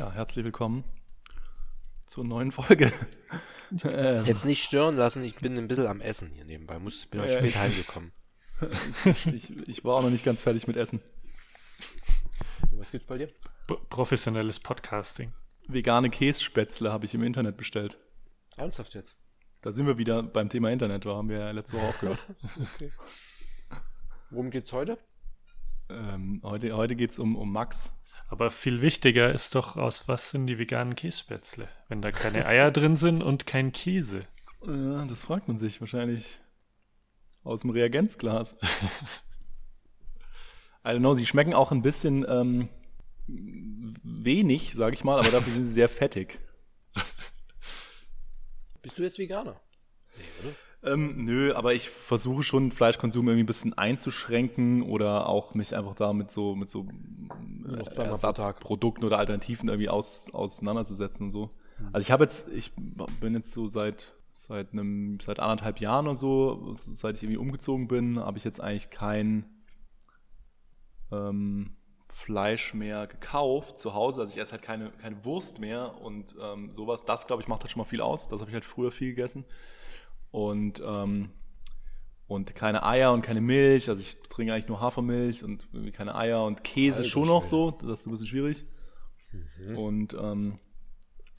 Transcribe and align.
Ja, 0.00 0.10
herzlich 0.10 0.46
willkommen 0.46 0.82
zur 2.06 2.24
neuen 2.24 2.52
Folge. 2.52 2.90
Jetzt 4.24 4.46
nicht 4.46 4.64
stören 4.64 4.96
lassen, 4.96 5.22
ich 5.22 5.34
bin 5.34 5.58
ein 5.58 5.68
bisschen 5.68 5.86
am 5.88 6.00
Essen 6.00 6.30
hier 6.30 6.46
nebenbei. 6.46 6.78
Muss, 6.78 7.04
bin 7.04 7.20
ja, 7.20 7.28
spät 7.28 7.54
heimgekommen. 7.54 8.10
ich, 9.04 9.26
ich, 9.26 9.68
ich, 9.68 9.84
war 9.84 9.96
auch 9.96 10.02
noch 10.02 10.08
nicht 10.08 10.24
ganz 10.24 10.40
fertig 10.40 10.66
mit 10.66 10.78
Essen. 10.78 11.02
Was 12.76 12.90
gibt's 12.90 13.06
bei 13.06 13.18
dir? 13.18 13.28
B 13.66 13.74
professionelles 13.90 14.58
Podcasting. 14.58 15.34
Vegane 15.68 16.08
Kässpätzle 16.08 16.90
habe 16.90 17.04
ich 17.04 17.12
im 17.12 17.22
Internet 17.22 17.58
bestellt. 17.58 17.98
Ernsthaft 18.56 18.94
jetzt? 18.94 19.16
Da 19.60 19.70
sind 19.70 19.86
wir 19.86 19.98
wieder 19.98 20.22
beim 20.22 20.48
Thema 20.48 20.70
Internet, 20.70 21.04
da 21.04 21.14
haben 21.14 21.28
wir 21.28 21.40
ja 21.40 21.50
letzte 21.50 21.76
Woche 21.76 21.88
aufgehört. 21.88 22.26
okay. 22.74 22.90
Worum 24.30 24.48
geht's 24.48 24.72
heute? 24.72 24.96
Ähm, 25.90 26.40
heute 26.42 26.74
heute 26.74 26.96
geht 26.96 27.10
es 27.10 27.18
um, 27.18 27.36
um 27.36 27.52
Max. 27.52 27.92
Aber 28.30 28.50
viel 28.52 28.80
wichtiger 28.80 29.34
ist 29.34 29.56
doch, 29.56 29.76
aus 29.76 30.06
was 30.06 30.30
sind 30.30 30.46
die 30.46 30.56
veganen 30.56 30.94
Kässpätzle, 30.94 31.68
wenn 31.88 32.00
da 32.00 32.12
keine 32.12 32.46
Eier 32.46 32.70
drin 32.70 32.94
sind 32.94 33.24
und 33.24 33.44
kein 33.44 33.72
Käse. 33.72 34.24
Ja, 34.64 35.04
das 35.04 35.24
fragt 35.24 35.48
man 35.48 35.58
sich 35.58 35.80
wahrscheinlich 35.80 36.38
aus 37.42 37.62
dem 37.62 37.70
Reagenzglas. 37.70 38.54
I 40.84 40.90
don't 40.90 41.00
know, 41.00 41.16
sie 41.16 41.26
schmecken 41.26 41.54
auch 41.54 41.72
ein 41.72 41.82
bisschen 41.82 42.24
ähm, 42.28 42.68
wenig, 43.26 44.74
sage 44.74 44.94
ich 44.94 45.02
mal, 45.02 45.18
aber 45.18 45.32
dafür 45.32 45.52
sind 45.52 45.64
sie 45.64 45.72
sehr 45.72 45.88
fettig. 45.88 46.38
Bist 48.80 48.96
du 48.96 49.02
jetzt 49.02 49.18
Veganer? 49.18 49.60
Nee, 50.16 50.22
oder? 50.40 50.54
Ähm, 50.82 51.24
nö, 51.24 51.52
aber 51.54 51.74
ich 51.74 51.90
versuche 51.90 52.42
schon 52.42 52.70
Fleischkonsum 52.70 53.28
irgendwie 53.28 53.42
ein 53.42 53.46
bisschen 53.46 53.76
einzuschränken 53.76 54.82
oder 54.82 55.26
auch 55.28 55.52
mich 55.52 55.76
einfach 55.76 55.94
da 55.94 56.14
mit 56.14 56.30
so, 56.30 56.54
mit 56.54 56.70
so 56.70 56.86
äh, 57.68 57.96
Ersatzprodukten 57.96 59.04
oder 59.04 59.18
Alternativen 59.18 59.68
irgendwie 59.68 59.90
aus, 59.90 60.32
auseinanderzusetzen 60.32 61.26
und 61.26 61.30
so. 61.32 61.50
Mhm. 61.78 61.90
Also 61.92 62.06
ich 62.06 62.10
habe 62.10 62.24
jetzt, 62.24 62.48
ich 62.48 62.72
bin 63.20 63.34
jetzt 63.34 63.52
so 63.52 63.68
seit 63.68 64.14
seit 64.32 64.72
einem, 64.72 65.18
seit 65.20 65.38
anderthalb 65.38 65.80
Jahren 65.80 66.06
oder 66.06 66.14
so, 66.14 66.72
seit 66.74 67.16
ich 67.16 67.22
irgendwie 67.24 67.36
umgezogen 67.36 67.88
bin, 67.88 68.18
habe 68.18 68.38
ich 68.38 68.44
jetzt 68.44 68.60
eigentlich 68.60 68.88
kein 68.88 69.44
ähm, 71.12 71.76
Fleisch 72.08 72.72
mehr 72.72 73.06
gekauft 73.06 73.78
zu 73.78 73.92
Hause. 73.92 74.20
Also 74.20 74.32
ich 74.32 74.38
esse 74.38 74.52
halt 74.52 74.62
keine, 74.62 74.92
keine 74.92 75.24
Wurst 75.26 75.58
mehr 75.58 76.00
und 76.00 76.36
ähm, 76.40 76.70
sowas. 76.70 77.04
Das, 77.04 77.26
glaube 77.26 77.42
ich, 77.42 77.48
macht 77.48 77.62
halt 77.62 77.70
schon 77.70 77.80
mal 77.80 77.86
viel 77.86 78.00
aus. 78.00 78.28
Das 78.28 78.40
habe 78.40 78.50
ich 78.50 78.54
halt 78.54 78.64
früher 78.64 78.90
viel 78.90 79.10
gegessen 79.10 79.44
und, 80.30 80.82
ähm, 80.84 81.30
und 82.26 82.54
keine 82.54 82.84
Eier 82.84 83.12
und 83.12 83.22
keine 83.22 83.40
Milch. 83.40 83.88
Also 83.88 84.02
ich 84.02 84.20
trinke 84.22 84.52
eigentlich 84.52 84.68
nur 84.68 84.80
Hafermilch 84.80 85.42
und 85.42 85.66
keine 85.92 86.14
Eier 86.14 86.44
und 86.44 86.62
Käse 86.64 86.98
Alter, 86.98 87.08
schon 87.08 87.26
noch 87.26 87.42
so. 87.42 87.72
Das 87.72 88.00
ist 88.00 88.06
ein 88.06 88.10
bisschen 88.12 88.28
schwierig. 88.28 88.64
Mhm. 89.32 89.78
Und, 89.78 90.14
ähm, 90.14 90.58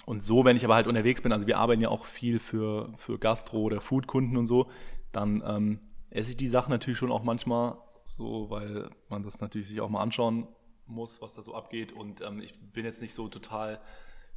und 0.06 0.24
so, 0.24 0.44
wenn 0.46 0.58
ich 0.58 0.66
aber 0.66 0.76
halt 0.76 0.88
unterwegs 0.88 1.22
bin, 1.22 1.32
also 1.32 1.48
wir 1.48 1.58
arbeiten 1.58 1.82
ja 1.82 1.90
auch 1.90 2.06
viel 2.06 2.40
für, 2.40 2.92
für 2.98 3.20
Gastro- 3.20 3.62
oder 3.62 3.82
Foodkunden 3.82 4.38
und 4.38 4.48
so, 4.48 4.70
dann 5.12 5.44
ähm, 5.46 5.80
esse 6.10 6.32
ich 6.32 6.38
die 6.38 6.48
Sachen 6.48 6.72
natürlich 6.72 6.98
schon 6.98 7.12
auch 7.12 7.24
manchmal 7.24 7.78
so, 8.04 8.50
weil 8.50 8.90
man 9.10 9.24
das 9.24 9.42
natürlich 9.42 9.68
sich 9.68 9.80
auch 9.82 9.90
mal 9.90 10.02
anschauen 10.02 10.48
muss, 10.88 11.22
was 11.22 11.34
da 11.34 11.42
so 11.42 11.54
abgeht. 11.54 11.92
Und 11.94 12.22
ähm, 12.22 12.42
ich 12.42 12.60
bin 12.60 12.86
jetzt 12.86 13.02
nicht 13.02 13.14
so 13.14 13.28
total 13.28 13.80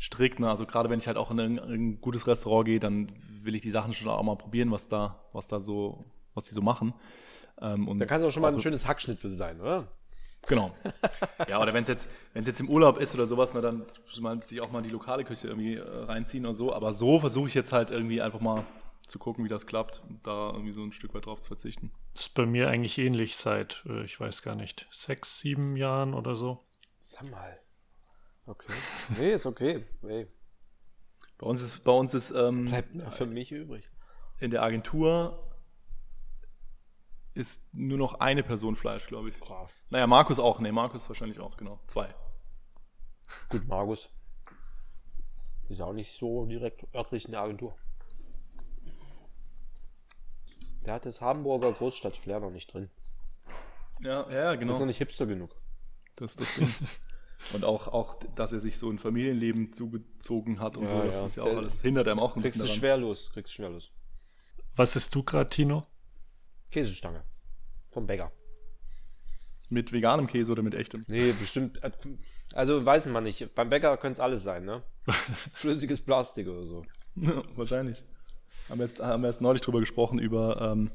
strikt. 0.00 0.41
Ne? 0.41 0.48
Also 0.48 0.67
gerade 0.67 0.91
wenn 0.91 0.98
ich 0.98 1.06
halt 1.06 1.17
auch 1.17 1.31
in 1.31 1.41
ein, 1.41 1.59
in 1.59 1.73
ein, 1.73 2.00
gutes 2.00 2.27
Restaurant 2.27 2.67
gehe, 2.67 2.81
dann 2.81 3.12
will 3.42 3.55
ich 3.55 3.62
die 3.62 3.70
Sachen 3.70 3.92
schon 3.92 4.09
auch 4.09 4.23
mal 4.23 4.37
probieren, 4.37 4.70
was 4.70 4.89
da, 4.89 5.20
was 5.33 5.48
da 5.48 5.61
so, 5.61 6.05
was 6.34 6.45
die 6.45 6.55
so 6.55 6.62
machen. 6.62 6.95
Ähm, 7.61 7.89
und 7.89 7.98
da 7.98 8.06
kann 8.06 8.20
es 8.20 8.27
auch 8.27 8.33
schon 8.33 8.42
mal 8.42 8.53
ein 8.53 8.61
schönes 8.61 8.87
Hackschnitzel 8.87 9.33
sein, 9.33 9.61
oder? 9.61 9.89
Genau. 10.47 10.75
Ja, 11.48 11.61
oder 11.61 11.75
wenn 11.75 11.83
es 11.83 11.89
jetzt, 11.89 12.09
wenn 12.33 12.42
es 12.42 12.48
jetzt 12.48 12.61
im 12.61 12.70
Urlaub 12.70 12.98
ist 12.98 13.15
oder 13.15 13.27
sowas, 13.27 13.55
ne, 13.55 13.61
dann 13.61 13.84
muss 14.06 14.20
man 14.20 14.41
sich 14.41 14.61
auch 14.61 14.70
mal 14.70 14.83
die 14.83 14.91
lokale 14.91 15.25
Küche 15.25 15.48
irgendwie 15.48 15.75
äh, 15.75 16.05
reinziehen 16.05 16.45
oder 16.45 16.55
so. 16.55 16.72
Aber 16.72 16.92
so 16.92 17.20
versuche 17.20 17.48
ich 17.48 17.55
jetzt 17.55 17.72
halt 17.72 17.91
irgendwie 17.91 18.22
einfach 18.22 18.41
mal 18.41 18.65
zu 19.06 19.19
gucken, 19.19 19.45
wie 19.45 19.48
das 19.48 19.67
klappt 19.67 20.03
und 20.09 20.27
da 20.27 20.50
irgendwie 20.53 20.72
so 20.72 20.83
ein 20.83 20.92
Stück 20.92 21.15
weit 21.15 21.27
drauf 21.27 21.41
zu 21.41 21.48
verzichten. 21.48 21.91
Das 22.15 22.26
ist 22.26 22.34
bei 22.34 22.47
mir 22.47 22.69
eigentlich 22.69 22.99
ähnlich 22.99 23.37
seit, 23.37 23.84
äh, 23.87 24.05
ich 24.05 24.19
weiß 24.19 24.43
gar 24.43 24.55
nicht, 24.55 24.87
sechs, 24.91 25.41
sieben 25.41 25.76
Jahren 25.76 26.15
oder 26.15 26.37
so. 26.37 26.65
Sag 27.00 27.31
mal. 27.31 27.59
Okay. 28.47 28.72
Nee, 29.19 29.32
ist 29.32 29.47
okay. 29.47 29.87
Nee. 30.03 30.27
Bei 31.38 31.47
uns 31.47 31.62
ist, 31.62 31.84
bei 31.84 31.93
uns 31.93 32.15
ist 32.15 32.31
ähm, 32.31 32.66
bleibt 32.66 33.15
für 33.15 33.27
mich 33.27 33.53
übrig. 33.53 33.87
In 34.38 34.50
der 34.50 34.62
Agentur 34.62 35.55
ist 37.34 37.62
nur 37.72 37.99
noch 37.99 38.21
eine 38.21 38.43
Person 38.43 38.77
Fleisch, 38.77 39.06
glaube 39.06 39.31
ich. 39.31 39.41
Krass. 39.41 39.71
Naja, 39.91 40.06
Markus 40.06 40.38
auch. 40.38 40.60
Nee, 40.60 40.72
Markus 40.72 41.09
wahrscheinlich 41.09 41.41
auch, 41.41 41.56
genau. 41.56 41.81
Zwei. 41.87 42.15
Gut, 43.49 43.66
Markus. 43.66 44.09
Ist 45.69 45.81
auch 45.81 45.93
nicht 45.93 46.16
so 46.19 46.47
direkt 46.47 46.87
örtlich 46.94 47.25
in 47.25 47.32
der 47.32 47.41
Agentur. 47.41 47.76
Der 50.87 50.94
hat 50.94 51.06
das 51.06 51.21
Hamburger 51.21 51.72
Großstadtflair 51.72 52.41
noch 52.41 52.50
nicht 52.50 52.72
drin. 52.72 52.91
Ja, 54.00 54.28
ja, 54.31 54.55
genau. 54.55 54.72
Ist 54.72 54.78
noch 54.78 54.87
nicht 54.87 54.99
hipster 54.99 55.26
genug. 55.26 55.56
Das 56.16 56.32
ist 56.32 56.41
das 56.41 56.55
Ding. 56.56 56.69
Und 57.53 57.65
auch, 57.65 57.88
auch, 57.88 58.16
dass 58.34 58.53
er 58.53 58.60
sich 58.60 58.78
so 58.78 58.91
ein 58.91 58.99
Familienleben 58.99 59.72
zugezogen 59.72 60.60
hat 60.60 60.77
und 60.77 60.84
ja, 60.84 60.88
so, 60.88 61.03
das 61.03 61.21
ja. 61.21 61.27
ist 61.27 61.37
ja 61.37 61.43
auch 61.43 61.56
alles, 61.56 61.82
hindert 61.82 62.09
einem 62.09 62.21
auch 62.21 62.37
ein 62.37 62.43
kriegst 62.43 62.55
bisschen. 62.55 62.66
Kriegst 62.66 62.77
du 62.77 62.81
schwer 62.81 62.97
los, 62.97 63.31
kriegst 63.32 63.53
du 63.53 63.56
schwer 63.56 63.71
los. 63.71 63.91
Was 64.77 64.97
isst 64.97 65.15
du 65.15 65.22
gerade, 65.22 65.50
Tino? 65.50 65.87
Käsestange. 66.71 67.22
Vom 67.91 68.06
Bäcker. 68.06 68.32
Mit 69.69 69.93
veganem 69.93 70.27
Käse 70.27 70.53
oder 70.53 70.62
mit 70.62 70.75
echtem? 70.75 71.05
Nee, 71.06 71.32
bestimmt. 71.32 71.82
Äh, 71.82 71.93
also 72.55 72.84
weiß 72.84 73.06
man 73.06 73.25
nicht. 73.25 73.55
Beim 73.55 73.71
Bäcker 73.71 73.97
könnte 73.97 74.15
es 74.15 74.21
alles 74.21 74.43
sein, 74.43 74.65
ne? 74.65 74.82
Flüssiges 75.55 76.00
Plastik 76.00 76.49
oder 76.49 76.65
so. 76.65 76.84
Ja, 77.16 77.43
wahrscheinlich. 77.56 78.03
Haben 78.69 78.81
wir, 78.81 78.87
jetzt, 78.87 79.00
haben 79.00 79.22
wir 79.22 79.28
jetzt 79.28 79.41
neulich 79.41 79.61
drüber 79.61 79.81
gesprochen, 79.81 80.19
über 80.19 80.61
ähm, 80.61 80.91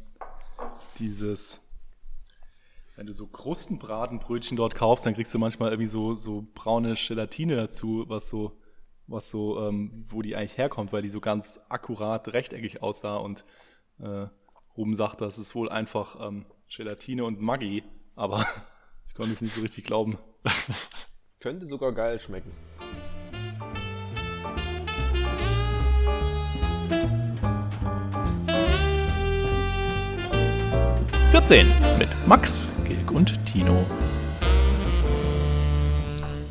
dieses 0.98 1.62
wenn 3.00 3.08
du 3.08 3.14
so 3.14 3.28
Krustenbratenbrötchen 3.28 4.58
dort 4.58 4.76
kaufst, 4.76 5.06
dann 5.06 5.14
kriegst 5.14 5.34
du 5.34 5.40
manchmal 5.40 5.72
irgendwie 5.72 5.88
so, 5.88 6.16
so 6.16 6.46
braune 6.54 6.96
Gelatine 6.96 7.56
dazu, 7.56 8.04
was 8.10 8.28
so, 8.30 8.60
was 9.08 9.30
so, 9.30 9.58
ähm, 9.66 10.06
wo 10.10 10.22
die 10.22 10.36
eigentlich 10.36 10.58
herkommt, 10.58 10.92
weil 10.92 11.02
die 11.02 11.08
so 11.08 11.22
ganz 11.22 11.62
akkurat 11.70 12.28
rechteckig 12.28 12.84
aussah 12.84 13.16
und 13.16 13.46
äh, 14.00 14.28
Ruben 14.76 14.96
sagt, 14.96 15.22
das 15.22 15.38
ist 15.38 15.56
wohl 15.56 15.70
einfach 15.70 16.18
ähm, 16.28 16.46
Gelatine 16.68 17.24
und 17.24 17.40
Maggi, 17.40 17.84
aber 18.18 18.46
ich 19.08 19.16
konnte 19.16 19.31
es 19.31 19.40
nicht 19.40 19.56
so 19.56 19.62
richtig 19.62 19.86
glauben. 19.86 20.18
Könnte 21.40 21.68
sogar 21.68 21.94
geil 21.94 22.20
schmecken. 22.20 22.52
Mit 31.98 32.10
Max 32.28 32.74
Gilg 32.90 33.12
und 33.12 33.46
Tino. 33.46 33.86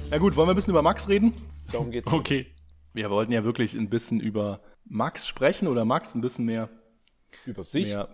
Ja 0.08 0.18
gut, 0.18 0.36
wollen 0.36 0.46
wir 0.46 0.52
ein 0.52 0.54
bisschen 0.54 0.70
über 0.70 0.82
Max 0.82 1.08
reden? 1.08 1.34
Darum 1.72 1.90
geht's. 1.90 2.12
Okay. 2.12 2.46
Wir 2.92 3.10
wollten 3.10 3.32
ja 3.32 3.42
wirklich 3.42 3.74
ein 3.74 3.90
bisschen 3.90 4.20
über 4.20 4.60
Max 4.84 5.26
sprechen 5.26 5.66
oder 5.66 5.84
Max 5.84 6.14
ein 6.14 6.20
bisschen 6.20 6.44
mehr 6.44 6.68
über 7.44 7.64
sich. 7.64 7.88
Mehr, 7.88 8.08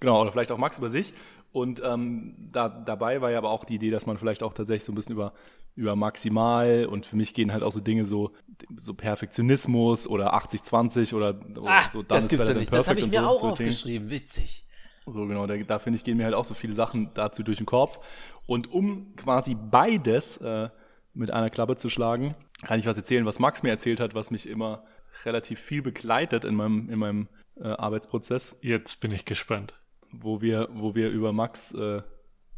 genau, 0.00 0.18
oder 0.22 0.32
vielleicht 0.32 0.50
auch 0.50 0.56
Max 0.56 0.78
über 0.78 0.88
sich. 0.88 1.12
Und 1.52 1.82
ähm, 1.84 2.48
da, 2.52 2.70
dabei 2.70 3.20
war 3.20 3.30
ja 3.30 3.36
aber 3.36 3.50
auch 3.50 3.66
die 3.66 3.74
Idee, 3.74 3.90
dass 3.90 4.06
man 4.06 4.16
vielleicht 4.16 4.42
auch 4.42 4.54
tatsächlich 4.54 4.84
so 4.84 4.92
ein 4.92 4.94
bisschen 4.94 5.12
über, 5.12 5.34
über 5.74 5.94
Maximal 5.94 6.86
und 6.86 7.04
für 7.04 7.16
mich 7.16 7.34
gehen 7.34 7.52
halt 7.52 7.62
auch 7.62 7.72
so 7.72 7.80
Dinge 7.80 8.06
so, 8.06 8.32
so 8.78 8.94
Perfektionismus 8.94 10.06
oder 10.06 10.32
80-20 10.32 11.12
oder, 11.14 11.38
ah, 11.66 11.82
so 11.92 12.02
Das 12.02 12.28
gibt's 12.28 12.48
ja 12.48 12.54
nicht. 12.54 12.72
Das 12.72 12.88
habe 12.88 13.00
ich 13.00 13.06
mir 13.08 13.20
so, 13.20 13.26
auch 13.26 13.40
so 13.40 13.46
aufgeschrieben. 13.48 14.08
Witzig. 14.08 14.64
So 15.12 15.26
genau, 15.26 15.46
da, 15.46 15.56
da 15.56 15.78
finde 15.78 15.96
ich, 15.96 16.04
gehen 16.04 16.16
mir 16.16 16.24
halt 16.24 16.34
auch 16.34 16.44
so 16.44 16.54
viele 16.54 16.74
Sachen 16.74 17.10
dazu 17.14 17.42
durch 17.42 17.58
den 17.58 17.66
Kopf. 17.66 17.98
Und 18.46 18.70
um 18.72 19.14
quasi 19.16 19.54
beides 19.54 20.38
äh, 20.38 20.68
mit 21.14 21.30
einer 21.30 21.50
Klappe 21.50 21.76
zu 21.76 21.88
schlagen, 21.88 22.34
kann 22.62 22.78
ich 22.78 22.86
was 22.86 22.96
erzählen, 22.96 23.26
was 23.26 23.38
Max 23.38 23.62
mir 23.62 23.70
erzählt 23.70 24.00
hat, 24.00 24.14
was 24.14 24.30
mich 24.30 24.48
immer 24.48 24.84
relativ 25.24 25.60
viel 25.60 25.82
begleitet 25.82 26.44
in 26.44 26.54
meinem, 26.54 26.88
in 26.90 26.98
meinem 26.98 27.28
äh, 27.56 27.68
Arbeitsprozess. 27.68 28.56
Jetzt 28.60 29.00
bin 29.00 29.12
ich 29.12 29.24
gespannt. 29.24 29.74
Wo 30.10 30.40
wir, 30.40 30.68
wo 30.72 30.94
wir 30.94 31.10
über 31.10 31.32
Max 31.32 31.74
äh, 31.74 32.02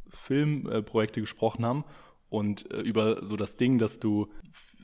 Filmprojekte 0.08 1.20
gesprochen 1.20 1.64
haben 1.64 1.84
und 2.28 2.70
äh, 2.70 2.80
über 2.80 3.26
so 3.26 3.36
das 3.36 3.56
Ding, 3.56 3.78
dass 3.78 3.98
du 3.98 4.28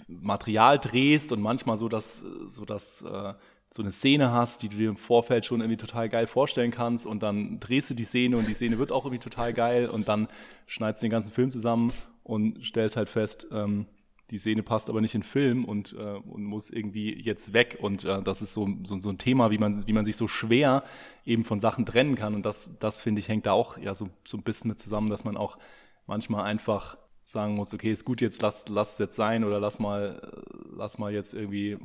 Material 0.08 0.78
drehst 0.78 1.32
und 1.32 1.40
manchmal 1.40 1.76
so 1.76 1.88
das, 1.88 2.24
so 2.46 2.64
das 2.64 3.02
äh, 3.02 3.34
so 3.70 3.82
eine 3.82 3.92
Szene 3.92 4.32
hast, 4.32 4.62
die 4.62 4.68
du 4.68 4.76
dir 4.76 4.88
im 4.88 4.96
Vorfeld 4.96 5.44
schon 5.44 5.60
irgendwie 5.60 5.76
total 5.76 6.08
geil 6.08 6.26
vorstellen 6.26 6.70
kannst 6.70 7.06
und 7.06 7.22
dann 7.22 7.60
drehst 7.60 7.90
du 7.90 7.94
die 7.94 8.04
Szene 8.04 8.36
und 8.36 8.48
die 8.48 8.54
Szene 8.54 8.78
wird 8.78 8.92
auch 8.92 9.04
irgendwie 9.04 9.22
total 9.22 9.52
geil 9.52 9.88
und 9.88 10.08
dann 10.08 10.28
schneidest 10.66 11.02
du 11.02 11.06
den 11.06 11.10
ganzen 11.10 11.32
Film 11.32 11.50
zusammen 11.50 11.92
und 12.22 12.64
stellst 12.64 12.96
halt 12.96 13.08
fest, 13.08 13.46
ähm, 13.52 13.86
die 14.30 14.38
Szene 14.38 14.62
passt 14.62 14.88
aber 14.88 15.00
nicht 15.00 15.14
in 15.14 15.20
den 15.20 15.26
Film 15.26 15.64
und, 15.64 15.92
äh, 15.92 15.96
und 15.96 16.44
muss 16.44 16.70
irgendwie 16.70 17.14
jetzt 17.20 17.52
weg 17.52 17.78
und 17.80 18.04
äh, 18.04 18.22
das 18.22 18.42
ist 18.42 18.54
so, 18.54 18.68
so, 18.82 18.98
so 18.98 19.08
ein 19.08 19.18
Thema, 19.18 19.50
wie 19.50 19.58
man, 19.58 19.86
wie 19.86 19.92
man 19.92 20.04
sich 20.04 20.16
so 20.16 20.26
schwer 20.26 20.82
eben 21.24 21.44
von 21.44 21.60
Sachen 21.60 21.86
trennen 21.86 22.16
kann 22.16 22.34
und 22.34 22.44
das, 22.44 22.72
das 22.80 23.02
finde 23.02 23.20
ich 23.20 23.28
hängt 23.28 23.46
da 23.46 23.52
auch 23.52 23.78
ja 23.78 23.94
so, 23.94 24.08
so 24.26 24.36
ein 24.36 24.42
bisschen 24.42 24.68
mit 24.68 24.80
zusammen, 24.80 25.10
dass 25.10 25.24
man 25.24 25.36
auch 25.36 25.56
manchmal 26.06 26.44
einfach 26.44 26.96
sagen 27.28 27.54
muss, 27.54 27.74
okay, 27.74 27.90
ist 27.90 28.04
gut, 28.04 28.20
jetzt 28.20 28.40
lass, 28.42 28.68
lass 28.68 28.92
es 28.92 28.98
jetzt 28.98 29.16
sein 29.16 29.44
oder 29.44 29.58
lass 29.58 29.78
mal 29.78 30.20
lass 30.76 30.98
mal 30.98 31.12
jetzt 31.12 31.34
irgendwie 31.34 31.76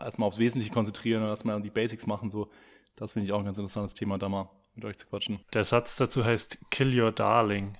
erstmal 0.00 0.28
aufs 0.28 0.38
Wesentliche 0.38 0.72
konzentrieren 0.72 1.22
und 1.22 1.28
lass 1.28 1.44
mal 1.44 1.60
die 1.60 1.70
Basics 1.70 2.06
machen. 2.06 2.30
So, 2.30 2.48
das 2.96 3.12
finde 3.12 3.26
ich 3.26 3.32
auch 3.32 3.38
ein 3.38 3.44
ganz 3.44 3.58
interessantes 3.58 3.94
Thema, 3.94 4.18
da 4.18 4.28
mal 4.28 4.50
mit 4.74 4.84
euch 4.84 4.98
zu 4.98 5.06
quatschen. 5.06 5.40
Der 5.52 5.64
Satz 5.64 5.96
dazu 5.96 6.24
heißt 6.24 6.58
Kill 6.70 7.00
your 7.00 7.12
darling. 7.12 7.78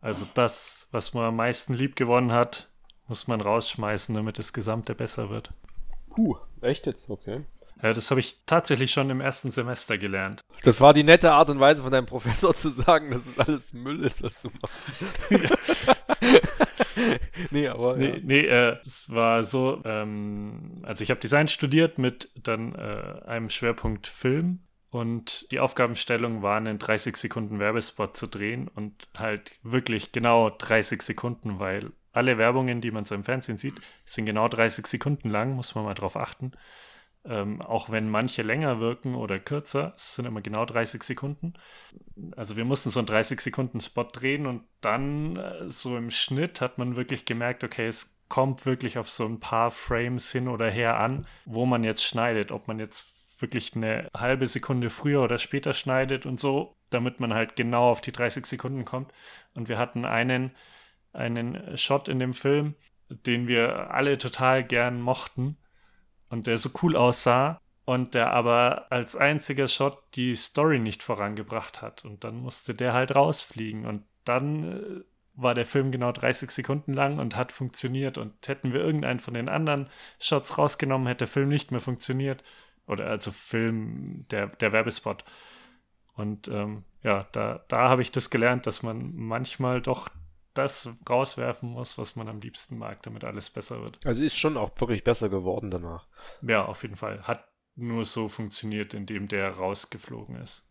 Also 0.00 0.26
das, 0.34 0.88
was 0.90 1.14
man 1.14 1.24
am 1.24 1.36
meisten 1.36 1.74
lieb 1.74 1.96
gewonnen 1.96 2.32
hat, 2.32 2.70
muss 3.08 3.28
man 3.28 3.40
rausschmeißen, 3.40 4.14
damit 4.14 4.38
das 4.38 4.52
Gesamte 4.52 4.94
besser 4.94 5.30
wird. 5.30 5.52
Uh, 6.16 6.36
echt 6.60 6.86
jetzt? 6.86 7.10
Okay. 7.10 7.44
Ja, 7.86 7.92
das 7.92 8.10
habe 8.10 8.18
ich 8.18 8.40
tatsächlich 8.46 8.90
schon 8.90 9.10
im 9.10 9.20
ersten 9.20 9.52
Semester 9.52 9.96
gelernt. 9.96 10.44
Das 10.64 10.80
war 10.80 10.92
die 10.92 11.04
nette 11.04 11.30
Art 11.30 11.50
und 11.50 11.60
Weise 11.60 11.84
von 11.84 11.92
deinem 11.92 12.06
Professor 12.06 12.52
zu 12.52 12.70
sagen, 12.70 13.12
dass 13.12 13.24
es 13.24 13.38
alles 13.38 13.72
Müll 13.72 14.04
ist, 14.04 14.24
was 14.24 14.34
du 14.42 14.50
machst. 14.60 15.56
nee, 17.52 17.68
aber. 17.68 17.96
Nee, 17.96 18.08
ja. 18.08 18.16
nee 18.24 18.40
äh, 18.40 18.76
es 18.84 19.08
war 19.08 19.44
so, 19.44 19.82
ähm, 19.84 20.82
also 20.82 21.04
ich 21.04 21.10
habe 21.10 21.20
Design 21.20 21.46
studiert 21.46 21.96
mit 21.98 22.28
dann 22.34 22.74
äh, 22.74 23.24
einem 23.24 23.50
Schwerpunkt 23.50 24.08
Film 24.08 24.64
und 24.90 25.46
die 25.52 25.60
Aufgabenstellung 25.60 26.42
war, 26.42 26.56
einen 26.56 26.80
30 26.80 27.16
Sekunden 27.16 27.60
Werbespot 27.60 28.16
zu 28.16 28.26
drehen 28.26 28.66
und 28.66 29.06
halt 29.16 29.52
wirklich 29.62 30.10
genau 30.10 30.50
30 30.50 31.02
Sekunden, 31.02 31.60
weil 31.60 31.92
alle 32.12 32.36
Werbungen, 32.36 32.80
die 32.80 32.90
man 32.90 33.04
so 33.04 33.14
im 33.14 33.22
Fernsehen 33.22 33.58
sieht, 33.58 33.74
sind 34.06 34.26
genau 34.26 34.48
30 34.48 34.88
Sekunden 34.88 35.30
lang, 35.30 35.54
muss 35.54 35.76
man 35.76 35.84
mal 35.84 35.94
drauf 35.94 36.16
achten. 36.16 36.50
Ähm, 37.28 37.60
auch 37.60 37.90
wenn 37.90 38.08
manche 38.08 38.42
länger 38.42 38.78
wirken 38.78 39.16
oder 39.16 39.38
kürzer, 39.38 39.94
es 39.96 40.14
sind 40.14 40.26
immer 40.26 40.42
genau 40.42 40.64
30 40.64 41.02
Sekunden. 41.02 41.54
Also 42.36 42.56
wir 42.56 42.64
mussten 42.64 42.90
so 42.90 43.00
einen 43.00 43.06
30 43.06 43.40
Sekunden 43.40 43.80
Spot 43.80 44.04
drehen 44.04 44.46
und 44.46 44.62
dann 44.80 45.36
äh, 45.36 45.68
so 45.68 45.96
im 45.96 46.10
Schnitt 46.10 46.60
hat 46.60 46.78
man 46.78 46.94
wirklich 46.94 47.24
gemerkt, 47.24 47.64
okay, 47.64 47.88
es 47.88 48.16
kommt 48.28 48.64
wirklich 48.64 48.98
auf 48.98 49.10
so 49.10 49.24
ein 49.26 49.40
paar 49.40 49.72
Frames 49.72 50.30
hin 50.30 50.46
oder 50.46 50.70
her 50.70 50.98
an, 51.00 51.26
wo 51.46 51.66
man 51.66 51.82
jetzt 51.82 52.04
schneidet, 52.04 52.52
ob 52.52 52.68
man 52.68 52.78
jetzt 52.78 53.40
wirklich 53.40 53.74
eine 53.74 54.08
halbe 54.16 54.46
Sekunde 54.46 54.88
früher 54.90 55.22
oder 55.22 55.38
später 55.38 55.74
schneidet 55.74 56.26
und 56.26 56.38
so, 56.38 56.76
damit 56.90 57.18
man 57.18 57.34
halt 57.34 57.56
genau 57.56 57.90
auf 57.90 58.00
die 58.00 58.12
30 58.12 58.46
Sekunden 58.46 58.84
kommt. 58.84 59.12
Und 59.54 59.68
wir 59.68 59.78
hatten 59.78 60.04
einen, 60.04 60.52
einen 61.12 61.76
Shot 61.76 62.08
in 62.08 62.20
dem 62.20 62.34
Film, 62.34 62.74
den 63.08 63.48
wir 63.48 63.90
alle 63.90 64.16
total 64.18 64.64
gern 64.64 65.00
mochten 65.00 65.56
und 66.28 66.46
der 66.46 66.58
so 66.58 66.70
cool 66.82 66.96
aussah 66.96 67.60
und 67.86 68.14
der 68.14 68.32
aber 68.32 68.86
als 68.90 69.16
einziger 69.16 69.68
Shot 69.68 70.02
die 70.14 70.34
Story 70.34 70.80
nicht 70.80 71.02
vorangebracht 71.04 71.82
hat. 71.82 72.04
Und 72.04 72.24
dann 72.24 72.36
musste 72.36 72.74
der 72.74 72.92
halt 72.92 73.14
rausfliegen. 73.14 73.86
Und 73.86 74.02
dann 74.24 74.72
äh, 74.72 75.00
war 75.34 75.54
der 75.54 75.66
Film 75.66 75.92
genau 75.92 76.10
30 76.10 76.50
Sekunden 76.50 76.92
lang 76.92 77.20
und 77.20 77.36
hat 77.36 77.52
funktioniert. 77.52 78.18
Und 78.18 78.48
hätten 78.48 78.72
wir 78.72 78.80
irgendeinen 78.80 79.20
von 79.20 79.34
den 79.34 79.48
anderen 79.48 79.88
Shots 80.18 80.58
rausgenommen, 80.58 81.06
hätte 81.06 81.20
der 81.20 81.28
Film 81.28 81.48
nicht 81.48 81.70
mehr 81.70 81.80
funktioniert. 81.80 82.42
Oder 82.88 83.06
also 83.06 83.30
Film, 83.30 84.26
der, 84.32 84.48
der 84.48 84.72
Werbespot. 84.72 85.24
Und 86.16 86.48
ähm, 86.48 86.82
ja, 87.04 87.28
da, 87.30 87.64
da 87.68 87.88
habe 87.88 88.02
ich 88.02 88.10
das 88.10 88.30
gelernt, 88.30 88.66
dass 88.66 88.82
man 88.82 89.14
manchmal 89.14 89.80
doch 89.80 90.08
das 90.58 90.88
rauswerfen 91.08 91.70
muss, 91.70 91.98
was 91.98 92.16
man 92.16 92.28
am 92.28 92.40
liebsten 92.40 92.78
mag, 92.78 93.02
damit 93.02 93.24
alles 93.24 93.50
besser 93.50 93.80
wird. 93.80 93.98
Also 94.04 94.22
ist 94.22 94.36
schon 94.36 94.56
auch 94.56 94.70
wirklich 94.78 95.04
besser 95.04 95.28
geworden 95.28 95.70
danach. 95.70 96.06
Ja, 96.42 96.64
auf 96.64 96.82
jeden 96.82 96.96
Fall. 96.96 97.22
Hat 97.22 97.48
nur 97.74 98.04
so 98.04 98.28
funktioniert, 98.28 98.94
indem 98.94 99.28
der 99.28 99.50
rausgeflogen 99.50 100.36
ist. 100.36 100.68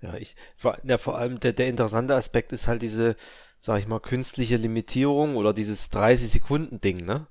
Ja, 0.00 0.14
ich, 0.14 0.36
ja, 0.84 0.98
vor 0.98 1.18
allem 1.18 1.40
der, 1.40 1.52
der 1.52 1.68
interessante 1.68 2.14
Aspekt 2.14 2.52
ist 2.52 2.68
halt 2.68 2.82
diese, 2.82 3.16
sag 3.58 3.80
ich 3.80 3.86
mal, 3.86 4.00
künstliche 4.00 4.56
Limitierung 4.56 5.36
oder 5.36 5.52
dieses 5.52 5.90
30 5.90 6.30
Sekunden 6.30 6.80
Ding, 6.80 7.04
ne? 7.04 7.26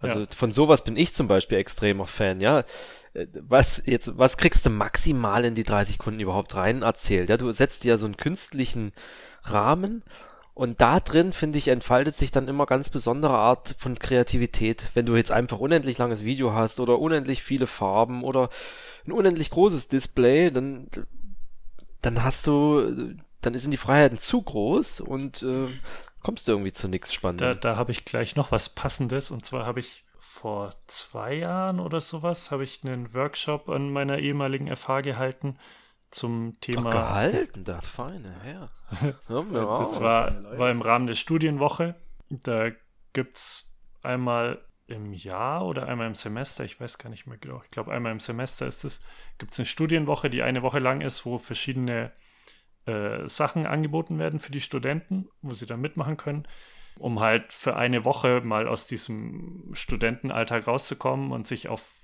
Also 0.00 0.20
ja. 0.20 0.26
von 0.34 0.52
sowas 0.52 0.84
bin 0.84 0.96
ich 0.96 1.14
zum 1.14 1.26
Beispiel 1.26 1.58
extremer 1.58 2.06
Fan, 2.06 2.40
ja. 2.40 2.60
Äh, 3.14 3.26
was 3.40 3.82
jetzt, 3.84 4.16
was 4.16 4.36
kriegst 4.36 4.64
du 4.64 4.70
maximal 4.70 5.44
in 5.44 5.54
die 5.54 5.64
30 5.64 5.96
Sekunden 5.96 6.20
überhaupt 6.20 6.54
rein 6.54 6.82
erzählt? 6.82 7.28
Ja, 7.28 7.36
du 7.36 7.50
setzt 7.52 7.84
dir 7.84 7.90
ja 7.90 7.98
so 7.98 8.06
einen 8.06 8.16
künstlichen 8.16 8.92
Rahmen 9.42 10.04
und 10.58 10.80
da 10.80 10.98
drin, 10.98 11.32
finde 11.32 11.56
ich, 11.56 11.68
entfaltet 11.68 12.16
sich 12.16 12.32
dann 12.32 12.48
immer 12.48 12.66
ganz 12.66 12.90
besondere 12.90 13.38
Art 13.38 13.76
von 13.78 13.96
Kreativität. 13.96 14.90
Wenn 14.92 15.06
du 15.06 15.14
jetzt 15.14 15.30
einfach 15.30 15.60
unendlich 15.60 15.98
langes 15.98 16.24
Video 16.24 16.52
hast 16.52 16.80
oder 16.80 16.98
unendlich 16.98 17.44
viele 17.44 17.68
Farben 17.68 18.24
oder 18.24 18.50
ein 19.06 19.12
unendlich 19.12 19.50
großes 19.50 19.86
Display, 19.86 20.50
dann, 20.50 20.88
dann 22.02 22.24
hast 22.24 22.44
du, 22.48 23.14
dann 23.40 23.56
sind 23.56 23.70
die 23.70 23.76
Freiheiten 23.76 24.18
zu 24.18 24.42
groß 24.42 24.98
und 24.98 25.44
äh, 25.44 25.68
kommst 26.24 26.48
du 26.48 26.52
irgendwie 26.52 26.72
zu 26.72 26.88
nichts 26.88 27.14
Spannendem. 27.14 27.50
Da, 27.50 27.54
da 27.54 27.76
habe 27.76 27.92
ich 27.92 28.04
gleich 28.04 28.34
noch 28.34 28.50
was 28.50 28.68
Passendes 28.68 29.30
und 29.30 29.46
zwar 29.46 29.64
habe 29.64 29.78
ich 29.78 30.02
vor 30.18 30.74
zwei 30.88 31.34
Jahren 31.34 31.78
oder 31.78 32.00
sowas 32.00 32.50
habe 32.50 32.64
ich 32.64 32.80
einen 32.82 33.14
Workshop 33.14 33.68
an 33.68 33.92
meiner 33.92 34.18
ehemaligen 34.18 34.74
FH 34.74 35.02
gehalten 35.02 35.56
zum 36.10 36.58
Thema. 36.60 36.90
Doch 36.90 37.00
gehalten, 37.00 37.64
da 37.64 37.80
feine 37.80 38.34
Herr. 38.42 38.70
das 39.28 40.00
war, 40.00 40.58
war 40.58 40.70
im 40.70 40.82
Rahmen 40.82 41.06
der 41.06 41.14
Studienwoche. 41.14 41.94
Da 42.28 42.70
gibt 43.12 43.36
es 43.36 43.74
einmal 44.02 44.64
im 44.86 45.12
Jahr 45.12 45.66
oder 45.66 45.86
einmal 45.86 46.06
im 46.06 46.14
Semester, 46.14 46.64
ich 46.64 46.80
weiß 46.80 46.98
gar 46.98 47.10
nicht 47.10 47.26
mehr 47.26 47.36
genau, 47.36 47.60
ich 47.62 47.70
glaube 47.70 47.92
einmal 47.92 48.10
im 48.10 48.20
Semester 48.20 48.66
ist 48.66 48.84
es, 48.84 49.02
gibt 49.36 49.52
es 49.52 49.58
eine 49.58 49.66
Studienwoche, 49.66 50.30
die 50.30 50.42
eine 50.42 50.62
Woche 50.62 50.78
lang 50.78 51.02
ist, 51.02 51.26
wo 51.26 51.36
verschiedene 51.36 52.10
äh, 52.86 53.28
Sachen 53.28 53.66
angeboten 53.66 54.18
werden 54.18 54.40
für 54.40 54.50
die 54.50 54.62
Studenten, 54.62 55.28
wo 55.42 55.52
sie 55.52 55.66
dann 55.66 55.82
mitmachen 55.82 56.16
können, 56.16 56.48
um 56.98 57.20
halt 57.20 57.52
für 57.52 57.76
eine 57.76 58.06
Woche 58.06 58.40
mal 58.40 58.66
aus 58.66 58.86
diesem 58.86 59.68
Studentenalltag 59.74 60.66
rauszukommen 60.66 61.32
und 61.32 61.46
sich 61.46 61.68
auf 61.68 61.94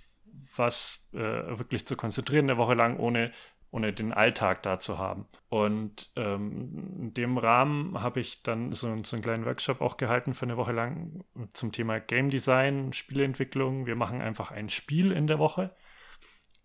was 0.56 1.08
äh, 1.14 1.18
wirklich 1.18 1.86
zu 1.86 1.96
konzentrieren, 1.96 2.50
eine 2.50 2.58
Woche 2.58 2.74
lang, 2.74 2.98
ohne 2.98 3.32
ohne 3.74 3.92
den 3.92 4.12
Alltag 4.12 4.62
da 4.62 4.78
zu 4.78 4.98
haben. 4.98 5.26
Und 5.48 6.12
ähm, 6.14 6.96
in 7.00 7.14
dem 7.14 7.38
Rahmen 7.38 8.00
habe 8.00 8.20
ich 8.20 8.44
dann 8.44 8.72
so, 8.72 8.86
so, 9.02 9.16
einen 9.16 9.22
kleinen 9.24 9.44
Workshop 9.46 9.80
auch 9.80 9.96
gehalten 9.96 10.32
für 10.32 10.44
eine 10.44 10.56
Woche 10.56 10.70
lang 10.70 11.24
zum 11.54 11.72
Thema 11.72 11.98
Game 11.98 12.30
Design, 12.30 12.92
Spieleentwicklung. 12.92 13.86
Wir 13.86 13.96
machen 13.96 14.22
einfach 14.22 14.52
ein 14.52 14.68
Spiel 14.68 15.10
in 15.10 15.26
der 15.26 15.40
Woche. 15.40 15.74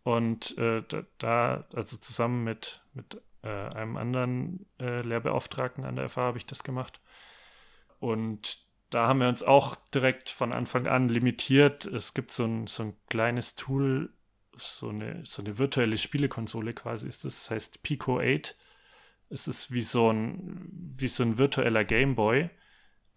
Und 0.04 0.56
äh, 0.60 0.84
da, 1.18 1.66
also 1.74 1.98
zusammen 1.98 2.44
mit, 2.44 2.84
mit 2.94 3.20
äh, 3.42 3.48
einem 3.48 3.98
anderen 3.98 4.68
äh, 4.80 5.02
Lehrbeauftragten 5.02 5.86
an 5.86 5.96
der 5.96 6.10
FH 6.10 6.22
habe 6.22 6.38
ich 6.38 6.46
das 6.46 6.64
gemacht. 6.64 7.02
Und 8.00 8.64
da 8.92 9.08
haben 9.08 9.20
wir 9.20 9.30
uns 9.30 9.42
auch 9.42 9.76
direkt 9.96 10.30
von 10.30 10.54
Anfang 10.54 10.86
an 10.86 11.10
limitiert. 11.10 11.86
Es 11.86 12.14
gibt 12.14 12.32
so 12.32 12.46
ein, 12.46 12.68
so 12.68 12.84
ein 12.84 12.96
kleines 13.10 13.56
Tool, 13.56 14.14
so 14.60 14.90
eine, 14.90 15.26
so 15.26 15.42
eine 15.42 15.58
virtuelle 15.58 15.98
Spielekonsole 15.98 16.74
quasi 16.74 17.08
ist 17.08 17.26
das. 17.26 17.50
Heißt 17.50 17.84
Pico 17.84 18.20
8. 18.20 18.56
Es 19.30 19.48
ist 19.48 19.72
wie 19.72 19.82
so 19.82 20.12
ein, 20.12 20.68
wie 20.72 21.08
so 21.08 21.24
ein 21.24 21.38
virtueller 21.38 21.84
Gameboy, 21.84 22.50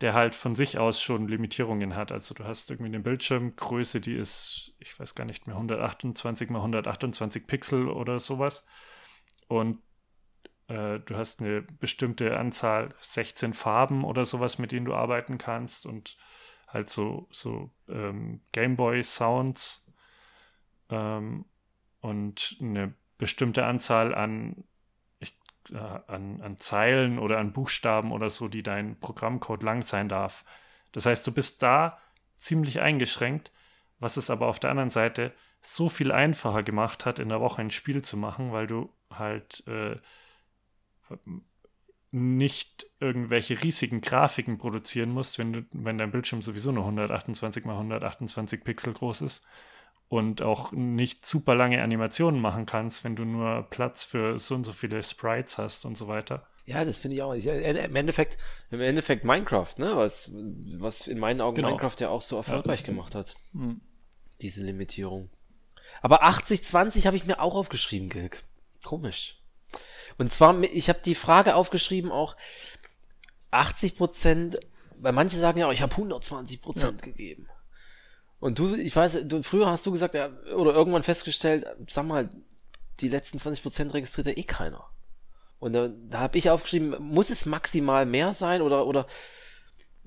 der 0.01 0.15
halt 0.15 0.35
von 0.35 0.55
sich 0.55 0.79
aus 0.79 1.01
schon 1.01 1.29
Limitierungen 1.29 1.95
hat. 1.95 2.13
Also 2.13 2.35
du 2.35 2.45
hast 2.45 2.71
irgendwie 2.71 2.91
eine 2.91 3.01
Bildschirmgröße, 3.01 4.01
die 4.01 4.15
ist, 4.15 4.75
ich 4.79 4.99
weiß 4.99 5.15
gar 5.15 5.25
nicht 5.25 5.47
mehr, 5.47 5.57
128 5.57 6.51
mal 6.51 6.59
128 6.59 7.47
Pixel 7.47 7.89
oder 7.89 8.21
sowas. 8.21 8.67
Und 9.49 9.79
äh, 10.69 11.01
du 11.01 11.17
hast 11.17 11.41
eine 11.41 11.63
bestimmte 11.63 12.37
Anzahl, 12.39 12.95
16 13.01 13.55
Farben 13.55 14.05
oder 14.05 14.25
sowas, 14.25 14.59
mit 14.59 14.73
denen 14.73 14.87
du 14.87 14.95
arbeiten 14.95 15.39
kannst 15.39 15.87
und 15.87 16.17
halt 16.73 16.91
so, 16.91 17.29
so 17.31 17.71
ähm, 17.89 18.41
Gameboy-Sounds 18.53 19.82
ähm, 20.93 21.47
und 22.01 22.57
eine 22.61 22.95
bestimmte 23.19 23.65
Anzahl 23.65 24.15
an, 24.15 24.65
ich, 25.19 25.35
äh, 25.73 25.79
an, 25.79 26.41
an 26.43 26.59
Zeilen 26.59 27.19
oder 27.19 27.39
an 27.39 27.53
Buchstaben 27.53 28.13
oder 28.13 28.31
so, 28.31 28.49
die 28.49 28.63
dein 28.63 28.99
Programmcode 29.01 29.63
lang 29.63 29.83
sein 29.83 30.09
darf. 30.09 30.45
Das 30.93 31.07
heißt, 31.07 31.27
du 31.27 31.33
bist 31.33 31.63
da 31.63 31.99
ziemlich 32.39 32.81
eingeschränkt, 32.81 33.51
was 33.99 34.17
es 34.17 34.31
aber 34.31 34.49
auf 34.49 34.61
der 34.61 34.71
anderen 34.71 34.91
Seite 34.91 35.33
so 35.63 35.89
viel 35.89 36.11
einfacher 36.11 36.63
gemacht 36.63 37.07
hat, 37.07 37.19
in 37.19 37.29
der 37.29 37.41
Woche 37.41 37.63
ein 37.63 37.71
Spiel 37.71 38.03
zu 38.03 38.17
machen, 38.17 38.53
weil 38.53 38.67
du 38.67 38.93
halt 39.11 39.65
äh, 39.69 39.97
nicht 42.11 42.87
irgendwelche 42.99 43.63
riesigen 43.63 44.01
Grafiken 44.01 44.59
produzieren 44.59 45.11
musst, 45.11 45.39
wenn, 45.39 45.53
du, 45.53 45.65
wenn 45.71 45.99
dein 45.99 46.11
Bildschirm 46.11 46.43
sowieso 46.43 46.73
nur 46.73 46.83
128 46.83 47.65
mal 47.65 47.75
128 47.75 48.65
Pixel 48.65 48.93
groß 48.93 49.21
ist 49.23 49.47
und 50.13 50.43
auch 50.43 50.73
nicht 50.73 51.25
super 51.25 51.55
lange 51.55 51.83
Animationen 51.83 52.39
machen 52.39 52.67
kannst, 52.67 53.03
wenn 53.03 53.17
du 53.17 53.25
nur 53.25 53.67
Platz 53.71 54.05
für 54.05 54.39
so 54.39 54.55
und 54.55 54.65
so 54.65 54.73
viele 54.73 55.03
Sprites 55.03 55.57
hast 55.57 55.87
und 55.87 55.97
so 55.97 56.07
weiter. 56.07 56.47
Ja, 56.67 56.85
das 56.85 56.99
finde 56.99 57.17
ich 57.17 57.23
auch. 57.23 57.33
Im 57.33 57.97
Endeffekt, 57.97 58.37
im 58.71 58.83
Endeffekt 58.83 59.25
Minecraft, 59.25 59.73
ne? 59.79 59.97
Was, 59.97 60.31
was 60.77 61.09
in 61.09 61.19
meinen 61.19 61.41
Augen 61.41 61.57
genau. 61.57 61.71
Minecraft 61.71 61.97
ja 61.99 62.11
auch 62.11 62.21
so 62.21 62.37
erfolgreich 62.37 62.81
ja. 62.81 62.87
gemacht 62.87 63.15
hat. 63.15 63.37
Mhm. 63.55 63.81
Diese 64.43 64.63
Limitierung. 64.63 65.31
Aber 66.03 66.25
80-20 66.25 67.07
habe 67.07 67.17
ich 67.17 67.25
mir 67.25 67.41
auch 67.41 67.55
aufgeschrieben, 67.55 68.11
Gilg. 68.11 68.45
Komisch. 68.85 69.41
Und 70.19 70.31
zwar, 70.31 70.61
ich 70.63 70.91
habe 70.91 71.01
die 71.03 71.15
Frage 71.15 71.55
aufgeschrieben 71.55 72.11
auch 72.13 72.37
80 73.51 73.97
Prozent, 73.97 74.61
weil 74.99 75.13
manche 75.13 75.39
sagen 75.39 75.59
ja 75.59 75.73
ich 75.73 75.81
habe 75.81 75.93
120 75.93 76.61
Prozent 76.61 77.01
ja. 77.01 77.07
gegeben. 77.07 77.49
Und 78.43 78.59
du, 78.59 78.75
ich 78.75 78.97
weiß, 78.97 79.21
du, 79.29 79.45
früher 79.45 79.71
hast 79.71 79.87
du 79.87 79.93
gesagt, 79.93 80.15
ja, 80.15 80.29
oder 80.57 80.75
irgendwann 80.75 81.05
festgestellt, 81.05 81.65
sag 81.89 82.05
mal, 82.07 82.29
die 82.99 83.09
letzten 83.09 83.39
20% 83.39 83.95
registriert 83.95 84.27
ja 84.27 84.37
eh 84.37 84.43
keiner. 84.43 84.85
Und 85.61 85.75
da, 85.75 85.91
da 86.11 86.19
habe 86.19 86.39
ich 86.39 86.51
aufgeschrieben, 86.51 86.97
muss 86.99 87.31
es 87.31 87.47
maximal 87.47 88.05
mehr 88.05 88.33
sein 88.33 88.61
oder, 88.61 88.85
oder 88.89 89.07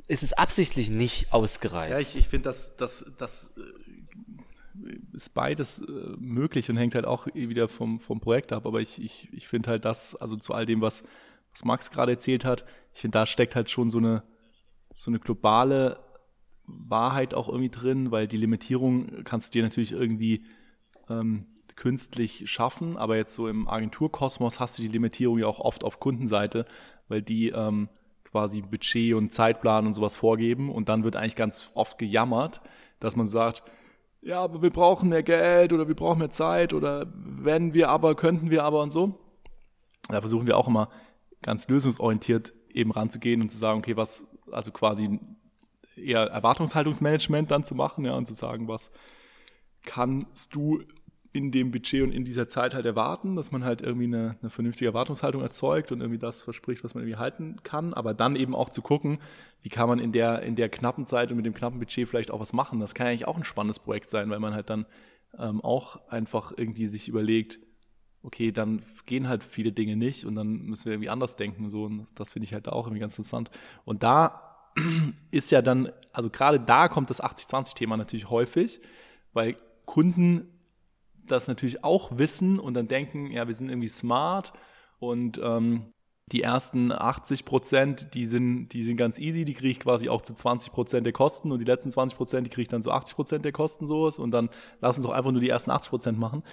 ist 0.08 0.22
es 0.22 0.34
absichtlich 0.34 0.90
nicht 0.90 1.32
ausgereizt? 1.32 1.92
Ja, 1.92 1.98
ich, 2.00 2.18
ich 2.18 2.28
finde, 2.28 2.50
dass 2.50 2.76
das, 2.76 3.06
das 3.18 3.52
äh, 3.56 4.98
ist 5.16 5.34
beides 5.34 5.80
äh, 5.80 5.84
möglich 6.18 6.70
und 6.70 6.76
hängt 6.76 6.94
halt 6.94 7.06
auch 7.06 7.28
wieder 7.28 7.70
vom, 7.70 8.02
vom 8.02 8.20
Projekt 8.20 8.52
ab. 8.52 8.66
Aber 8.66 8.82
ich, 8.82 9.02
ich, 9.02 9.30
ich 9.32 9.48
finde 9.48 9.70
halt 9.70 9.86
das, 9.86 10.14
also 10.14 10.36
zu 10.36 10.54
all 10.54 10.66
dem, 10.66 10.82
was, 10.82 11.06
was 11.54 11.64
Max 11.64 11.90
gerade 11.90 12.12
erzählt 12.12 12.44
hat, 12.44 12.66
ich 12.94 13.00
finde, 13.00 13.18
da 13.18 13.26
steckt 13.26 13.56
halt 13.56 13.70
schon 13.70 13.90
so 13.90 14.00
eine, 14.00 14.24
so 14.94 15.10
eine 15.10 15.20
globale 15.20 16.04
Wahrheit 16.68 17.34
auch 17.34 17.48
irgendwie 17.48 17.70
drin, 17.70 18.12
weil 18.12 18.28
die 18.28 18.38
Limitierung 18.38 19.24
kannst 19.24 19.54
du 19.54 19.60
dir 19.60 19.64
natürlich 19.64 19.92
irgendwie 19.92 20.46
ähm, 21.10 21.46
künstlich 21.76 22.50
schaffen, 22.50 22.98
aber 22.98 23.18
jetzt 23.18 23.34
so 23.34 23.48
im 23.48 23.68
Agenturkosmos 23.68 24.60
hast 24.60 24.78
du 24.78 24.82
die 24.82 24.88
Limitierung 24.88 25.38
ja 25.38 25.48
auch 25.48 25.60
oft 25.60 25.84
auf 25.84 26.00
Kundenseite, 26.00 26.66
weil 27.08 27.22
die 27.22 27.50
ähm, 27.50 27.90
quasi 28.24 28.62
Budget 28.62 29.14
und 29.14 29.34
Zeitplan 29.34 29.86
und 29.86 29.94
sowas 29.94 30.16
vorgeben 30.16 30.72
und 30.72 30.90
dann 30.90 31.04
wird 31.04 31.16
eigentlich 31.16 31.36
ganz 31.36 31.72
oft 31.74 31.98
gejammert, 31.98 32.62
dass 33.00 33.16
man 33.16 33.28
sagt, 33.28 33.64
ja, 34.22 34.40
aber 34.42 34.62
wir 34.62 34.72
brauchen 34.72 35.10
mehr 35.10 35.24
Geld 35.24 35.72
oder 35.72 35.88
wir 35.88 35.96
brauchen 35.96 36.20
mehr 36.20 36.32
Zeit 36.32 36.74
oder 36.74 37.12
wenn 37.14 37.74
wir 37.74 37.90
aber, 37.90 38.16
könnten 38.16 38.50
wir 38.50 38.64
aber 38.64 38.82
und 38.82 38.90
so. 38.90 39.14
Da 40.10 40.20
versuchen 40.20 40.48
wir 40.48 40.58
auch 40.58 40.68
immer 40.68 40.90
ganz 41.42 41.68
lösungsorientiert 41.68 42.54
eben 42.74 42.92
ranzugehen 42.92 43.42
und 43.42 43.50
zu 43.50 43.58
sagen, 43.58 43.80
okay, 43.80 43.96
was, 43.96 44.28
also 44.52 44.72
quasi 44.72 45.20
eher 45.98 46.22
Erwartungshaltungsmanagement 46.22 47.52
dann 47.52 47.64
zu 47.64 47.76
machen, 47.76 48.06
ja, 48.06 48.14
und 48.14 48.28
zu 48.28 48.34
sagen, 48.34 48.68
was 48.68 48.92
kannst 49.84 50.56
du 50.56 50.82
in 51.36 51.52
dem 51.52 51.70
Budget 51.70 52.02
und 52.02 52.14
in 52.14 52.24
dieser 52.24 52.48
Zeit 52.48 52.74
halt 52.74 52.86
erwarten, 52.86 53.36
dass 53.36 53.52
man 53.52 53.66
halt 53.66 53.82
irgendwie 53.82 54.06
eine, 54.06 54.38
eine, 54.42 54.50
vernünftige 54.50 54.88
Erwartungshaltung 54.88 55.42
erzeugt 55.42 55.92
und 55.92 56.00
irgendwie 56.00 56.18
das 56.18 56.42
verspricht, 56.42 56.84
was 56.86 56.94
man 56.96 57.04
irgendwie 57.04 57.20
halten 57.20 57.58
kann, 57.64 57.94
aber 57.94 58.14
dann 58.14 58.38
eben 58.38 58.56
auch 58.56 58.70
zu 58.70 58.82
gucken, 58.82 59.20
wie 59.62 59.70
kann 59.70 59.90
man 59.90 60.00
in 60.00 60.14
der, 60.14 60.44
in 60.44 60.56
der 60.56 60.70
knappen 60.70 61.06
Zeit 61.06 61.32
und 61.32 61.38
mit 61.38 61.46
dem 61.46 61.54
knappen 61.54 61.80
Budget 61.80 62.08
vielleicht 62.08 62.32
auch 62.32 62.40
was 62.40 62.54
machen. 62.54 62.80
Das 62.80 62.96
kann 62.96 63.08
eigentlich 63.08 63.28
auch 63.28 63.36
ein 63.36 63.44
spannendes 63.44 63.80
Projekt 63.80 64.10
sein, 64.10 64.30
weil 64.30 64.40
man 64.40 64.54
halt 64.54 64.70
dann 64.70 64.86
ähm, 65.38 65.60
auch 65.60 66.08
einfach 66.10 66.54
irgendwie 66.56 66.88
sich 66.88 67.10
überlegt, 67.10 67.60
okay, 68.24 68.54
dann 68.54 68.82
gehen 69.06 69.28
halt 69.28 69.44
viele 69.44 69.74
Dinge 69.74 69.98
nicht 69.98 70.24
und 70.24 70.36
dann 70.36 70.62
müssen 70.64 70.86
wir 70.86 70.94
irgendwie 70.94 71.10
anders 71.10 71.36
denken. 71.36 71.70
So, 71.70 71.84
und 71.84 72.08
das 72.16 72.32
finde 72.32 72.46
ich 72.46 72.54
halt 72.54 72.70
auch 72.70 72.88
irgendwie 72.88 73.02
ganz 73.02 73.18
interessant. 73.18 73.52
Und 73.84 74.04
da 74.04 74.55
ist 75.32 75.52
ja 75.52 75.62
dann, 75.62 75.92
also 76.12 76.30
gerade 76.30 76.60
da 76.60 76.88
kommt 76.88 77.10
das 77.10 77.22
80-20-Thema 77.24 77.98
natürlich 77.98 78.30
häufig, 78.30 78.82
weil 79.34 79.56
Kunden 79.86 80.50
das 81.26 81.48
natürlich 81.48 81.84
auch 81.84 82.18
wissen 82.18 82.60
und 82.60 82.76
dann 82.76 82.88
denken, 82.88 83.32
ja, 83.32 83.48
wir 83.48 83.56
sind 83.56 83.70
irgendwie 83.70 83.88
smart 83.88 84.54
und 85.00 85.40
ähm, 85.44 85.92
die 86.32 86.42
ersten 86.42 86.92
80 86.92 87.46
Prozent, 87.46 88.14
die 88.16 88.26
sind, 88.26 88.70
die 88.70 88.84
sind 88.84 88.98
ganz 88.98 89.20
easy, 89.20 89.46
die 89.46 89.54
kriege 89.54 89.70
ich 89.70 89.80
quasi 89.80 90.10
auch 90.10 90.22
zu 90.22 90.34
20 90.34 90.72
Prozent 90.72 91.06
der 91.06 91.14
Kosten 91.14 91.52
und 91.52 91.60
die 91.60 91.66
letzten 91.66 91.92
20 91.92 92.18
Prozent, 92.18 92.48
die 92.48 92.50
kriege 92.50 92.64
ich 92.64 92.68
dann 92.68 92.82
zu 92.82 92.92
80 92.92 93.16
Prozent 93.16 93.46
der 93.46 93.52
Kosten 93.52 93.88
sowas 93.88 94.18
und 94.18 94.32
dann 94.32 94.50
lass 94.82 94.98
uns 94.98 95.06
doch 95.06 95.14
einfach 95.14 95.32
nur 95.32 95.42
die 95.42 95.50
ersten 95.50 95.70
80 95.72 95.90
Prozent 95.90 96.20
machen. 96.20 96.44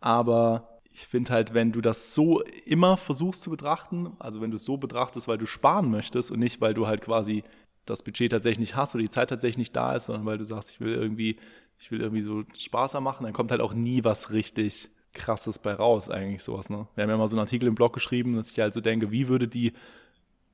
Aber 0.00 0.78
ich 0.90 1.06
finde 1.06 1.32
halt, 1.32 1.52
wenn 1.52 1.72
du 1.72 1.82
das 1.82 2.14
so 2.14 2.40
immer 2.64 2.96
versuchst 2.96 3.42
zu 3.42 3.50
betrachten, 3.50 4.16
also 4.18 4.40
wenn 4.40 4.50
du 4.50 4.56
es 4.56 4.64
so 4.64 4.78
betrachtest, 4.78 5.28
weil 5.28 5.38
du 5.38 5.46
sparen 5.46 5.90
möchtest 5.90 6.30
und 6.30 6.38
nicht, 6.38 6.60
weil 6.62 6.72
du 6.72 6.86
halt 6.86 7.02
quasi 7.02 7.44
das 7.90 8.02
Budget 8.02 8.32
tatsächlich 8.32 8.58
nicht 8.58 8.76
hast 8.76 8.94
oder 8.94 9.02
die 9.02 9.10
Zeit 9.10 9.30
tatsächlich 9.30 9.58
nicht 9.58 9.76
da 9.76 9.94
ist, 9.94 10.06
sondern 10.06 10.26
weil 10.26 10.38
du 10.38 10.44
sagst, 10.44 10.70
ich 10.70 10.80
will 10.80 10.94
irgendwie, 10.94 11.36
ich 11.78 11.90
will 11.90 12.00
irgendwie 12.00 12.22
so 12.22 12.44
Spaß 12.56 12.94
machen, 13.00 13.24
dann 13.24 13.32
kommt 13.32 13.50
halt 13.50 13.60
auch 13.60 13.74
nie 13.74 14.04
was 14.04 14.30
richtig 14.30 14.90
krasses 15.14 15.58
bei 15.58 15.72
raus, 15.72 16.10
eigentlich 16.10 16.42
sowas, 16.42 16.70
ne? 16.70 16.86
Wir 16.94 17.02
haben 17.02 17.10
ja 17.10 17.16
mal 17.16 17.28
so 17.28 17.36
einen 17.36 17.46
Artikel 17.46 17.66
im 17.66 17.74
Blog 17.74 17.92
geschrieben, 17.92 18.36
dass 18.36 18.50
ich 18.50 18.58
halt 18.58 18.74
so 18.74 18.80
denke, 18.80 19.10
wie 19.10 19.28
würde 19.28 19.48
die 19.48 19.72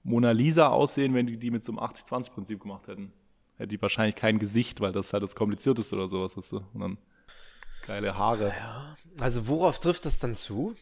Mona 0.05 0.31
Lisa 0.33 0.69
aussehen, 0.69 1.15
wenn 1.15 1.27
die 1.27 1.39
die 1.39 1.51
mit 1.51 1.65
so 1.65 1.73
einem 1.73 1.81
80-20-Prinzip 1.81 2.61
gemacht 2.61 2.87
hätten? 2.87 3.13
Hätte 3.57 3.69
die 3.69 3.83
wahrscheinlich 3.83 4.17
kein 4.17 4.39
Gesicht, 4.39 4.81
weil 4.81 4.93
das 4.93 5.13
halt 5.13 5.23
das 5.23 5.35
komplizierteste 5.35 5.97
oder 5.97 6.09
sowas 6.09 6.37
ist. 6.37 6.53
Und 6.53 6.81
dann 6.81 6.99
geile 7.87 8.17
Haare. 8.17 8.49
Ja, 8.49 8.97
also 9.21 9.47
worauf 9.49 9.79
trifft 9.79 10.05
das 10.05 10.19
dann 10.19 10.35
zu? 10.35 10.75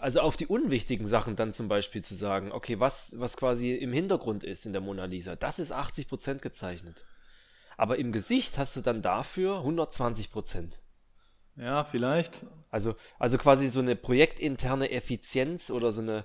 Also 0.00 0.20
auf 0.20 0.36
die 0.36 0.46
unwichtigen 0.46 1.08
Sachen 1.08 1.34
dann 1.34 1.52
zum 1.52 1.68
Beispiel 1.68 2.02
zu 2.02 2.14
sagen, 2.14 2.52
okay, 2.52 2.78
was, 2.78 3.18
was 3.18 3.36
quasi 3.36 3.74
im 3.74 3.92
Hintergrund 3.92 4.44
ist 4.44 4.64
in 4.64 4.72
der 4.72 4.80
Mona 4.80 5.06
Lisa, 5.06 5.34
das 5.34 5.58
ist 5.58 5.72
80% 5.72 6.38
gezeichnet. 6.38 7.04
Aber 7.76 7.98
im 7.98 8.12
Gesicht 8.12 8.58
hast 8.58 8.76
du 8.76 8.80
dann 8.80 9.02
dafür 9.02 9.64
120%. 9.64 10.78
Ja, 11.56 11.82
vielleicht. 11.84 12.46
Also, 12.70 12.94
also 13.18 13.38
quasi 13.38 13.70
so 13.70 13.80
eine 13.80 13.96
projektinterne 13.96 14.90
Effizienz 14.90 15.70
oder 15.70 15.90
so 15.90 16.00
eine, 16.00 16.24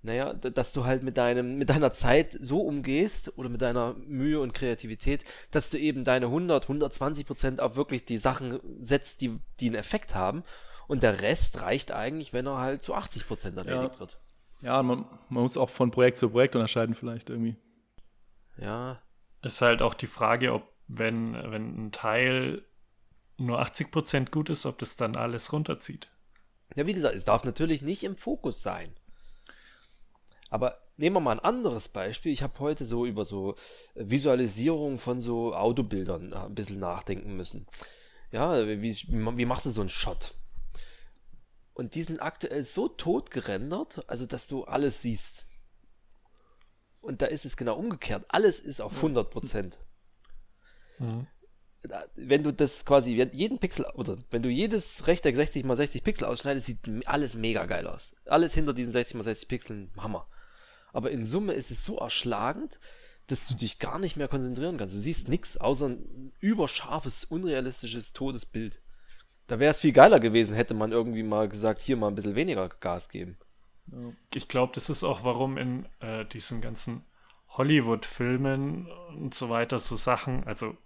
naja, 0.00 0.32
dass 0.32 0.72
du 0.72 0.86
halt 0.86 1.02
mit 1.02 1.18
deinem, 1.18 1.56
mit 1.58 1.68
deiner 1.68 1.92
Zeit 1.92 2.38
so 2.40 2.62
umgehst 2.62 3.36
oder 3.36 3.50
mit 3.50 3.60
deiner 3.60 3.94
Mühe 3.94 4.40
und 4.40 4.54
Kreativität, 4.54 5.24
dass 5.50 5.68
du 5.68 5.78
eben 5.78 6.04
deine 6.04 6.26
100, 6.26 6.64
120 6.64 7.26
Prozent 7.26 7.60
auf 7.60 7.76
wirklich 7.76 8.06
die 8.06 8.18
Sachen 8.18 8.60
setzt, 8.80 9.20
die, 9.20 9.38
die 9.58 9.66
einen 9.66 9.74
Effekt 9.74 10.14
haben 10.14 10.42
und 10.90 11.04
der 11.04 11.22
Rest 11.22 11.62
reicht 11.62 11.92
eigentlich, 11.92 12.32
wenn 12.32 12.48
er 12.48 12.58
halt 12.58 12.82
zu 12.82 12.94
80 12.94 13.28
Prozent 13.28 13.56
erledigt 13.56 13.94
ja. 13.94 14.00
wird. 14.00 14.18
Ja, 14.60 14.82
man, 14.82 15.04
man 15.28 15.44
muss 15.44 15.56
auch 15.56 15.70
von 15.70 15.92
Projekt 15.92 16.16
zu 16.16 16.30
Projekt 16.30 16.56
unterscheiden 16.56 16.96
vielleicht 16.96 17.30
irgendwie. 17.30 17.56
Ja. 18.56 19.00
Ist 19.40 19.62
halt 19.62 19.82
auch 19.82 19.94
die 19.94 20.08
Frage, 20.08 20.52
ob 20.52 20.64
wenn, 20.88 21.34
wenn 21.34 21.86
ein 21.86 21.92
Teil 21.92 22.64
nur 23.36 23.60
80 23.60 23.92
Prozent 23.92 24.32
gut 24.32 24.50
ist, 24.50 24.66
ob 24.66 24.78
das 24.78 24.96
dann 24.96 25.14
alles 25.14 25.52
runterzieht. 25.52 26.10
Ja, 26.74 26.88
wie 26.88 26.92
gesagt, 26.92 27.14
es 27.14 27.24
darf 27.24 27.44
natürlich 27.44 27.82
nicht 27.82 28.02
im 28.02 28.16
Fokus 28.16 28.60
sein. 28.60 28.92
Aber 30.50 30.80
nehmen 30.96 31.14
wir 31.14 31.20
mal 31.20 31.38
ein 31.38 31.44
anderes 31.44 31.88
Beispiel. 31.88 32.32
Ich 32.32 32.42
habe 32.42 32.58
heute 32.58 32.84
so 32.84 33.06
über 33.06 33.24
so 33.24 33.54
Visualisierung 33.94 34.98
von 34.98 35.20
so 35.20 35.54
Autobildern 35.54 36.32
ein 36.32 36.54
bisschen 36.56 36.80
nachdenken 36.80 37.36
müssen. 37.36 37.68
Ja, 38.32 38.66
wie, 38.66 38.82
wie 38.82 39.46
machst 39.46 39.66
du 39.66 39.70
so 39.70 39.82
einen 39.82 39.88
Shot? 39.88 40.34
Und 41.80 41.94
die 41.94 42.02
sind 42.02 42.20
aktuell 42.20 42.62
so 42.62 42.88
tot 42.88 43.30
gerendert, 43.30 44.04
also 44.06 44.26
dass 44.26 44.46
du 44.46 44.64
alles 44.64 45.00
siehst. 45.00 45.46
Und 47.00 47.22
da 47.22 47.26
ist 47.26 47.46
es 47.46 47.56
genau 47.56 47.74
umgekehrt. 47.74 48.26
Alles 48.28 48.60
ist 48.60 48.82
auf 48.82 48.96
100 48.96 49.30
Prozent. 49.30 49.78
Mhm. 50.98 51.26
Wenn 52.16 52.42
du 52.42 52.52
das 52.52 52.84
quasi, 52.84 53.14
jeden 53.14 53.58
Pixel, 53.58 53.86
oder 53.94 54.16
wenn 54.28 54.42
du 54.42 54.50
jedes 54.50 55.06
Rechteck 55.06 55.34
60 55.34 55.64
x 55.64 55.76
60 55.78 56.04
Pixel 56.04 56.26
ausschneidest, 56.26 56.66
sieht 56.66 56.80
alles 57.06 57.34
mega 57.34 57.64
geil 57.64 57.86
aus. 57.86 58.14
Alles 58.26 58.52
hinter 58.52 58.74
diesen 58.74 58.92
60 58.92 59.16
x 59.16 59.24
60 59.24 59.48
Pixeln, 59.48 59.90
Hammer. 59.96 60.28
Aber 60.92 61.10
in 61.10 61.24
Summe 61.24 61.54
ist 61.54 61.70
es 61.70 61.82
so 61.82 61.96
erschlagend, 61.96 62.78
dass 63.26 63.46
du 63.46 63.54
dich 63.54 63.78
gar 63.78 63.98
nicht 63.98 64.18
mehr 64.18 64.28
konzentrieren 64.28 64.76
kannst. 64.76 64.94
Du 64.94 65.00
siehst 65.00 65.30
nichts 65.30 65.56
außer 65.56 65.88
ein 65.88 66.34
überscharfes, 66.40 67.24
unrealistisches, 67.24 68.12
totes 68.12 68.44
Bild. 68.44 68.82
Da 69.50 69.58
wäre 69.58 69.72
es 69.72 69.80
viel 69.80 69.92
geiler 69.92 70.20
gewesen, 70.20 70.54
hätte 70.54 70.74
man 70.74 70.92
irgendwie 70.92 71.24
mal 71.24 71.48
gesagt, 71.48 71.80
hier 71.80 71.96
mal 71.96 72.06
ein 72.06 72.14
bisschen 72.14 72.36
weniger 72.36 72.68
Gas 72.68 73.08
geben. 73.08 73.36
Ich 74.32 74.46
glaube, 74.46 74.72
das 74.76 74.88
ist 74.88 75.02
auch, 75.02 75.24
warum 75.24 75.58
in 75.58 75.86
äh, 75.98 76.24
diesen 76.24 76.60
ganzen 76.60 77.04
Hollywood-Filmen 77.48 78.86
und 79.08 79.34
so 79.34 79.50
weiter 79.50 79.80
so 79.80 79.96
Sachen, 79.96 80.46
also 80.46 80.76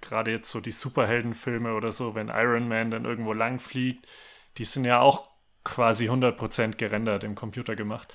gerade 0.00 0.30
jetzt 0.30 0.50
so 0.50 0.62
die 0.62 0.70
Superheldenfilme 0.70 1.74
oder 1.74 1.92
so, 1.92 2.14
wenn 2.14 2.28
Iron 2.28 2.66
Man 2.66 2.90
dann 2.90 3.04
irgendwo 3.04 3.34
lang 3.34 3.58
fliegt, 3.58 4.08
die 4.56 4.64
sind 4.64 4.86
ja 4.86 5.00
auch 5.00 5.28
quasi 5.62 6.08
100% 6.08 6.76
gerendert 6.78 7.24
im 7.24 7.34
Computer 7.34 7.76
gemacht. 7.76 8.14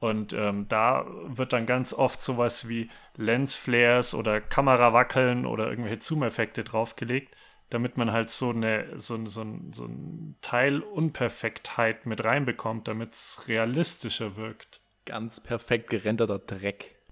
Und 0.00 0.34
ähm, 0.34 0.68
da 0.68 1.06
wird 1.24 1.54
dann 1.54 1.64
ganz 1.64 1.94
oft 1.94 2.20
sowas 2.20 2.68
wie 2.68 2.90
Lensflares 3.16 4.14
oder 4.14 4.42
Kamerawackeln 4.42 5.46
oder 5.46 5.70
irgendwelche 5.70 6.02
Zoom-Effekte 6.02 6.62
draufgelegt 6.62 7.34
damit 7.70 7.96
man 7.96 8.12
halt 8.12 8.30
so 8.30 8.50
eine 8.50 8.86
so, 8.98 9.24
so, 9.26 9.44
so 9.72 9.84
ein 9.84 10.36
Teil 10.42 10.80
Unperfektheit 10.80 12.04
mit 12.04 12.24
reinbekommt, 12.24 12.88
damit 12.88 13.14
es 13.14 13.44
realistischer 13.46 14.36
wirkt. 14.36 14.80
Ganz 15.06 15.40
perfekt 15.40 15.90
gerenderter 15.90 16.38
Dreck. 16.38 16.96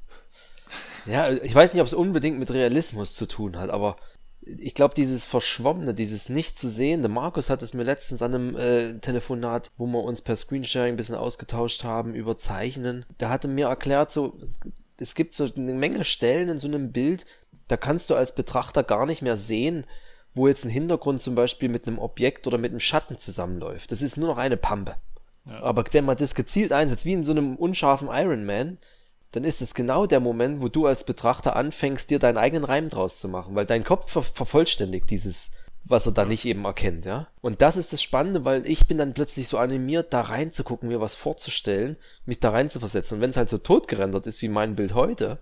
Ja, 1.06 1.30
ich 1.30 1.54
weiß 1.54 1.72
nicht, 1.72 1.80
ob 1.80 1.86
es 1.86 1.94
unbedingt 1.94 2.38
mit 2.38 2.50
Realismus 2.50 3.14
zu 3.14 3.24
tun 3.24 3.56
hat, 3.56 3.70
aber 3.70 3.96
ich 4.42 4.74
glaube, 4.74 4.94
dieses 4.94 5.24
Verschwommene, 5.24 5.94
dieses 5.94 6.28
nicht 6.28 6.58
zu 6.58 6.68
sehende, 6.68 7.08
Markus 7.08 7.48
hat 7.50 7.62
es 7.62 7.72
mir 7.72 7.84
letztens 7.84 8.20
an 8.20 8.34
einem 8.34 8.56
äh, 8.56 8.98
Telefonat, 8.98 9.70
wo 9.76 9.86
wir 9.86 10.02
uns 10.02 10.20
per 10.20 10.36
Screensharing 10.36 10.94
ein 10.94 10.96
bisschen 10.96 11.14
ausgetauscht 11.14 11.84
haben 11.84 12.14
über 12.14 12.36
Zeichnen, 12.36 13.06
da 13.18 13.30
hatte 13.30 13.48
mir 13.48 13.68
erklärt, 13.68 14.12
so, 14.12 14.38
es 14.98 15.14
gibt 15.14 15.34
so 15.34 15.48
eine 15.56 15.72
Menge 15.72 16.04
Stellen 16.04 16.48
in 16.48 16.58
so 16.58 16.68
einem 16.68 16.92
Bild, 16.92 17.24
da 17.68 17.76
kannst 17.76 18.10
du 18.10 18.14
als 18.14 18.34
Betrachter 18.34 18.82
gar 18.82 19.06
nicht 19.06 19.22
mehr 19.22 19.36
sehen, 19.36 19.86
wo 20.38 20.48
jetzt 20.48 20.64
ein 20.64 20.70
Hintergrund 20.70 21.20
zum 21.20 21.34
Beispiel 21.34 21.68
mit 21.68 21.86
einem 21.86 21.98
Objekt 21.98 22.46
oder 22.46 22.56
mit 22.56 22.70
einem 22.70 22.80
Schatten 22.80 23.18
zusammenläuft. 23.18 23.92
Das 23.92 24.00
ist 24.00 24.16
nur 24.16 24.28
noch 24.28 24.38
eine 24.38 24.56
Pampe. 24.56 24.96
Ja. 25.44 25.62
Aber 25.62 25.84
wenn 25.92 26.04
man 26.04 26.16
das 26.16 26.34
gezielt 26.34 26.72
einsetzt, 26.72 27.04
wie 27.04 27.12
in 27.12 27.24
so 27.24 27.32
einem 27.32 27.56
unscharfen 27.56 28.08
Iron 28.10 28.46
Man, 28.46 28.78
dann 29.32 29.44
ist 29.44 29.60
es 29.60 29.74
genau 29.74 30.06
der 30.06 30.20
Moment, 30.20 30.62
wo 30.62 30.68
du 30.68 30.86
als 30.86 31.04
Betrachter 31.04 31.54
anfängst, 31.54 32.08
dir 32.08 32.18
deinen 32.18 32.38
eigenen 32.38 32.64
Reim 32.64 32.88
draus 32.88 33.18
zu 33.18 33.28
machen, 33.28 33.54
weil 33.54 33.66
dein 33.66 33.84
Kopf 33.84 34.10
ver 34.10 34.22
vervollständigt 34.22 35.10
dieses, 35.10 35.52
was 35.84 36.06
er 36.06 36.12
da 36.12 36.24
nicht 36.24 36.44
eben 36.44 36.64
erkennt, 36.64 37.04
ja. 37.04 37.28
Und 37.40 37.60
das 37.60 37.76
ist 37.76 37.92
das 37.92 38.02
Spannende, 38.02 38.44
weil 38.44 38.66
ich 38.66 38.86
bin 38.86 38.98
dann 38.98 39.14
plötzlich 39.14 39.48
so 39.48 39.58
animiert, 39.58 40.12
da 40.12 40.22
reinzugucken, 40.22 40.88
mir 40.88 41.00
was 41.00 41.14
vorzustellen, 41.14 41.96
mich 42.24 42.40
da 42.40 42.50
rein 42.50 42.70
zu 42.70 42.80
versetzen. 42.80 43.14
Und 43.14 43.20
wenn 43.20 43.30
es 43.30 43.36
halt 43.36 43.50
so 43.50 43.58
totgerendert 43.58 44.26
ist 44.26 44.40
wie 44.40 44.48
mein 44.48 44.76
Bild 44.76 44.94
heute, 44.94 45.38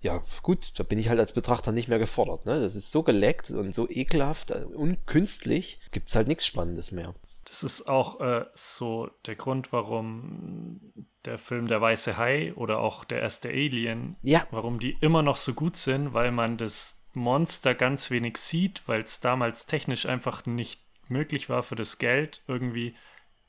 ja, 0.00 0.22
gut, 0.42 0.72
da 0.78 0.82
bin 0.82 0.98
ich 0.98 1.08
halt 1.08 1.18
als 1.18 1.32
Betrachter 1.32 1.72
nicht 1.72 1.88
mehr 1.88 1.98
gefordert. 1.98 2.46
Ne? 2.46 2.60
Das 2.60 2.76
ist 2.76 2.90
so 2.90 3.02
geleckt 3.02 3.50
und 3.50 3.74
so 3.74 3.88
ekelhaft 3.88 4.50
und 4.50 5.06
künstlich, 5.06 5.80
gibt 5.90 6.10
es 6.10 6.14
halt 6.14 6.28
nichts 6.28 6.46
Spannendes 6.46 6.92
mehr. 6.92 7.14
Das 7.44 7.62
ist 7.62 7.88
auch 7.88 8.20
äh, 8.20 8.44
so 8.54 9.08
der 9.26 9.36
Grund, 9.36 9.72
warum 9.72 10.80
der 11.24 11.38
Film 11.38 11.68
Der 11.68 11.80
Weiße 11.80 12.16
Hai 12.16 12.52
oder 12.54 12.80
auch 12.80 13.04
der 13.04 13.20
erste 13.20 13.48
Alien, 13.48 14.16
ja. 14.22 14.46
warum 14.50 14.78
die 14.78 14.96
immer 15.00 15.22
noch 15.22 15.36
so 15.36 15.54
gut 15.54 15.76
sind, 15.76 16.12
weil 16.12 16.32
man 16.32 16.56
das 16.56 16.98
Monster 17.14 17.74
ganz 17.74 18.10
wenig 18.10 18.36
sieht, 18.36 18.82
weil 18.86 19.00
es 19.02 19.20
damals 19.20 19.66
technisch 19.66 20.06
einfach 20.06 20.44
nicht 20.44 20.82
möglich 21.08 21.48
war 21.48 21.62
für 21.62 21.76
das 21.76 21.98
Geld 21.98 22.42
irgendwie 22.46 22.94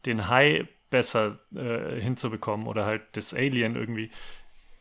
den 0.05 0.27
Hai 0.27 0.67
besser 0.89 1.39
äh, 1.53 1.99
hinzubekommen 1.99 2.67
oder 2.67 2.85
halt 2.85 3.03
das 3.13 3.33
Alien 3.33 3.75
irgendwie 3.75 4.11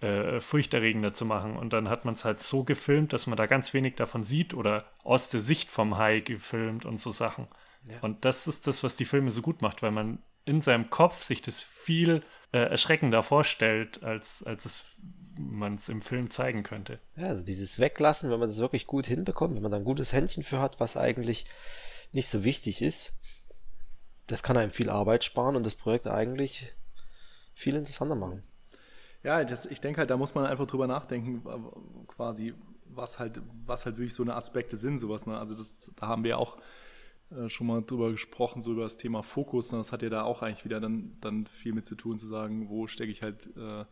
äh, 0.00 0.40
furchterregender 0.40 1.14
zu 1.14 1.24
machen. 1.24 1.56
Und 1.56 1.72
dann 1.72 1.88
hat 1.88 2.04
man 2.04 2.14
es 2.14 2.24
halt 2.24 2.40
so 2.40 2.64
gefilmt, 2.64 3.12
dass 3.12 3.26
man 3.26 3.36
da 3.36 3.46
ganz 3.46 3.72
wenig 3.74 3.94
davon 3.94 4.24
sieht 4.24 4.54
oder 4.54 4.84
aus 5.02 5.28
der 5.28 5.40
Sicht 5.40 5.70
vom 5.70 5.96
Hai 5.96 6.20
gefilmt 6.20 6.84
und 6.84 6.98
so 6.98 7.12
Sachen. 7.12 7.48
Ja. 7.88 8.00
Und 8.00 8.24
das 8.24 8.46
ist 8.46 8.66
das, 8.66 8.82
was 8.82 8.96
die 8.96 9.04
Filme 9.04 9.30
so 9.30 9.42
gut 9.42 9.62
macht, 9.62 9.82
weil 9.82 9.92
man 9.92 10.18
in 10.44 10.60
seinem 10.60 10.90
Kopf 10.90 11.22
sich 11.22 11.42
das 11.42 11.62
viel 11.62 12.22
äh, 12.52 12.58
erschreckender 12.58 13.22
vorstellt, 13.22 14.02
als, 14.02 14.42
als 14.42 14.64
es 14.64 14.84
man 15.38 15.74
es 15.74 15.88
im 15.88 16.00
Film 16.00 16.30
zeigen 16.30 16.62
könnte. 16.62 16.98
Ja, 17.16 17.26
also 17.26 17.44
dieses 17.44 17.78
Weglassen, 17.78 18.30
wenn 18.30 18.38
man 18.38 18.48
das 18.48 18.58
wirklich 18.58 18.86
gut 18.86 19.06
hinbekommt, 19.06 19.54
wenn 19.54 19.62
man 19.62 19.70
da 19.70 19.76
ein 19.76 19.84
gutes 19.84 20.12
Händchen 20.12 20.42
für 20.42 20.60
hat, 20.60 20.80
was 20.80 20.96
eigentlich 20.96 21.46
nicht 22.12 22.28
so 22.28 22.44
wichtig 22.44 22.80
ist, 22.80 23.12
das 24.26 24.42
kann 24.42 24.56
einem 24.56 24.70
viel 24.70 24.90
Arbeit 24.90 25.24
sparen 25.24 25.56
und 25.56 25.64
das 25.64 25.74
Projekt 25.74 26.06
eigentlich 26.06 26.72
viel 27.54 27.76
interessanter 27.76 28.14
machen. 28.14 28.42
Ja, 29.26 29.42
das, 29.42 29.66
ich 29.66 29.80
denke 29.80 29.99
halt, 29.99 30.11
da 30.11 30.16
muss 30.16 30.37
man 30.37 30.47
einfach 30.47 30.68
drüber 30.68 30.87
nachdenken, 30.87 31.42
quasi, 32.06 32.54
was 32.95 33.18
halt, 33.18 33.40
was 33.66 33.85
halt 33.85 33.97
wirklich 33.97 34.14
so 34.14 34.23
eine 34.23 34.37
Aspekte 34.37 34.76
sind, 34.76 34.99
sowas. 34.99 35.26
Ne? 35.26 35.37
Also 35.37 35.52
das, 35.52 35.90
da 35.97 36.06
haben 36.06 36.23
wir 36.23 36.38
auch 36.38 36.59
äh, 37.33 37.49
schon 37.49 37.66
mal 37.66 37.83
drüber 37.83 38.12
gesprochen, 38.12 38.62
so 38.62 38.71
über 38.71 38.85
das 38.85 38.99
Thema 38.99 39.25
Fokus. 39.25 39.73
Ne? 39.73 39.78
Das 39.78 39.90
hat 39.90 40.02
ja 40.02 40.11
da 40.11 40.23
auch 40.23 40.42
eigentlich 40.42 40.64
wieder 40.64 40.78
dann, 40.78 41.16
dann 41.21 41.49
viel 41.49 41.73
mit 41.73 41.87
zu 41.87 41.97
tun, 41.97 42.18
zu 42.18 42.28
sagen, 42.28 42.68
wo 42.68 42.87
stecke 42.87 43.11
ich 43.11 43.23
halt 43.23 43.49
äh, 43.56 43.85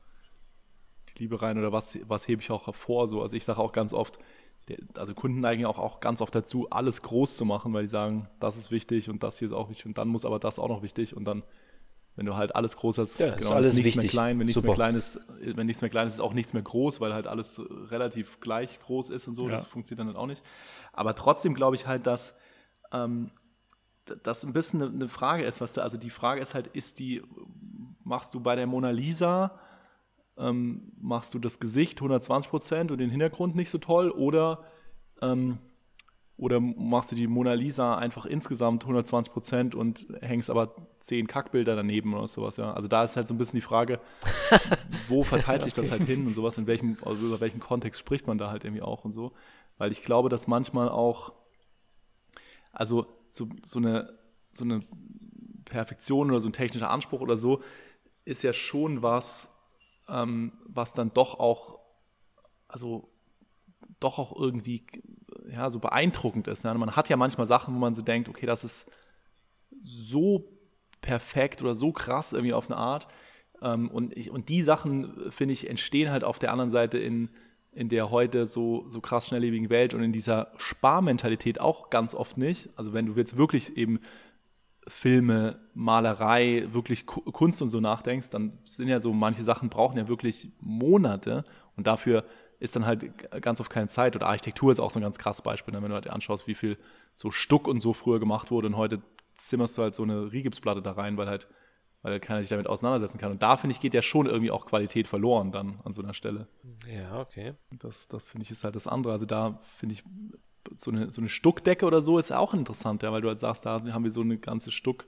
die 1.08 1.24
Liebe 1.24 1.42
rein 1.42 1.58
oder 1.58 1.72
was, 1.72 1.98
was 2.06 2.28
hebe 2.28 2.40
ich 2.40 2.52
auch 2.52 2.68
hervor. 2.68 3.08
So. 3.08 3.20
Also 3.20 3.34
ich 3.34 3.42
sage 3.42 3.58
auch 3.58 3.72
ganz 3.72 3.92
oft, 3.92 4.20
der, 4.68 4.78
also 4.94 5.14
Kunden 5.14 5.40
neigen 5.40 5.64
auch, 5.64 5.78
auch 5.78 5.98
ganz 5.98 6.20
oft 6.20 6.32
dazu, 6.32 6.70
alles 6.70 7.02
groß 7.02 7.36
zu 7.36 7.44
machen, 7.44 7.72
weil 7.72 7.82
die 7.82 7.88
sagen, 7.88 8.28
das 8.38 8.56
ist 8.56 8.70
wichtig 8.70 9.10
und 9.10 9.24
das 9.24 9.40
hier 9.40 9.46
ist 9.46 9.52
auch 9.52 9.68
wichtig 9.68 9.86
und 9.86 9.98
dann 9.98 10.06
muss 10.06 10.24
aber 10.24 10.38
das 10.38 10.60
auch 10.60 10.68
noch 10.68 10.82
wichtig 10.82 11.16
und 11.16 11.24
dann 11.24 11.42
wenn 12.16 12.26
du 12.26 12.36
halt 12.36 12.54
alles 12.54 12.76
groß 12.76 12.98
hast, 12.98 13.18
ja, 13.18 13.34
genau, 13.34 13.48
ist 13.48 13.54
alles 13.54 13.74
nichts 13.74 13.84
wichtig. 13.86 14.02
mehr 14.02 14.10
klein, 14.10 14.38
wenn 14.38 14.46
nichts 14.46 14.60
Super. 14.60 14.68
mehr 14.68 14.74
klein 14.76 14.94
ist, 14.94 15.20
wenn 15.40 15.66
nichts 15.66 15.82
mehr 15.82 15.90
klein 15.90 16.06
ist, 16.06 16.14
ist 16.14 16.20
auch 16.20 16.32
nichts 16.32 16.52
mehr 16.52 16.62
groß, 16.62 17.00
weil 17.00 17.12
halt 17.12 17.26
alles 17.26 17.60
relativ 17.90 18.40
gleich 18.40 18.78
groß 18.80 19.10
ist 19.10 19.26
und 19.26 19.34
so, 19.34 19.48
ja. 19.48 19.54
das 19.54 19.66
funktioniert 19.66 20.00
dann 20.00 20.08
halt 20.08 20.16
auch 20.16 20.26
nicht. 20.26 20.44
Aber 20.92 21.14
trotzdem 21.14 21.54
glaube 21.54 21.76
ich 21.76 21.86
halt, 21.86 22.06
dass 22.06 22.34
ähm, 22.92 23.30
das 24.22 24.44
ein 24.44 24.52
bisschen 24.52 24.82
eine, 24.82 24.92
eine 24.92 25.08
Frage 25.08 25.44
ist, 25.44 25.60
was 25.60 25.72
da, 25.72 25.82
also 25.82 25.96
die 25.96 26.10
Frage 26.10 26.40
ist 26.40 26.54
halt, 26.54 26.68
ist 26.68 26.98
die, 26.98 27.22
machst 28.04 28.34
du 28.34 28.40
bei 28.40 28.54
der 28.54 28.66
Mona 28.66 28.90
Lisa, 28.90 29.54
ähm, 30.36 30.92
machst 31.00 31.34
du 31.34 31.38
das 31.38 31.58
Gesicht 31.58 31.98
120 31.98 32.50
Prozent 32.50 32.90
und 32.90 32.98
den 32.98 33.10
Hintergrund 33.10 33.56
nicht 33.56 33.70
so 33.70 33.78
toll 33.78 34.10
oder 34.10 34.64
ähm, 35.22 35.58
oder 36.36 36.58
machst 36.60 37.12
du 37.12 37.16
die 37.16 37.28
Mona 37.28 37.52
Lisa 37.52 37.96
einfach 37.96 38.26
insgesamt 38.26 38.82
120 38.82 39.32
Prozent 39.32 39.74
und 39.74 40.06
hängst 40.20 40.50
aber 40.50 40.74
zehn 40.98 41.28
Kackbilder 41.28 41.76
daneben 41.76 42.12
oder 42.14 42.26
sowas, 42.26 42.56
ja. 42.56 42.72
Also 42.72 42.88
da 42.88 43.04
ist 43.04 43.16
halt 43.16 43.28
so 43.28 43.34
ein 43.34 43.38
bisschen 43.38 43.58
die 43.58 43.64
Frage, 43.64 44.00
wo 45.08 45.22
verteilt 45.22 45.62
sich 45.62 45.74
das 45.74 45.92
halt 45.92 46.02
hin 46.02 46.26
und 46.26 46.34
sowas, 46.34 46.58
in 46.58 46.66
welchem, 46.66 46.96
also 47.04 47.26
über 47.26 47.40
welchen 47.40 47.60
Kontext 47.60 48.00
spricht 48.00 48.26
man 48.26 48.36
da 48.36 48.50
halt 48.50 48.64
irgendwie 48.64 48.82
auch 48.82 49.04
und 49.04 49.12
so. 49.12 49.32
Weil 49.78 49.92
ich 49.92 50.02
glaube, 50.02 50.28
dass 50.28 50.48
manchmal 50.48 50.88
auch, 50.88 51.32
also 52.72 53.06
so, 53.30 53.48
so 53.64 53.78
eine, 53.78 54.18
so 54.52 54.64
eine 54.64 54.80
Perfektion 55.64 56.30
oder 56.30 56.40
so 56.40 56.48
ein 56.48 56.52
technischer 56.52 56.90
Anspruch 56.90 57.20
oder 57.20 57.36
so, 57.36 57.62
ist 58.24 58.42
ja 58.42 58.52
schon 58.52 59.02
was, 59.02 59.54
ähm, 60.08 60.52
was 60.66 60.94
dann 60.94 61.12
doch 61.14 61.38
auch, 61.38 61.78
also 62.66 63.08
doch 64.00 64.18
auch 64.18 64.36
irgendwie 64.36 64.84
ja, 65.50 65.70
so 65.70 65.78
beeindruckend 65.78 66.48
ist. 66.48 66.64
Ja. 66.64 66.74
Man 66.74 66.96
hat 66.96 67.08
ja 67.08 67.16
manchmal 67.16 67.46
Sachen, 67.46 67.74
wo 67.74 67.78
man 67.78 67.94
so 67.94 68.02
denkt, 68.02 68.28
okay, 68.28 68.46
das 68.46 68.64
ist 68.64 68.90
so 69.82 70.48
perfekt 71.00 71.62
oder 71.62 71.74
so 71.74 71.92
krass 71.92 72.32
irgendwie 72.32 72.54
auf 72.54 72.70
eine 72.70 72.78
Art. 72.78 73.08
Ähm, 73.62 73.90
und, 73.90 74.16
ich, 74.16 74.30
und 74.30 74.48
die 74.48 74.62
Sachen, 74.62 75.30
finde 75.30 75.52
ich, 75.52 75.68
entstehen 75.68 76.10
halt 76.10 76.24
auf 76.24 76.38
der 76.38 76.52
anderen 76.52 76.70
Seite 76.70 76.98
in, 76.98 77.28
in 77.72 77.88
der 77.88 78.10
heute 78.10 78.46
so, 78.46 78.84
so 78.88 79.00
krass 79.00 79.28
schnelllebigen 79.28 79.70
Welt 79.70 79.94
und 79.94 80.02
in 80.02 80.12
dieser 80.12 80.52
Sparmentalität 80.56 81.60
auch 81.60 81.90
ganz 81.90 82.14
oft 82.14 82.38
nicht. 82.38 82.70
Also 82.76 82.92
wenn 82.92 83.06
du 83.06 83.14
jetzt 83.14 83.36
wirklich 83.36 83.76
eben 83.76 84.00
Filme, 84.86 85.58
Malerei, 85.72 86.68
wirklich 86.72 87.06
Kunst 87.06 87.62
und 87.62 87.68
so 87.68 87.80
nachdenkst, 87.80 88.30
dann 88.30 88.58
sind 88.64 88.88
ja 88.88 89.00
so 89.00 89.12
manche 89.12 89.42
Sachen 89.42 89.70
brauchen 89.70 89.96
ja 89.96 90.08
wirklich 90.08 90.50
Monate 90.60 91.44
und 91.76 91.86
dafür 91.86 92.24
ist 92.60 92.76
dann 92.76 92.86
halt 92.86 93.42
ganz 93.42 93.60
oft 93.60 93.70
keine 93.70 93.88
Zeit. 93.88 94.16
Oder 94.16 94.26
Architektur 94.26 94.70
ist 94.70 94.80
auch 94.80 94.90
so 94.90 94.98
ein 94.98 95.02
ganz 95.02 95.18
krasses 95.18 95.42
Beispiel, 95.42 95.74
ne? 95.74 95.82
wenn 95.82 95.88
du 95.90 95.94
halt 95.94 96.08
anschaust, 96.08 96.46
wie 96.46 96.54
viel 96.54 96.76
so 97.14 97.30
Stuck 97.30 97.68
und 97.68 97.80
so 97.80 97.92
früher 97.92 98.20
gemacht 98.20 98.50
wurde 98.50 98.66
und 98.66 98.76
heute 98.76 99.02
zimmerst 99.34 99.76
du 99.78 99.82
halt 99.82 99.94
so 99.94 100.02
eine 100.02 100.32
Rigipsplatte 100.32 100.82
da 100.82 100.92
rein, 100.92 101.16
weil 101.16 101.28
halt, 101.28 101.48
weil 102.02 102.12
halt 102.12 102.22
keiner 102.22 102.40
sich 102.40 102.50
damit 102.50 102.68
auseinandersetzen 102.68 103.18
kann. 103.18 103.32
Und 103.32 103.42
da, 103.42 103.56
finde 103.56 103.72
ich, 103.72 103.80
geht 103.80 103.94
ja 103.94 104.02
schon 104.02 104.26
irgendwie 104.26 104.50
auch 104.50 104.66
Qualität 104.66 105.08
verloren 105.08 105.52
dann 105.52 105.80
an 105.84 105.92
so 105.92 106.02
einer 106.02 106.14
Stelle. 106.14 106.48
Ja, 106.86 107.20
okay. 107.20 107.54
Das, 107.70 108.08
das 108.08 108.30
finde 108.30 108.44
ich, 108.44 108.50
ist 108.50 108.64
halt 108.64 108.76
das 108.76 108.86
andere. 108.86 109.12
Also 109.12 109.26
da 109.26 109.60
finde 109.78 109.94
ich, 109.94 110.04
so 110.74 110.90
eine, 110.90 111.10
so 111.10 111.20
eine 111.20 111.28
Stuckdecke 111.28 111.84
oder 111.84 112.00
so 112.00 112.18
ist 112.18 112.32
auch 112.32 112.54
interessant, 112.54 113.02
ja, 113.02 113.12
weil 113.12 113.20
du 113.20 113.28
halt 113.28 113.38
sagst, 113.38 113.66
da 113.66 113.82
haben 113.92 114.04
wir 114.04 114.10
so 114.10 114.22
eine 114.22 114.38
ganze 114.38 114.70
Stuck- 114.70 115.04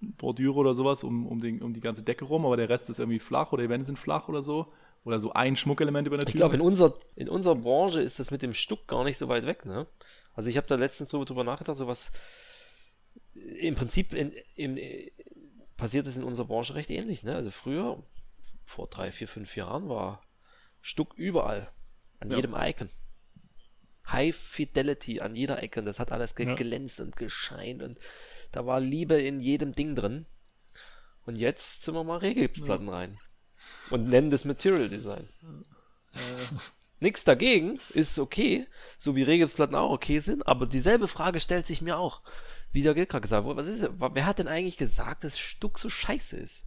Bordüre 0.00 0.54
oder 0.58 0.74
sowas 0.74 1.04
um, 1.04 1.26
um, 1.26 1.40
den, 1.40 1.62
um 1.62 1.72
die 1.72 1.80
ganze 1.80 2.02
Decke 2.02 2.24
rum, 2.24 2.46
aber 2.46 2.56
der 2.56 2.68
Rest 2.68 2.88
ist 2.88 2.98
irgendwie 2.98 3.18
flach 3.18 3.52
oder 3.52 3.62
die 3.62 3.68
Wände 3.68 3.84
sind 3.84 3.98
flach 3.98 4.28
oder 4.28 4.42
so. 4.42 4.72
Oder 5.04 5.18
so 5.18 5.32
ein 5.32 5.56
Schmuckelement 5.56 6.06
über 6.06 6.18
der 6.18 6.26
Tür. 6.26 6.34
Ich 6.34 6.36
glaube, 6.36 6.56
in, 6.56 6.60
unser, 6.60 6.94
in 7.16 7.28
unserer 7.28 7.56
Branche 7.56 8.00
ist 8.00 8.18
das 8.18 8.30
mit 8.30 8.42
dem 8.42 8.52
Stuck 8.52 8.86
gar 8.86 9.04
nicht 9.04 9.16
so 9.16 9.28
weit 9.28 9.46
weg. 9.46 9.64
Ne? 9.64 9.86
Also 10.34 10.50
ich 10.50 10.56
habe 10.56 10.66
da 10.66 10.74
letztens 10.74 11.10
drüber, 11.10 11.24
drüber 11.24 11.44
nachgedacht, 11.44 11.76
so 11.76 11.86
was 11.86 12.12
im 13.34 13.74
Prinzip 13.74 14.12
in, 14.12 14.32
in, 14.54 14.78
passiert 15.76 16.06
es 16.06 16.16
in 16.16 16.24
unserer 16.24 16.46
Branche 16.46 16.74
recht 16.74 16.90
ähnlich. 16.90 17.22
Ne? 17.22 17.34
Also 17.34 17.50
früher, 17.50 18.02
vor 18.64 18.88
drei, 18.88 19.10
vier, 19.10 19.26
fünf 19.26 19.56
Jahren, 19.56 19.88
war 19.88 20.22
Stuck 20.82 21.14
überall. 21.14 21.70
An 22.18 22.30
ja. 22.30 22.36
jedem 22.36 22.54
Icon. 22.54 22.90
High 24.08 24.36
Fidelity 24.36 25.20
an 25.20 25.34
jeder 25.34 25.62
Ecke. 25.62 25.80
Und 25.80 25.86
das 25.86 25.98
hat 25.98 26.12
alles 26.12 26.34
geglänzt 26.34 26.98
ja. 26.98 27.06
und 27.06 27.16
gescheint. 27.16 27.82
Und 27.82 27.98
da 28.52 28.66
war 28.66 28.80
Liebe 28.80 29.14
in 29.14 29.40
jedem 29.40 29.72
Ding 29.72 29.94
drin. 29.94 30.26
Und 31.24 31.36
jetzt 31.36 31.84
sind 31.84 31.94
wir 31.94 32.04
mal 32.04 32.18
Regelplatten 32.18 32.88
ja. 32.88 32.92
rein 32.92 33.18
und 33.90 34.08
nennen 34.08 34.30
das 34.30 34.44
Material 34.44 34.88
Design. 34.88 35.26
Äh, 36.14 36.18
Nichts 37.02 37.24
dagegen, 37.24 37.80
ist 37.94 38.18
okay, 38.18 38.66
so 38.98 39.16
wie 39.16 39.22
Regelsplatten 39.22 39.74
auch 39.74 39.90
okay 39.90 40.20
sind, 40.20 40.46
aber 40.46 40.66
dieselbe 40.66 41.08
Frage 41.08 41.40
stellt 41.40 41.66
sich 41.66 41.80
mir 41.80 41.98
auch. 41.98 42.20
Wie 42.72 42.82
der 42.82 42.94
gerade 42.94 43.22
gesagt 43.22 43.46
was 43.46 43.68
ist, 43.68 43.88
wer 43.98 44.26
hat 44.26 44.38
denn 44.38 44.48
eigentlich 44.48 44.76
gesagt, 44.76 45.24
dass 45.24 45.38
Stuck 45.38 45.78
so 45.78 45.88
scheiße 45.88 46.36
ist? 46.36 46.64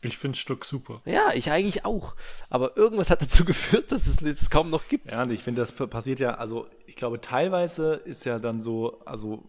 Ich 0.00 0.16
finde 0.16 0.38
Stuck 0.38 0.64
super. 0.64 1.02
Ja, 1.06 1.32
ich 1.34 1.50
eigentlich 1.50 1.84
auch. 1.84 2.14
Aber 2.50 2.76
irgendwas 2.76 3.10
hat 3.10 3.20
dazu 3.20 3.44
geführt, 3.46 3.90
dass 3.90 4.06
es 4.06 4.22
es 4.22 4.48
kaum 4.48 4.70
noch 4.70 4.86
gibt. 4.88 5.10
Ja, 5.10 5.22
und 5.22 5.32
ich 5.32 5.42
finde, 5.42 5.62
das 5.62 5.72
passiert 5.72 6.20
ja, 6.20 6.34
also 6.34 6.68
ich 6.86 6.94
glaube, 6.94 7.20
teilweise 7.20 7.94
ist 7.94 8.24
ja 8.24 8.38
dann 8.38 8.60
so, 8.60 9.00
also 9.06 9.44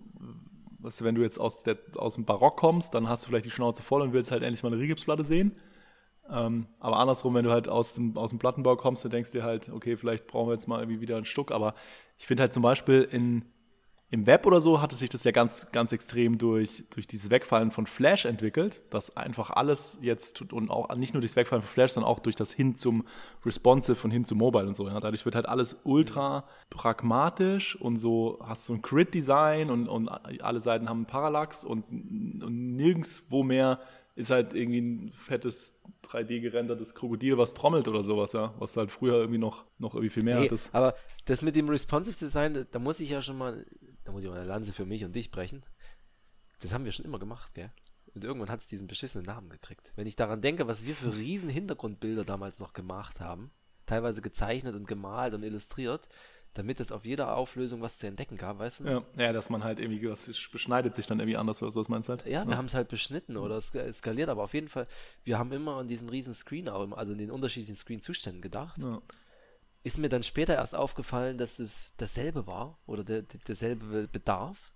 weißt 0.79 1.01
du, 1.01 1.05
wenn 1.05 1.15
du 1.15 1.21
jetzt 1.21 1.39
aus, 1.39 1.63
der, 1.63 1.77
aus 1.97 2.15
dem 2.15 2.25
Barock 2.25 2.57
kommst, 2.57 2.93
dann 2.93 3.09
hast 3.09 3.25
du 3.25 3.29
vielleicht 3.29 3.45
die 3.45 3.51
Schnauze 3.51 3.83
voll 3.83 4.01
und 4.01 4.13
willst 4.13 4.31
halt 4.31 4.43
endlich 4.43 4.63
mal 4.63 4.71
eine 4.71 4.81
Rigipsplatte 4.81 5.25
sehen. 5.25 5.51
Ähm, 6.29 6.67
aber 6.79 6.97
andersrum, 6.97 7.33
wenn 7.35 7.45
du 7.45 7.51
halt 7.51 7.67
aus 7.67 7.93
dem, 7.93 8.17
aus 8.17 8.31
dem 8.31 8.39
Plattenbau 8.39 8.75
kommst, 8.75 9.03
dann 9.05 9.11
denkst 9.11 9.31
du 9.31 9.39
dir 9.39 9.43
halt, 9.43 9.69
okay, 9.69 9.97
vielleicht 9.97 10.27
brauchen 10.27 10.49
wir 10.49 10.53
jetzt 10.53 10.67
mal 10.67 10.79
irgendwie 10.79 11.01
wieder 11.01 11.17
ein 11.17 11.25
Stück. 11.25 11.51
Aber 11.51 11.75
ich 12.17 12.25
finde 12.25 12.41
halt 12.41 12.53
zum 12.53 12.63
Beispiel 12.63 13.07
in, 13.11 13.45
im 14.11 14.27
Web 14.27 14.45
oder 14.45 14.61
so 14.61 14.81
hatte 14.81 14.95
sich 14.95 15.09
das 15.09 15.23
ja 15.23 15.31
ganz, 15.31 15.71
ganz 15.71 15.91
extrem 15.91 16.37
durch, 16.37 16.85
durch 16.91 17.05
dieses 17.05 17.29
Wegfallen 17.29 17.71
von 17.71 17.85
Flash 17.85 18.25
entwickelt, 18.25 18.81
dass 18.89 19.15
einfach 19.17 19.49
alles 19.49 19.99
jetzt 20.01 20.53
und 20.53 20.69
auch 20.69 20.95
nicht 20.95 21.13
nur 21.13 21.21
durchs 21.21 21.35
Wegfallen 21.35 21.63
von 21.63 21.71
Flash, 21.71 21.91
sondern 21.91 22.09
auch 22.09 22.19
durch 22.19 22.35
das 22.35 22.51
hin 22.53 22.75
zum 22.75 23.03
Responsive 23.45 24.03
und 24.03 24.11
hin 24.11 24.23
zum 24.23 24.37
Mobile 24.37 24.67
und 24.67 24.75
so. 24.75 24.87
Ja. 24.87 24.99
Dadurch 24.99 25.25
wird 25.25 25.35
halt 25.35 25.47
alles 25.47 25.75
ultra 25.83 26.45
pragmatisch 26.69 27.75
und 27.75 27.97
so 27.97 28.39
hast 28.43 28.69
du 28.69 28.73
ein 28.73 28.81
Grid-Design 28.81 29.69
und, 29.69 29.87
und 29.87 30.07
alle 30.07 30.61
Seiten 30.61 30.87
haben 30.87 30.99
einen 30.99 31.07
Parallax 31.07 31.65
und, 31.65 31.83
und 31.89 32.75
nirgendwo 32.75 33.43
mehr 33.43 33.79
ist 34.15 34.31
halt 34.31 34.53
irgendwie 34.53 34.81
ein 34.81 35.11
fettes 35.11 35.79
3D 36.03 36.39
gerendertes 36.39 36.95
Krokodil, 36.95 37.37
was 37.37 37.53
trommelt 37.53 37.87
oder 37.87 38.01
sowas, 38.01 38.31
ja. 38.31 38.53
Was 38.59 38.77
halt 38.77 38.91
früher 38.91 39.15
irgendwie 39.15 39.37
noch, 39.37 39.65
noch 39.77 39.93
irgendwie 39.93 40.09
viel 40.09 40.23
mehr 40.23 40.37
hey, 40.37 40.45
hattest. 40.45 40.73
Aber 40.73 40.95
das 41.25 41.41
mit 41.41 41.55
dem 41.55 41.67
Responsive 41.67 42.17
Design, 42.17 42.65
da 42.71 42.79
muss 42.79 43.01
ich 43.01 43.09
ja 43.09 43.21
schon 43.21 43.37
mal, 43.37 43.65
da 44.05 44.11
muss 44.13 44.23
ich 44.23 44.29
mal 44.29 44.37
eine 44.39 44.47
Lanze 44.47 44.71
für 44.71 44.85
mich 44.85 45.03
und 45.03 45.15
dich 45.15 45.31
brechen. 45.31 45.63
Das 46.61 46.73
haben 46.73 46.85
wir 46.85 46.93
schon 46.93 47.05
immer 47.05 47.19
gemacht, 47.19 47.53
gell? 47.53 47.71
Und 48.13 48.23
irgendwann 48.23 48.49
hat 48.49 48.61
es 48.61 48.67
diesen 48.67 48.87
beschissenen 48.87 49.25
Namen 49.25 49.49
gekriegt. 49.49 49.91
Wenn 49.97 50.07
ich 50.07 50.15
daran 50.15 50.41
denke, 50.41 50.67
was 50.67 50.85
wir 50.85 50.95
für 50.95 51.13
riesen 51.17 51.49
Hintergrundbilder 51.49 52.23
damals 52.23 52.59
noch 52.59 52.71
gemacht 52.71 53.19
haben, 53.19 53.51
teilweise 53.85 54.21
gezeichnet 54.21 54.75
und 54.75 54.87
gemalt 54.87 55.33
und 55.33 55.43
illustriert, 55.43 56.07
damit 56.55 56.79
es 56.79 56.91
auf 56.91 57.05
jeder 57.05 57.35
Auflösung 57.35 57.81
was 57.81 57.97
zu 57.97 58.07
entdecken 58.07 58.37
gab, 58.37 58.59
weißt 58.59 58.79
du? 58.79 58.83
Ja, 58.85 59.03
ja 59.17 59.33
dass 59.33 59.49
man 59.49 59.63
halt 59.63 59.79
irgendwie, 59.79 60.09
was 60.09 60.25
beschneidet 60.51 60.95
sich 60.95 61.05
dann 61.05 61.19
irgendwie 61.19 61.37
anders 61.37 61.61
oder 61.61 61.71
so, 61.71 61.81
was 61.81 61.89
meinst 61.89 62.09
du 62.09 62.13
halt? 62.13 62.25
Ja, 62.25 62.45
wir 62.45 62.51
ja. 62.51 62.57
haben 62.57 62.65
es 62.65 62.73
halt 62.73 62.87
beschnitten 62.87 63.37
oder 63.37 63.59
skaliert, 63.61 64.29
aber 64.29 64.43
auf 64.43 64.53
jeden 64.53 64.69
Fall, 64.69 64.87
wir 65.23 65.37
haben 65.37 65.51
immer 65.51 65.75
an 65.75 65.87
diesen 65.87 66.09
riesen 66.09 66.33
Screen, 66.33 66.69
also 66.69 67.11
in 67.11 67.17
den 67.17 67.29
unterschiedlichen 67.29 67.75
Screen-Zuständen 67.75 68.41
gedacht. 68.41 68.81
Ja. 68.81 69.01
Ist 69.83 69.99
mir 69.99 70.09
dann 70.09 70.23
später 70.23 70.55
erst 70.55 70.75
aufgefallen, 70.75 71.37
dass 71.37 71.59
es 71.59 71.93
dasselbe 71.97 72.47
war 72.47 72.79
oder 72.87 73.03
der, 73.03 73.21
derselbe 73.21 74.07
Bedarf. 74.07 74.73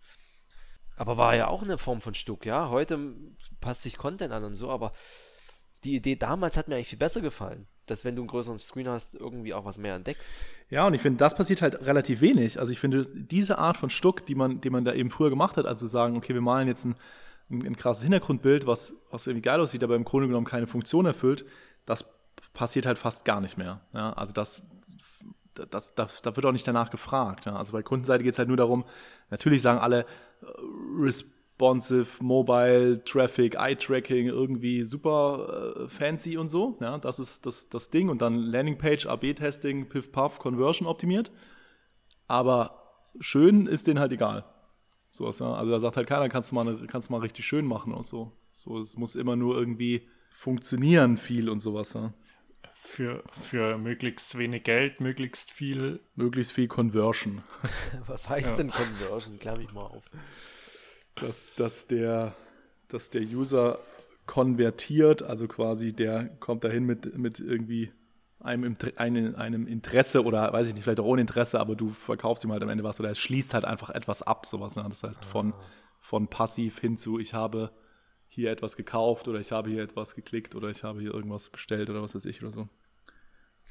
Aber 0.97 1.15
war 1.15 1.33
ja 1.33 1.47
auch 1.47 1.63
eine 1.63 1.77
Form 1.77 2.01
von 2.01 2.13
Stuck, 2.13 2.45
ja. 2.45 2.69
Heute 2.69 2.99
passt 3.61 3.83
sich 3.83 3.97
Content 3.97 4.33
an 4.33 4.43
und 4.43 4.55
so, 4.55 4.69
aber 4.69 4.91
die 5.85 5.95
Idee 5.95 6.17
damals 6.17 6.57
hat 6.57 6.67
mir 6.67 6.75
eigentlich 6.75 6.89
viel 6.89 6.99
besser 6.99 7.21
gefallen, 7.21 7.67
dass 7.89 8.05
wenn 8.05 8.15
du 8.15 8.21
einen 8.21 8.29
größeren 8.29 8.59
Screen 8.59 8.87
hast, 8.87 9.15
irgendwie 9.15 9.53
auch 9.53 9.65
was 9.65 9.77
mehr 9.77 9.95
entdeckst. 9.95 10.33
Ja, 10.69 10.87
und 10.87 10.93
ich 10.93 11.01
finde, 11.01 11.17
das 11.17 11.35
passiert 11.35 11.61
halt 11.61 11.85
relativ 11.85 12.21
wenig. 12.21 12.59
Also 12.59 12.71
ich 12.71 12.79
finde, 12.79 13.05
diese 13.05 13.57
Art 13.57 13.77
von 13.77 13.89
Stuck, 13.89 14.25
die 14.25 14.35
man, 14.35 14.61
die 14.61 14.69
man 14.69 14.85
da 14.85 14.93
eben 14.93 15.11
früher 15.11 15.29
gemacht 15.29 15.57
hat, 15.57 15.65
also 15.65 15.87
sagen, 15.87 16.17
okay, 16.17 16.33
wir 16.33 16.41
malen 16.41 16.67
jetzt 16.67 16.85
ein, 16.85 16.95
ein, 17.49 17.65
ein 17.65 17.75
krasses 17.75 18.03
Hintergrundbild, 18.03 18.67
was, 18.67 18.93
was 19.09 19.27
irgendwie 19.27 19.41
geil 19.41 19.59
aussieht, 19.59 19.83
aber 19.83 19.95
im 19.95 20.03
Grunde 20.03 20.27
genommen 20.27 20.45
keine 20.45 20.67
Funktion 20.67 21.05
erfüllt, 21.05 21.45
das 21.85 22.05
passiert 22.53 22.85
halt 22.85 22.97
fast 22.97 23.25
gar 23.25 23.41
nicht 23.41 23.57
mehr. 23.57 23.81
Ja, 23.93 24.13
also 24.13 24.33
das, 24.33 24.63
das, 25.53 25.95
das, 25.95 26.21
da 26.21 26.35
wird 26.35 26.45
auch 26.45 26.51
nicht 26.51 26.67
danach 26.67 26.89
gefragt. 26.89 27.45
Ja. 27.45 27.55
Also 27.55 27.73
bei 27.73 27.81
Kundenseite 27.81 28.23
geht 28.23 28.33
es 28.33 28.39
halt 28.39 28.47
nur 28.47 28.57
darum, 28.57 28.85
natürlich 29.29 29.61
sagen 29.61 29.79
alle, 29.79 30.05
uh, 30.43 31.09
responsive 31.59 32.23
Mobile 32.23 33.03
Traffic, 33.03 33.55
Eye 33.55 33.75
Tracking 33.75 34.27
irgendwie 34.27 34.83
super 34.83 35.83
äh, 35.83 35.89
fancy 35.89 36.37
und 36.37 36.47
so. 36.47 36.77
Ja, 36.79 36.97
das 36.97 37.19
ist 37.19 37.45
das, 37.45 37.67
das 37.67 37.89
Ding. 37.89 38.09
Und 38.09 38.21
dann 38.21 38.37
Landingpage, 38.37 39.05
AB-Testing, 39.05 39.89
Piff 39.89 40.11
Puff, 40.11 40.39
Conversion 40.39 40.87
optimiert. 40.87 41.31
Aber 42.27 43.03
schön 43.19 43.67
ist 43.67 43.87
denen 43.87 43.99
halt 43.99 44.13
egal. 44.13 44.45
Sowas, 45.11 45.39
ja. 45.39 45.53
Also 45.53 45.71
da 45.71 45.79
sagt 45.79 45.97
halt 45.97 46.07
keiner, 46.07 46.29
kannst 46.29 46.51
du 46.51 46.55
mal, 46.55 46.87
kannst 46.87 47.09
du 47.09 47.13
mal 47.13 47.21
richtig 47.21 47.45
schön 47.45 47.65
machen 47.65 47.93
und 47.93 48.05
so. 48.05 48.31
So, 48.53 48.79
es 48.79 48.97
muss 48.97 49.15
immer 49.15 49.35
nur 49.35 49.57
irgendwie 49.57 50.07
funktionieren 50.31 51.17
viel 51.17 51.49
und 51.49 51.59
sowas, 51.59 51.93
ja. 51.93 52.13
Für, 52.71 53.23
für 53.31 53.77
möglichst 53.77 54.37
wenig 54.37 54.63
Geld, 54.63 55.01
möglichst 55.01 55.51
viel. 55.51 55.99
Möglichst 56.15 56.53
viel 56.53 56.69
Conversion. 56.69 57.43
Was 58.07 58.29
heißt 58.29 58.51
ja. 58.51 58.55
denn 58.55 58.71
Conversion? 58.71 59.37
Klär 59.39 59.57
mich 59.57 59.73
mal 59.73 59.81
auf 59.81 60.03
dass, 61.21 61.47
dass, 61.55 61.87
der, 61.87 62.35
dass 62.87 63.09
der 63.09 63.21
User 63.21 63.79
konvertiert, 64.25 65.23
also 65.23 65.47
quasi 65.47 65.93
der 65.93 66.25
kommt 66.39 66.63
dahin 66.63 66.85
mit, 66.85 67.17
mit 67.17 67.39
irgendwie 67.39 67.91
einem, 68.39 68.77
einem, 68.95 69.35
einem 69.35 69.67
Interesse 69.67 70.23
oder 70.23 70.53
weiß 70.53 70.67
ich 70.67 70.73
nicht, 70.73 70.83
vielleicht 70.83 70.99
auch 70.99 71.05
ohne 71.05 71.21
Interesse, 71.21 71.59
aber 71.59 71.75
du 71.75 71.89
verkaufst 71.89 72.43
ihm 72.43 72.51
halt 72.51 72.63
am 72.63 72.69
Ende 72.69 72.83
was 72.83 72.99
oder 72.99 73.09
es 73.09 73.19
schließt 73.19 73.53
halt 73.53 73.65
einfach 73.65 73.89
etwas 73.89 74.21
ab, 74.21 74.45
sowas. 74.45 74.75
Ne? 74.75 74.85
Das 74.87 75.03
heißt, 75.03 75.25
von, 75.25 75.53
von 75.99 76.27
passiv 76.27 76.79
hin 76.79 76.97
zu, 76.97 77.19
ich 77.19 77.33
habe 77.33 77.71
hier 78.27 78.51
etwas 78.51 78.77
gekauft 78.77 79.27
oder 79.27 79.39
ich 79.39 79.51
habe 79.51 79.69
hier 79.69 79.83
etwas 79.83 80.15
geklickt 80.15 80.55
oder 80.55 80.69
ich 80.69 80.83
habe 80.83 81.01
hier 81.01 81.13
irgendwas 81.13 81.49
bestellt 81.49 81.89
oder 81.89 82.01
was 82.01 82.15
weiß 82.15 82.25
ich 82.25 82.41
oder 82.41 82.53
so. 82.53 82.69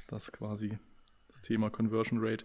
Das 0.09 0.33
quasi 0.33 0.79
das 1.29 1.43
Thema 1.43 1.71
Conversion 1.71 2.19
Rate. 2.23 2.45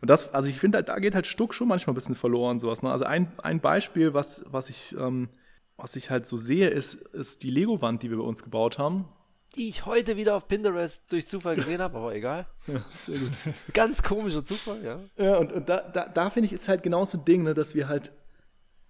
Und 0.00 0.10
das, 0.10 0.32
also 0.34 0.48
ich 0.48 0.58
finde 0.58 0.78
halt, 0.78 0.88
da 0.88 0.98
geht 0.98 1.14
halt 1.14 1.26
Stuck 1.26 1.54
schon 1.54 1.68
manchmal 1.68 1.92
ein 1.92 1.94
bisschen 1.94 2.14
verloren, 2.14 2.58
sowas. 2.58 2.82
Ne? 2.82 2.90
Also 2.90 3.04
ein, 3.04 3.32
ein 3.42 3.60
Beispiel, 3.60 4.12
was, 4.12 4.44
was 4.46 4.68
ich, 4.68 4.94
ähm, 4.98 5.28
was 5.76 5.96
ich 5.96 6.10
halt 6.10 6.26
so 6.26 6.36
sehe, 6.36 6.68
ist, 6.68 6.94
ist 6.94 7.42
die 7.42 7.50
Lego-Wand, 7.50 8.02
die 8.02 8.10
wir 8.10 8.18
bei 8.18 8.24
uns 8.24 8.42
gebaut 8.42 8.78
haben. 8.78 9.08
Die 9.56 9.68
ich 9.68 9.86
heute 9.86 10.16
wieder 10.16 10.34
auf 10.34 10.48
Pinterest 10.48 11.02
durch 11.12 11.28
Zufall 11.28 11.54
gesehen 11.54 11.80
habe, 11.80 11.96
aber 11.96 12.14
egal. 12.14 12.46
Ja, 12.66 12.82
sehr 13.06 13.18
gut. 13.18 13.32
Ganz 13.72 14.02
komischer 14.02 14.44
Zufall, 14.44 14.82
ja. 14.82 15.00
Ja, 15.16 15.36
und, 15.36 15.52
und 15.52 15.68
da, 15.68 15.82
da, 15.82 16.08
da 16.08 16.30
finde 16.30 16.46
ich, 16.46 16.52
ist 16.52 16.68
halt 16.68 16.82
genau 16.82 17.04
so 17.04 17.18
ein 17.18 17.24
Ding, 17.24 17.44
ne, 17.44 17.54
dass 17.54 17.74
wir 17.74 17.88
halt 17.88 18.12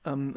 ähm, 0.04 0.36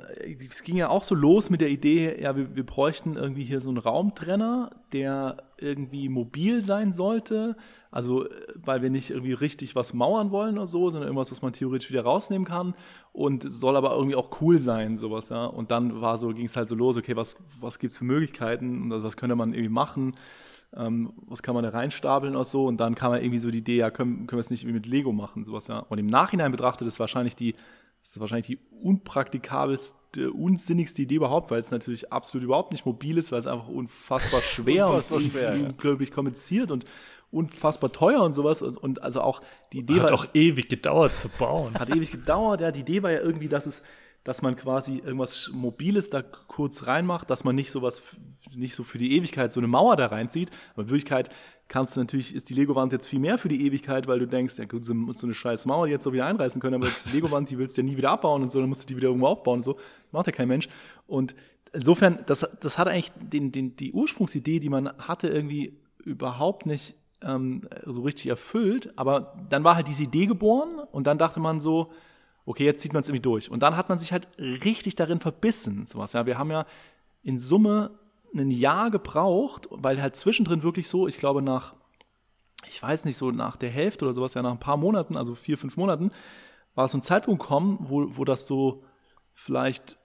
es 0.50 0.64
ging 0.64 0.78
ja 0.78 0.90
auch 0.90 1.04
so 1.04 1.14
los 1.14 1.50
mit 1.50 1.60
der 1.60 1.70
Idee, 1.70 2.22
ja, 2.22 2.36
wir, 2.38 2.56
wir 2.56 2.66
bräuchten 2.66 3.16
irgendwie 3.16 3.44
hier 3.44 3.60
so 3.60 3.70
einen 3.70 3.78
Raumtrenner, 3.78 4.72
der 4.94 5.44
irgendwie 5.58 6.08
mobil 6.08 6.62
sein 6.62 6.92
sollte. 6.92 7.58
Also, 7.92 8.26
äh, 8.26 8.30
weil 8.56 8.82
wir 8.82 8.90
nicht 8.90 9.10
irgendwie 9.10 9.34
richtig 9.34 9.76
was 9.76 9.94
mauern 9.94 10.32
wollen 10.32 10.58
oder 10.58 10.68
so, 10.68 10.90
sondern 10.90 11.10
irgendwas, 11.10 11.32
was 11.32 11.42
man 11.42 11.52
theoretisch 11.52 11.90
wieder 11.90 12.04
rausnehmen 12.04 12.48
kann. 12.48 12.76
Und 13.12 13.52
soll 13.52 13.76
aber 13.76 13.94
irgendwie 13.96 14.16
auch 14.16 14.42
cool 14.42 14.60
sein, 14.60 14.98
sowas, 14.98 15.30
ja. 15.30 15.46
Und 15.46 15.72
dann 15.72 16.00
war 16.00 16.18
so, 16.18 16.30
ging 16.30 16.46
es 16.46 16.56
halt 16.56 16.70
so 16.70 16.76
los, 16.76 16.96
okay, 16.98 17.16
was, 17.16 17.38
was 17.60 17.80
gibt 17.80 17.92
es 17.92 17.98
für 17.98 18.06
Möglichkeiten 18.06 18.84
und 18.84 18.94
also, 18.94 19.06
was 19.06 19.18
könnte 19.18 19.36
man 19.36 19.54
irgendwie 19.54 19.70
machen? 19.70 20.16
Ähm, 20.76 21.14
was 21.28 21.44
kann 21.44 21.56
man 21.56 21.64
da 21.64 21.70
reinstapeln 21.72 22.36
oder 22.36 22.46
so? 22.46 22.66
Und 22.68 22.78
dann 22.78 22.96
kam 22.96 23.14
ja 23.14 23.20
irgendwie 23.20 23.40
so 23.40 23.52
die 23.52 23.60
Idee, 23.60 23.78
ja, 23.78 23.90
können, 23.90 24.28
können 24.28 24.38
wir 24.38 24.42
es 24.42 24.50
nicht 24.50 24.64
irgendwie 24.64 24.80
mit 24.80 24.86
Lego 24.86 25.12
machen, 25.12 25.44
sowas, 25.44 25.68
ja. 25.68 25.80
Und 25.80 25.98
im 25.98 26.08
Nachhinein 26.08 26.52
betrachtet 26.52 26.88
ist 26.88 27.00
wahrscheinlich 27.00 27.36
die 27.36 27.56
das 28.08 28.16
ist 28.16 28.20
wahrscheinlich 28.22 28.48
die 28.48 28.60
unpraktikabelste, 28.82 30.32
unsinnigste 30.32 31.02
Idee 31.02 31.16
überhaupt, 31.16 31.52
weil 31.52 31.60
es 31.60 31.72
natürlich 31.72 32.14
absolut 32.14 32.46
überhaupt 32.46 32.72
nicht 32.72 32.86
mobil 32.86 33.18
ist, 33.18 33.34
weil 33.34 33.40
es 33.40 33.48
einfach 33.48 33.68
unfassbar 33.68 34.40
schwer 34.54 34.88
unfassbar 34.88 35.18
und 35.18 35.32
schwer, 35.32 35.54
unglaublich 35.54 36.10
ja. 36.10 36.16
kompliziert 36.16 36.72
und 36.72 36.86
unfassbar 37.32 37.92
teuer 37.92 38.24
und 38.24 38.32
sowas. 38.32 38.62
Und, 38.62 38.78
und 38.78 39.04
also 39.04 39.20
auch 39.20 39.42
die 39.74 39.80
Idee 39.80 39.96
hat 39.96 40.04
war. 40.04 40.12
Hat 40.12 40.20
auch 40.20 40.28
ewig 40.34 40.70
gedauert 40.70 41.18
zu 41.18 41.28
bauen. 41.28 41.78
Hat 41.78 41.90
ewig 41.90 42.10
gedauert, 42.10 42.62
ja. 42.62 42.72
Die 42.72 42.80
Idee 42.80 43.04
war 43.04 43.12
ja 43.12 43.20
irgendwie, 43.20 43.50
dass 43.50 43.66
es 43.66 43.84
dass 44.24 44.42
man 44.42 44.58
quasi 44.58 44.98
irgendwas 44.98 45.50
Mobiles 45.54 46.10
da 46.10 46.22
kurz 46.22 46.86
reinmacht, 46.86 47.30
dass 47.30 47.46
man 47.46 47.56
nicht 47.56 47.72
sowas, 47.72 48.02
nicht 48.56 48.76
so 48.76 48.84
für 48.84 48.98
die 48.98 49.16
Ewigkeit 49.16 49.54
so 49.54 49.62
eine 49.62 49.68
Mauer 49.68 49.96
da 49.96 50.08
reinzieht. 50.08 50.52
Aber 50.74 50.82
in 50.82 50.90
Wirklichkeit 50.90 51.30
kannst 51.68 51.96
du 51.96 52.00
natürlich, 52.00 52.34
ist 52.34 52.50
die 52.50 52.54
Lego-Wand 52.54 52.94
jetzt 52.94 53.08
viel 53.08 53.20
mehr 53.20 53.38
für 53.38 53.50
die 53.50 53.66
Ewigkeit, 53.66 54.08
weil 54.08 54.20
du 54.20 54.28
denkst, 54.28 54.58
ja 54.58 54.66
gut, 54.66 54.86
so, 54.86 54.94
so 55.12 55.28
eine 55.28 55.34
scheiß 55.34 55.66
Mauer 55.66 55.88
jetzt 55.88 56.04
so 56.04 56.14
wieder 56.14 56.26
einreißen 56.26 56.62
können, 56.62 56.76
aber 56.76 56.88
die 57.06 57.10
Lego-Wand, 57.10 57.50
die 57.50 57.58
willst 57.58 57.78
du 57.78 57.82
ja 57.82 57.88
nie 57.88 57.98
wieder 57.98 58.12
abbauen 58.12 58.42
und 58.42 58.50
so, 58.50 58.60
dann 58.60 58.70
musst 58.70 58.84
du 58.84 58.88
die 58.88 58.98
wieder 58.98 59.10
irgendwo 59.10 59.28
aufbauen 59.28 59.60
und 59.60 59.64
so. 59.64 59.78
Macht 60.12 60.28
ja 60.28 60.32
kein 60.32 60.48
Mensch. 60.48 60.70
Und 61.08 61.36
insofern, 61.74 62.20
das, 62.26 62.48
das 62.62 62.78
hat 62.78 62.88
eigentlich 62.88 63.12
den, 63.16 63.52
den, 63.52 63.76
die 63.76 63.92
Ursprungsidee, 63.92 64.60
die 64.60 64.70
man 64.70 64.90
hatte, 64.98 65.28
irgendwie 65.28 65.78
überhaupt 66.04 66.66
nicht 66.66 66.96
ähm, 67.22 67.68
so 67.86 68.02
richtig 68.02 68.28
erfüllt. 68.28 68.94
Aber 68.96 69.38
dann 69.50 69.64
war 69.64 69.76
halt 69.76 69.88
diese 69.88 70.04
Idee 70.04 70.26
geboren 70.26 70.80
und 70.92 71.08
dann 71.08 71.18
dachte 71.18 71.40
man 71.40 71.60
so, 71.60 71.92
okay, 72.46 72.64
jetzt 72.64 72.82
zieht 72.82 72.94
man 72.94 73.02
es 73.02 73.10
irgendwie 73.10 73.22
durch. 73.22 73.52
Und 73.52 73.62
dann 73.62 73.76
hat 73.76 73.90
man 73.90 74.00
sich 74.00 74.14
halt 74.14 74.28
richtig 74.38 74.96
darin 74.96 75.20
verbissen. 75.20 75.86
Sowas. 75.86 76.14
Ja, 76.14 76.26
wir 76.26 76.38
haben 76.38 76.52
ja 76.52 76.66
in 77.24 77.38
Summe 77.38 77.92
ein 78.40 78.52
Jahr 78.52 78.92
gebraucht, 78.92 79.68
weil 79.72 80.02
halt 80.02 80.16
zwischendrin 80.16 80.64
wirklich 80.64 80.88
so, 80.88 81.08
ich 81.08 81.18
glaube 81.18 81.42
nach, 81.42 81.76
ich 82.68 82.82
weiß 82.82 83.06
nicht, 83.06 83.18
so 83.18 83.32
nach 83.32 83.56
der 83.56 83.70
Hälfte 83.70 84.06
oder 84.06 84.14
sowas, 84.14 84.34
ja 84.34 84.42
nach 84.42 84.52
ein 84.52 84.60
paar 84.60 84.78
Monaten, 84.78 85.16
also 85.16 85.36
vier, 85.36 85.58
fünf 85.58 85.78
Monaten, 85.78 86.12
war 86.76 86.88
so 86.88 86.98
ein 86.98 87.02
Zeitpunkt 87.02 87.42
gekommen, 87.42 87.78
wo, 87.82 88.18
wo 88.18 88.26
das 88.26 88.48
so 88.48 88.84
vielleicht 89.34 89.98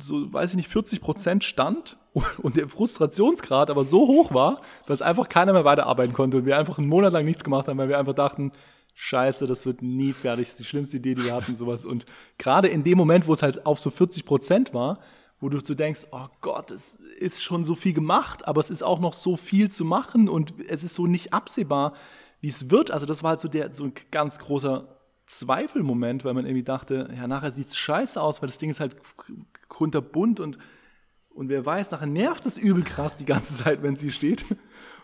so, 0.00 0.32
weiß 0.32 0.50
ich 0.50 0.56
nicht, 0.56 0.68
40 0.68 1.00
Prozent 1.00 1.44
stand 1.44 1.98
und 2.42 2.56
der 2.56 2.68
Frustrationsgrad 2.68 3.70
aber 3.70 3.84
so 3.84 4.06
hoch 4.06 4.34
war, 4.34 4.60
dass 4.86 5.02
einfach 5.02 5.28
keiner 5.28 5.52
mehr 5.52 5.64
weiterarbeiten 5.64 6.14
konnte 6.14 6.38
und 6.38 6.46
wir 6.46 6.58
einfach 6.58 6.78
einen 6.78 6.88
Monat 6.88 7.12
lang 7.12 7.24
nichts 7.24 7.44
gemacht 7.44 7.68
haben, 7.68 7.78
weil 7.78 7.88
wir 7.88 7.98
einfach 7.98 8.14
dachten, 8.14 8.52
Scheiße, 8.94 9.46
das 9.46 9.64
wird 9.64 9.80
nie 9.80 10.12
fertig, 10.12 10.44
das 10.44 10.50
ist 10.52 10.60
die 10.60 10.64
schlimmste 10.64 10.98
Idee, 10.98 11.14
die 11.14 11.24
wir 11.24 11.34
hatten, 11.34 11.56
sowas. 11.56 11.86
Und 11.86 12.04
gerade 12.36 12.68
in 12.68 12.84
dem 12.84 12.98
Moment, 12.98 13.26
wo 13.26 13.32
es 13.32 13.42
halt 13.42 13.64
auf 13.64 13.80
so 13.80 13.90
40 13.90 14.26
Prozent 14.26 14.74
war, 14.74 14.98
wo 15.42 15.48
du 15.48 15.58
so 15.58 15.74
denkst, 15.74 16.06
oh 16.12 16.28
Gott, 16.40 16.70
es 16.70 16.94
ist 16.94 17.42
schon 17.42 17.64
so 17.64 17.74
viel 17.74 17.92
gemacht, 17.92 18.46
aber 18.46 18.60
es 18.60 18.70
ist 18.70 18.84
auch 18.84 19.00
noch 19.00 19.12
so 19.12 19.36
viel 19.36 19.72
zu 19.72 19.84
machen 19.84 20.28
und 20.28 20.54
es 20.68 20.84
ist 20.84 20.94
so 20.94 21.08
nicht 21.08 21.32
absehbar, 21.32 21.94
wie 22.40 22.46
es 22.46 22.70
wird. 22.70 22.92
Also 22.92 23.06
das 23.06 23.24
war 23.24 23.30
halt 23.30 23.40
so 23.40 23.48
der 23.48 23.72
so 23.72 23.84
ein 23.84 23.92
ganz 24.12 24.38
großer 24.38 24.86
Zweifelmoment, 25.26 26.24
weil 26.24 26.34
man 26.34 26.46
irgendwie 26.46 26.62
dachte, 26.62 27.12
ja, 27.16 27.26
nachher 27.26 27.50
sieht 27.50 27.66
es 27.66 27.76
scheiße 27.76 28.22
aus, 28.22 28.40
weil 28.40 28.46
das 28.46 28.58
Ding 28.58 28.70
ist 28.70 28.78
halt 28.78 28.96
kunterbunt 29.68 30.38
und, 30.38 30.58
und 31.30 31.48
wer 31.48 31.66
weiß, 31.66 31.90
nachher 31.90 32.06
nervt 32.06 32.46
es 32.46 32.56
übel 32.56 32.84
krass 32.84 33.16
die 33.16 33.26
ganze 33.26 33.64
Zeit, 33.64 33.82
wenn 33.82 33.96
sie 33.96 34.12
steht. 34.12 34.44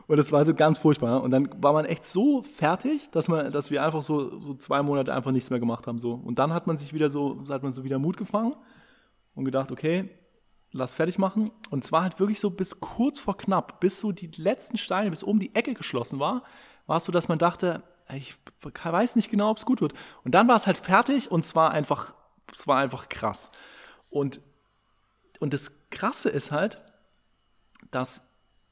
Und 0.06 0.18
das 0.18 0.30
war 0.30 0.46
so 0.46 0.54
ganz 0.54 0.78
furchtbar. 0.78 1.20
Und 1.22 1.32
dann 1.32 1.50
war 1.60 1.72
man 1.72 1.84
echt 1.84 2.06
so 2.06 2.42
fertig, 2.42 3.10
dass, 3.10 3.26
man, 3.26 3.50
dass 3.50 3.72
wir 3.72 3.82
einfach 3.82 4.02
so, 4.02 4.38
so 4.38 4.54
zwei 4.54 4.82
Monate 4.82 5.12
einfach 5.12 5.32
nichts 5.32 5.50
mehr 5.50 5.58
gemacht 5.58 5.88
haben. 5.88 5.98
So. 5.98 6.12
Und 6.12 6.38
dann 6.38 6.54
hat 6.54 6.68
man 6.68 6.76
sich 6.76 6.94
wieder 6.94 7.10
so, 7.10 7.42
hat 7.48 7.64
man 7.64 7.72
so 7.72 7.82
wieder 7.82 7.98
Mut 7.98 8.16
gefangen 8.16 8.54
und 9.34 9.44
gedacht, 9.44 9.70
okay, 9.70 10.08
lass 10.72 10.94
fertig 10.94 11.18
machen. 11.18 11.50
Und 11.70 11.84
zwar 11.84 12.02
halt 12.02 12.18
wirklich 12.20 12.40
so 12.40 12.50
bis 12.50 12.80
kurz 12.80 13.18
vor 13.18 13.36
knapp, 13.36 13.80
bis 13.80 14.00
so 14.00 14.12
die 14.12 14.30
letzten 14.36 14.78
Steine, 14.78 15.10
bis 15.10 15.24
oben 15.24 15.38
die 15.38 15.54
Ecke 15.54 15.74
geschlossen 15.74 16.20
war, 16.20 16.42
war 16.86 16.98
es 16.98 17.04
so, 17.04 17.12
dass 17.12 17.28
man 17.28 17.38
dachte, 17.38 17.82
ich 18.14 18.34
weiß 18.62 19.16
nicht 19.16 19.30
genau, 19.30 19.50
ob 19.50 19.58
es 19.58 19.66
gut 19.66 19.80
wird. 19.80 19.92
Und 20.24 20.32
dann 20.32 20.48
war 20.48 20.56
es 20.56 20.66
halt 20.66 20.78
fertig 20.78 21.30
und 21.30 21.44
es 21.44 21.54
war 21.54 21.70
einfach, 21.70 22.14
es 22.54 22.66
war 22.66 22.78
einfach 22.78 23.08
krass. 23.08 23.50
Und, 24.10 24.40
und 25.40 25.52
das 25.52 25.72
Krasse 25.90 26.30
ist 26.30 26.52
halt, 26.52 26.80
dass 27.90 28.22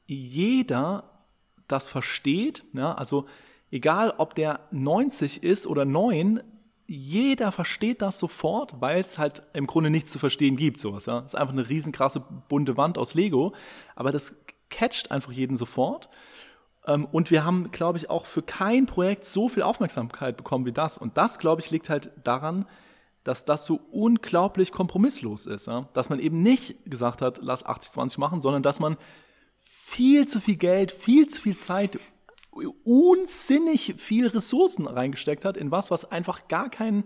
jeder 0.05 1.25
das 1.67 1.89
versteht. 1.89 2.63
Ja? 2.73 2.93
Also 2.93 3.27
egal, 3.71 4.13
ob 4.17 4.35
der 4.35 4.61
90 4.71 5.43
ist 5.43 5.67
oder 5.67 5.85
9, 5.85 6.41
jeder 6.87 7.51
versteht 7.51 8.01
das 8.01 8.17
sofort, 8.17 8.79
weil 8.79 9.01
es 9.01 9.17
halt 9.17 9.43
im 9.53 9.67
Grunde 9.67 9.89
nichts 9.89 10.11
zu 10.11 10.19
verstehen 10.19 10.55
gibt. 10.55 10.79
Sowas, 10.79 11.05
ja? 11.05 11.21
Das 11.21 11.33
ist 11.33 11.39
einfach 11.39 11.53
eine 11.53 11.67
riesenkrasse 11.67 12.23
bunte 12.47 12.77
Wand 12.77 12.97
aus 12.97 13.13
Lego, 13.13 13.53
aber 13.95 14.11
das 14.11 14.35
catcht 14.69 15.11
einfach 15.11 15.33
jeden 15.33 15.57
sofort. 15.57 16.09
Ähm, 16.85 17.05
und 17.05 17.29
wir 17.29 17.43
haben, 17.43 17.71
glaube 17.71 17.97
ich, 17.97 18.09
auch 18.09 18.25
für 18.25 18.41
kein 18.41 18.85
Projekt 18.85 19.25
so 19.25 19.49
viel 19.49 19.63
Aufmerksamkeit 19.63 20.37
bekommen 20.37 20.65
wie 20.65 20.71
das. 20.71 20.97
Und 20.97 21.17
das, 21.17 21.39
glaube 21.39 21.61
ich, 21.61 21.69
liegt 21.69 21.89
halt 21.89 22.11
daran, 22.23 22.65
dass 23.25 23.43
das 23.43 23.65
so 23.65 23.81
unglaublich 23.91 24.71
kompromisslos 24.71 25.45
ist. 25.45 25.67
Ja? 25.67 25.89
Dass 25.93 26.09
man 26.09 26.19
eben 26.19 26.41
nicht 26.41 26.89
gesagt 26.89 27.21
hat, 27.21 27.39
lass 27.41 27.65
80-20 27.65 28.19
machen, 28.19 28.39
sondern 28.39 28.63
dass 28.63 28.79
man 28.79 28.95
viel 29.59 30.27
zu 30.27 30.39
viel 30.39 30.55
Geld, 30.55 30.93
viel 30.93 31.27
zu 31.27 31.41
viel 31.41 31.57
Zeit, 31.57 31.99
unsinnig 32.83 33.95
viel 33.97 34.27
Ressourcen 34.27 34.87
reingesteckt 34.87 35.45
hat 35.45 35.57
in 35.57 35.71
was, 35.71 35.91
was 35.91 36.11
einfach 36.11 36.47
gar 36.47 36.69
keinen, 36.69 37.03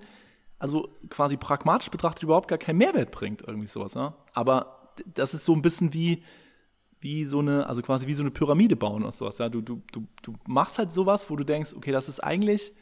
also 0.59 0.89
quasi 1.09 1.37
pragmatisch 1.37 1.89
betrachtet 1.89 2.23
überhaupt 2.23 2.47
gar 2.47 2.57
keinen 2.57 2.77
Mehrwert 2.77 3.11
bringt, 3.11 3.41
irgendwie 3.47 3.67
sowas. 3.67 3.93
Ja? 3.93 4.15
Aber 4.33 4.93
das 5.13 5.33
ist 5.33 5.45
so 5.45 5.53
ein 5.53 5.61
bisschen 5.61 5.93
wie, 5.93 6.23
wie 6.99 7.25
so 7.25 7.39
eine, 7.39 7.67
also 7.67 7.81
quasi 7.81 8.07
wie 8.07 8.13
so 8.13 8.23
eine 8.23 8.31
Pyramide 8.31 8.75
bauen 8.75 9.03
oder 9.03 9.11
sowas. 9.11 9.37
Ja? 9.37 9.49
Du, 9.49 9.61
du, 9.61 9.81
du, 9.91 10.07
du 10.21 10.35
machst 10.47 10.77
halt 10.77 10.91
sowas, 10.91 11.29
wo 11.29 11.35
du 11.35 11.43
denkst, 11.43 11.73
okay, 11.75 11.91
das 11.91 12.09
ist 12.09 12.19
eigentlich, 12.19 12.73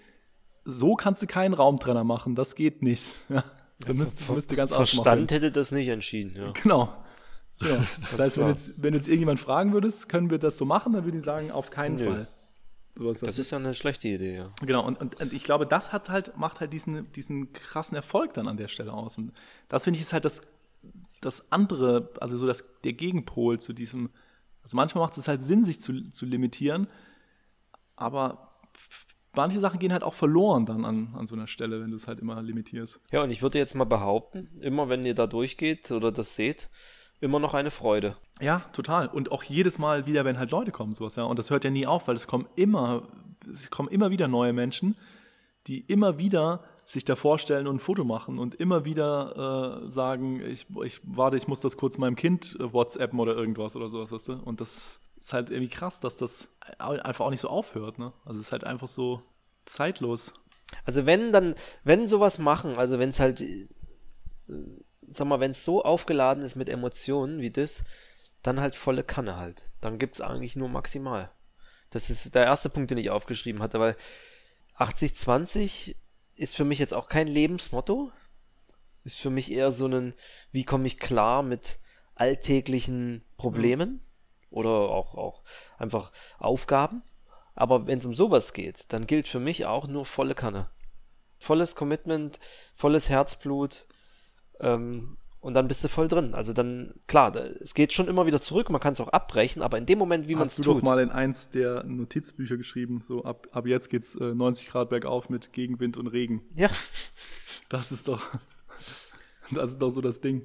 so 0.65 0.95
kannst 0.95 1.21
du 1.21 1.27
keinen 1.27 1.53
Raumtrenner 1.53 2.03
machen, 2.03 2.35
das 2.35 2.55
geht 2.55 2.81
nicht. 2.81 3.15
Ja? 3.29 3.43
Da 3.87 3.93
müsste, 3.93 4.21
Ver 4.21 4.33
müsste 4.33 4.57
ganz 4.57 4.73
Verstand 4.73 5.31
hätte 5.31 5.51
das 5.51 5.71
nicht 5.71 5.87
entschieden, 5.87 6.35
ja. 6.35 6.51
Genau. 6.51 6.93
Ja. 7.61 7.85
Das 8.11 8.19
heißt, 8.19 8.37
wenn 8.37 8.47
jetzt, 8.49 8.83
wenn 8.83 8.93
jetzt 8.93 9.07
irgendjemand 9.07 9.39
fragen 9.39 9.71
würdest, 9.71 10.09
können 10.09 10.29
wir 10.29 10.37
das 10.37 10.57
so 10.57 10.65
machen, 10.65 10.91
dann 10.91 11.05
würde 11.05 11.17
ich 11.17 11.23
sagen, 11.23 11.51
auf 11.51 11.69
keinen 11.69 11.95
Nö. 11.95 12.13
Fall. 12.13 12.27
Sowas, 12.99 13.21
das 13.21 13.39
ist 13.39 13.51
ja 13.51 13.57
eine 13.57 13.73
schlechte 13.75 14.09
Idee, 14.09 14.35
ja. 14.35 14.51
Genau, 14.61 14.85
und, 14.85 14.99
und, 14.99 15.21
und, 15.21 15.31
ich 15.31 15.45
glaube, 15.45 15.65
das 15.65 15.93
hat 15.93 16.09
halt, 16.09 16.35
macht 16.35 16.59
halt 16.59 16.73
diesen, 16.73 17.09
diesen 17.13 17.53
krassen 17.53 17.95
Erfolg 17.95 18.33
dann 18.33 18.49
an 18.49 18.57
der 18.57 18.67
Stelle 18.67 18.91
aus. 18.91 19.17
Und 19.17 19.31
das 19.69 19.85
finde 19.85 19.97
ich 19.97 20.05
ist 20.05 20.11
halt 20.11 20.25
das, 20.25 20.41
das 21.21 21.49
andere, 21.49 22.11
also 22.19 22.35
so 22.35 22.45
das, 22.45 22.67
der 22.83 22.91
Gegenpol 22.91 23.57
zu 23.57 23.71
diesem, 23.71 24.09
also 24.63 24.75
manchmal 24.75 25.05
macht 25.05 25.17
es 25.17 25.29
halt 25.29 25.43
Sinn, 25.43 25.63
sich 25.63 25.79
zu, 25.79 26.11
zu 26.11 26.25
limitieren, 26.25 26.87
aber 27.95 28.57
manche 29.33 29.61
Sachen 29.61 29.79
gehen 29.79 29.93
halt 29.93 30.03
auch 30.03 30.13
verloren 30.13 30.65
dann 30.65 30.83
an, 30.83 31.15
an 31.15 31.25
so 31.25 31.35
einer 31.35 31.47
Stelle, 31.47 31.81
wenn 31.81 31.91
du 31.91 31.95
es 31.95 32.05
halt 32.05 32.19
immer 32.19 32.41
limitierst. 32.41 32.99
Ja, 33.13 33.23
und 33.23 33.31
ich 33.31 33.41
würde 33.41 33.59
jetzt 33.59 33.75
mal 33.75 33.85
behaupten, 33.85 34.59
immer 34.59 34.89
wenn 34.89 35.05
ihr 35.05 35.15
da 35.15 35.25
durchgeht 35.25 35.89
oder 35.91 36.11
das 36.11 36.35
seht, 36.35 36.69
immer 37.21 37.39
noch 37.39 37.53
eine 37.53 37.71
Freude. 37.71 38.15
Ja, 38.41 38.59
total. 38.71 39.07
Und 39.07 39.31
auch 39.31 39.43
jedes 39.43 39.77
Mal 39.77 40.05
wieder, 40.05 40.25
wenn 40.25 40.39
halt 40.39 40.51
Leute 40.51 40.71
kommen, 40.71 40.93
sowas, 40.93 41.15
ja. 41.15 41.23
Und 41.23 41.39
das 41.39 41.49
hört 41.49 41.63
ja 41.63 41.69
nie 41.69 41.85
auf, 41.85 42.07
weil 42.07 42.15
es 42.15 42.27
kommen 42.27 42.47
immer, 42.55 43.07
es 43.51 43.69
kommen 43.69 43.89
immer 43.89 44.11
wieder 44.11 44.27
neue 44.27 44.53
Menschen, 44.53 44.95
die 45.67 45.81
immer 45.81 46.17
wieder 46.17 46.63
sich 46.85 47.05
da 47.05 47.15
vorstellen 47.15 47.67
und 47.67 47.75
ein 47.75 47.79
Foto 47.79 48.03
machen 48.03 48.39
und 48.39 48.55
immer 48.55 48.83
wieder 48.83 49.83
äh, 49.85 49.91
sagen, 49.91 50.41
ich, 50.41 50.65
ich 50.83 51.01
warte, 51.03 51.37
ich 51.37 51.47
muss 51.47 51.59
das 51.59 51.77
kurz 51.77 51.99
meinem 51.99 52.15
Kind 52.15 52.57
äh, 52.59 52.73
WhatsAppen 52.73 53.19
oder 53.19 53.35
irgendwas 53.35 53.75
oder 53.75 53.89
sowas, 53.89 54.11
weißt 54.11 54.29
du? 54.29 54.33
Und 54.33 54.59
das 54.59 54.99
ist 55.19 55.33
halt 55.33 55.51
irgendwie 55.51 55.69
krass, 55.69 55.99
dass 55.99 56.17
das 56.17 56.49
einfach 56.79 57.25
auch 57.25 57.29
nicht 57.29 57.41
so 57.41 57.49
aufhört, 57.49 57.99
ne? 57.99 58.13
Also 58.25 58.39
es 58.39 58.47
ist 58.47 58.51
halt 58.51 58.63
einfach 58.63 58.87
so 58.87 59.21
zeitlos. 59.65 60.33
Also 60.85 61.05
wenn 61.05 61.31
dann, 61.31 61.55
wenn 61.83 62.09
sowas 62.09 62.39
machen, 62.39 62.77
also 62.77 62.97
wenn 62.97 63.09
es 63.09 63.19
halt 63.19 63.41
äh, 63.41 63.67
sag 65.11 65.27
mal, 65.27 65.39
wenn 65.39 65.51
es 65.51 65.65
so 65.65 65.83
aufgeladen 65.83 66.43
ist 66.43 66.55
mit 66.55 66.69
Emotionen 66.69 67.39
wie 67.39 67.51
das, 67.51 67.83
dann 68.43 68.59
halt 68.59 68.75
volle 68.75 69.03
Kanne 69.03 69.37
halt. 69.37 69.65
Dann 69.81 69.99
gibt 69.99 70.15
es 70.15 70.21
eigentlich 70.21 70.55
nur 70.55 70.69
maximal. 70.69 71.31
Das 71.89 72.09
ist 72.09 72.35
der 72.35 72.45
erste 72.45 72.69
Punkt, 72.69 72.91
den 72.91 72.97
ich 72.97 73.09
aufgeschrieben 73.09 73.61
hatte, 73.61 73.79
weil 73.79 73.95
80-20 74.77 75.95
ist 76.35 76.55
für 76.55 76.63
mich 76.63 76.79
jetzt 76.79 76.93
auch 76.93 77.09
kein 77.09 77.27
Lebensmotto. 77.27 78.11
Ist 79.03 79.17
für 79.17 79.29
mich 79.29 79.51
eher 79.51 79.71
so 79.71 79.87
ein, 79.87 80.13
wie 80.51 80.63
komme 80.63 80.87
ich 80.87 80.99
klar 80.99 81.41
mit 81.43 81.79
alltäglichen 82.15 83.23
Problemen 83.37 83.91
mhm. 83.91 84.01
oder 84.49 84.69
auch, 84.69 85.15
auch 85.15 85.43
einfach 85.77 86.11
Aufgaben. 86.37 87.03
Aber 87.55 87.87
wenn 87.87 87.99
es 87.99 88.05
um 88.05 88.13
sowas 88.13 88.53
geht, 88.53 88.93
dann 88.93 89.07
gilt 89.07 89.27
für 89.27 89.39
mich 89.39 89.65
auch 89.65 89.87
nur 89.87 90.05
volle 90.05 90.35
Kanne. 90.35 90.69
Volles 91.39 91.75
Commitment, 91.75 92.39
volles 92.75 93.09
Herzblut, 93.09 93.85
ähm, 94.59 95.17
und 95.41 95.53
dann 95.53 95.69
bist 95.69 95.83
du 95.83 95.87
voll 95.87 96.07
drin. 96.09 96.33
Also 96.33 96.51
dann, 96.51 96.93
klar, 97.07 97.31
da, 97.31 97.39
es 97.39 97.73
geht 97.73 97.93
schon 97.93 98.07
immer 98.07 98.25
wieder 98.25 98.41
zurück, 98.41 98.69
man 98.69 98.81
kann 98.81 98.93
es 98.93 98.99
auch 98.99 99.07
abbrechen, 99.07 99.61
aber 99.61 99.77
in 99.77 99.85
dem 99.85 99.97
Moment, 99.97 100.27
wie 100.27 100.35
man 100.35 100.47
es 100.47 100.55
tut. 100.55 100.65
Hast 100.65 100.67
du 100.67 100.73
doch 100.73 100.81
mal 100.81 100.99
in 100.99 101.11
eins 101.11 101.49
der 101.49 101.83
Notizbücher 101.85 102.57
geschrieben, 102.57 103.01
so 103.01 103.23
ab, 103.23 103.47
ab 103.51 103.65
jetzt 103.65 103.89
geht's 103.89 104.15
äh, 104.15 104.35
90 104.35 104.67
Grad 104.67 104.89
bergauf 104.89 105.29
mit 105.29 105.53
Gegenwind 105.53 105.95
und 105.95 106.07
Regen. 106.07 106.41
Ja. 106.55 106.67
Das 107.69 107.91
ist 107.91 108.07
doch, 108.07 108.27
das 109.51 109.71
ist 109.71 109.81
doch 109.81 109.91
so 109.91 110.01
das 110.01 110.19
Ding, 110.19 110.41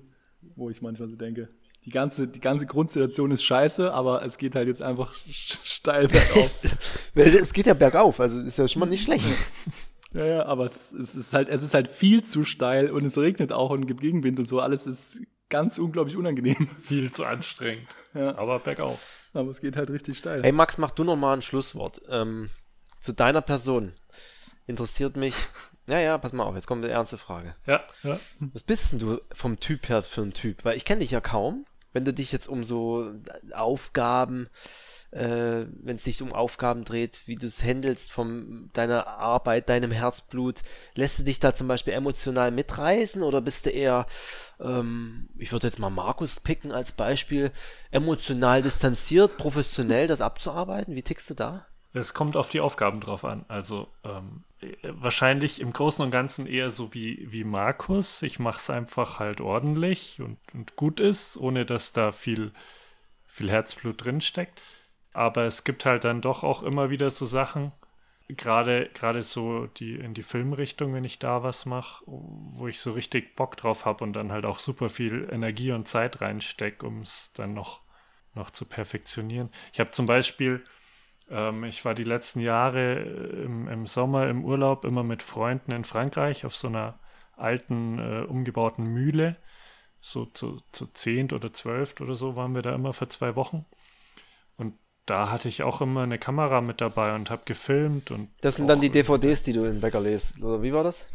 wo 0.54 0.70
ich 0.70 0.80
manchmal 0.80 1.08
so 1.08 1.16
denke. 1.16 1.48
Die 1.84 1.90
ganze, 1.90 2.28
die 2.28 2.40
ganze 2.40 2.64
Grundsituation 2.64 3.30
ist 3.30 3.42
scheiße, 3.42 3.92
aber 3.92 4.24
es 4.24 4.38
geht 4.38 4.54
halt 4.54 4.68
jetzt 4.68 4.80
einfach 4.80 5.12
steil 5.28 6.06
bergauf. 6.06 6.54
es 7.14 7.52
geht 7.52 7.66
ja 7.66 7.74
bergauf, 7.74 8.20
also 8.20 8.38
ist 8.40 8.58
ja 8.58 8.68
schon 8.68 8.80
mal 8.80 8.86
nicht 8.86 9.04
schlecht. 9.04 9.26
Ja, 10.14 10.24
ja, 10.24 10.46
aber 10.46 10.66
es, 10.66 10.92
es, 10.92 11.14
ist 11.14 11.32
halt, 11.32 11.48
es 11.48 11.62
ist 11.62 11.74
halt 11.74 11.88
viel 11.88 12.22
zu 12.24 12.44
steil 12.44 12.90
und 12.90 13.04
es 13.04 13.18
regnet 13.18 13.52
auch 13.52 13.70
und 13.70 13.86
gibt 13.86 14.00
Gegenwind 14.00 14.38
und 14.38 14.46
so. 14.46 14.60
Alles 14.60 14.86
ist 14.86 15.20
ganz 15.48 15.78
unglaublich 15.78 16.16
unangenehm. 16.16 16.68
Viel 16.82 17.12
zu 17.12 17.24
anstrengend. 17.24 17.88
Ja. 18.14 18.36
Aber 18.36 18.60
bergauf. 18.60 19.28
Aber 19.34 19.50
es 19.50 19.60
geht 19.60 19.76
halt 19.76 19.90
richtig 19.90 20.18
steil. 20.18 20.42
Hey 20.42 20.52
Max, 20.52 20.78
mach 20.78 20.92
du 20.92 21.04
noch 21.04 21.16
mal 21.16 21.34
ein 21.34 21.42
Schlusswort. 21.42 22.00
Ähm, 22.08 22.50
zu 23.00 23.12
deiner 23.12 23.42
Person. 23.42 23.92
Interessiert 24.66 25.16
mich. 25.16 25.34
Ja, 25.86 25.98
ja, 25.98 26.16
pass 26.16 26.32
mal 26.32 26.44
auf, 26.44 26.54
jetzt 26.54 26.66
kommt 26.66 26.82
eine 26.82 26.94
ernste 26.94 27.18
Frage. 27.18 27.56
Ja, 27.66 27.84
ja. 28.04 28.18
Was 28.54 28.62
bist 28.62 28.92
denn 28.92 29.00
du 29.00 29.20
vom 29.34 29.60
Typ 29.60 29.90
her 29.90 30.02
für 30.02 30.22
ein 30.22 30.32
Typ? 30.32 30.64
Weil 30.64 30.78
ich 30.78 30.86
kenne 30.86 31.00
dich 31.00 31.10
ja 31.10 31.20
kaum. 31.20 31.66
Wenn 31.92 32.06
du 32.06 32.14
dich 32.14 32.32
jetzt 32.32 32.48
um 32.48 32.64
so 32.64 33.12
Aufgaben, 33.52 34.48
äh, 35.14 35.66
wenn 35.82 35.96
es 35.96 36.04
sich 36.04 36.20
um 36.22 36.32
Aufgaben 36.32 36.84
dreht, 36.84 37.22
wie 37.26 37.36
du 37.36 37.46
es 37.46 37.62
handelst 37.62 38.10
von 38.10 38.70
deiner 38.72 39.06
Arbeit, 39.06 39.68
deinem 39.68 39.92
Herzblut. 39.92 40.62
Lässt 40.94 41.20
du 41.20 41.22
dich 41.22 41.38
da 41.38 41.54
zum 41.54 41.68
Beispiel 41.68 41.92
emotional 41.92 42.50
mitreißen 42.50 43.22
oder 43.22 43.40
bist 43.40 43.66
du 43.66 43.70
eher, 43.70 44.06
ähm, 44.60 45.28
ich 45.38 45.52
würde 45.52 45.68
jetzt 45.68 45.78
mal 45.78 45.90
Markus 45.90 46.40
picken 46.40 46.72
als 46.72 46.92
Beispiel, 46.92 47.52
emotional 47.92 48.62
distanziert, 48.62 49.36
professionell 49.36 50.08
das 50.08 50.20
abzuarbeiten? 50.20 50.96
Wie 50.96 51.02
tickst 51.02 51.30
du 51.30 51.34
da? 51.34 51.66
Es 51.92 52.12
kommt 52.12 52.36
auf 52.36 52.50
die 52.50 52.60
Aufgaben 52.60 53.00
drauf 53.00 53.24
an. 53.24 53.44
Also 53.46 53.86
ähm, 54.02 54.42
wahrscheinlich 54.82 55.60
im 55.60 55.72
Großen 55.72 56.04
und 56.04 56.10
Ganzen 56.10 56.48
eher 56.48 56.70
so 56.70 56.92
wie, 56.92 57.24
wie 57.30 57.44
Markus. 57.44 58.22
Ich 58.22 58.40
mache 58.40 58.58
es 58.58 58.68
einfach 58.68 59.20
halt 59.20 59.40
ordentlich 59.40 60.20
und, 60.20 60.38
und 60.52 60.74
gut 60.74 60.98
ist, 60.98 61.36
ohne 61.36 61.64
dass 61.64 61.92
da 61.92 62.10
viel, 62.10 62.50
viel 63.28 63.48
Herzblut 63.48 64.04
drinsteckt. 64.04 64.60
Aber 65.14 65.44
es 65.44 65.64
gibt 65.64 65.86
halt 65.86 66.04
dann 66.04 66.20
doch 66.20 66.42
auch 66.44 66.62
immer 66.62 66.90
wieder 66.90 67.08
so 67.10 67.24
Sachen, 67.24 67.72
gerade 68.28 68.90
gerade 68.94 69.22
so 69.22 69.66
die 69.66 69.94
in 69.94 70.14
die 70.14 70.22
Filmrichtung, 70.22 70.94
wenn 70.94 71.04
ich 71.04 71.18
da 71.18 71.42
was 71.42 71.66
mache, 71.66 72.04
wo 72.06 72.66
ich 72.68 72.80
so 72.80 72.92
richtig 72.92 73.36
Bock 73.36 73.56
drauf 73.56 73.84
habe 73.84 74.04
und 74.04 74.14
dann 74.14 74.32
halt 74.32 74.44
auch 74.44 74.58
super 74.58 74.88
viel 74.88 75.28
Energie 75.30 75.72
und 75.72 75.88
Zeit 75.88 76.20
reinstecke, 76.20 76.86
um 76.86 77.02
es 77.02 77.32
dann 77.34 77.54
noch, 77.54 77.82
noch 78.34 78.50
zu 78.50 78.64
perfektionieren. 78.64 79.50
Ich 79.72 79.80
habe 79.80 79.90
zum 79.90 80.06
Beispiel, 80.06 80.64
ähm, 81.30 81.64
ich 81.64 81.84
war 81.84 81.94
die 81.94 82.04
letzten 82.04 82.40
Jahre 82.40 82.94
im, 83.02 83.68
im, 83.68 83.86
Sommer 83.86 84.28
im 84.28 84.44
Urlaub 84.44 84.84
immer 84.84 85.04
mit 85.04 85.22
Freunden 85.22 85.72
in 85.72 85.84
Frankreich 85.84 86.44
auf 86.46 86.56
so 86.56 86.68
einer 86.68 86.98
alten, 87.36 87.98
äh, 87.98 88.24
umgebauten 88.26 88.84
Mühle. 88.86 89.36
So 90.00 90.26
zu, 90.26 90.60
zu 90.72 90.86
zehnt 90.88 91.32
oder 91.32 91.52
zwölft 91.54 92.02
oder 92.02 92.14
so 92.14 92.36
waren 92.36 92.54
wir 92.54 92.60
da 92.62 92.74
immer 92.74 92.92
für 92.92 93.08
zwei 93.08 93.36
Wochen. 93.36 93.64
Und 94.58 94.78
da 95.06 95.30
hatte 95.30 95.48
ich 95.48 95.62
auch 95.62 95.80
immer 95.80 96.02
eine 96.02 96.18
Kamera 96.18 96.60
mit 96.60 96.80
dabei 96.80 97.14
und 97.14 97.30
habe 97.30 97.42
gefilmt 97.44 98.10
und. 98.10 98.28
Das 98.40 98.56
sind 98.56 98.68
dann 98.68 98.80
die 98.80 98.90
DVDs, 98.90 99.42
die 99.42 99.52
du 99.52 99.64
in 99.64 99.80
Bäcker 99.80 100.00
lest, 100.00 100.42
oder 100.42 100.62
wie 100.62 100.72
war 100.72 100.84
das? 100.84 101.06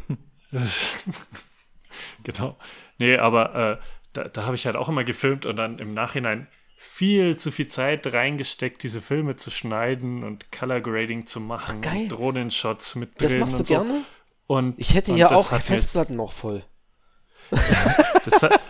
genau. 2.23 2.57
Nee, 2.97 3.17
aber 3.17 3.55
äh, 3.55 3.77
da, 4.13 4.23
da 4.25 4.45
habe 4.45 4.55
ich 4.55 4.65
halt 4.65 4.75
auch 4.75 4.89
immer 4.89 5.03
gefilmt 5.03 5.45
und 5.45 5.55
dann 5.55 5.79
im 5.79 5.93
Nachhinein 5.93 6.47
viel 6.81 7.35
zu 7.35 7.51
viel 7.51 7.67
Zeit 7.67 8.07
reingesteckt, 8.07 8.83
diese 8.83 9.01
Filme 9.01 9.35
zu 9.35 9.51
schneiden 9.51 10.23
und 10.23 10.51
Color 10.51 10.79
Grading 10.79 11.27
zu 11.27 11.41
machen, 11.41 11.81
Ach, 11.85 12.07
Drohnenshots 12.07 12.95
mit 12.95 13.19
drin. 13.19 13.29
Das 13.29 13.39
machst 13.39 13.55
du 13.55 13.59
und 13.59 13.67
gerne? 13.67 14.01
So. 14.47 14.55
Und, 14.55 14.79
ich 14.79 14.93
hätte 14.93 15.13
ja 15.13 15.29
auch 15.31 15.45
Festplatten 15.61 16.15
noch 16.15 16.31
voll. 16.31 16.63
das, 17.51 18.43
hat, 18.43 18.61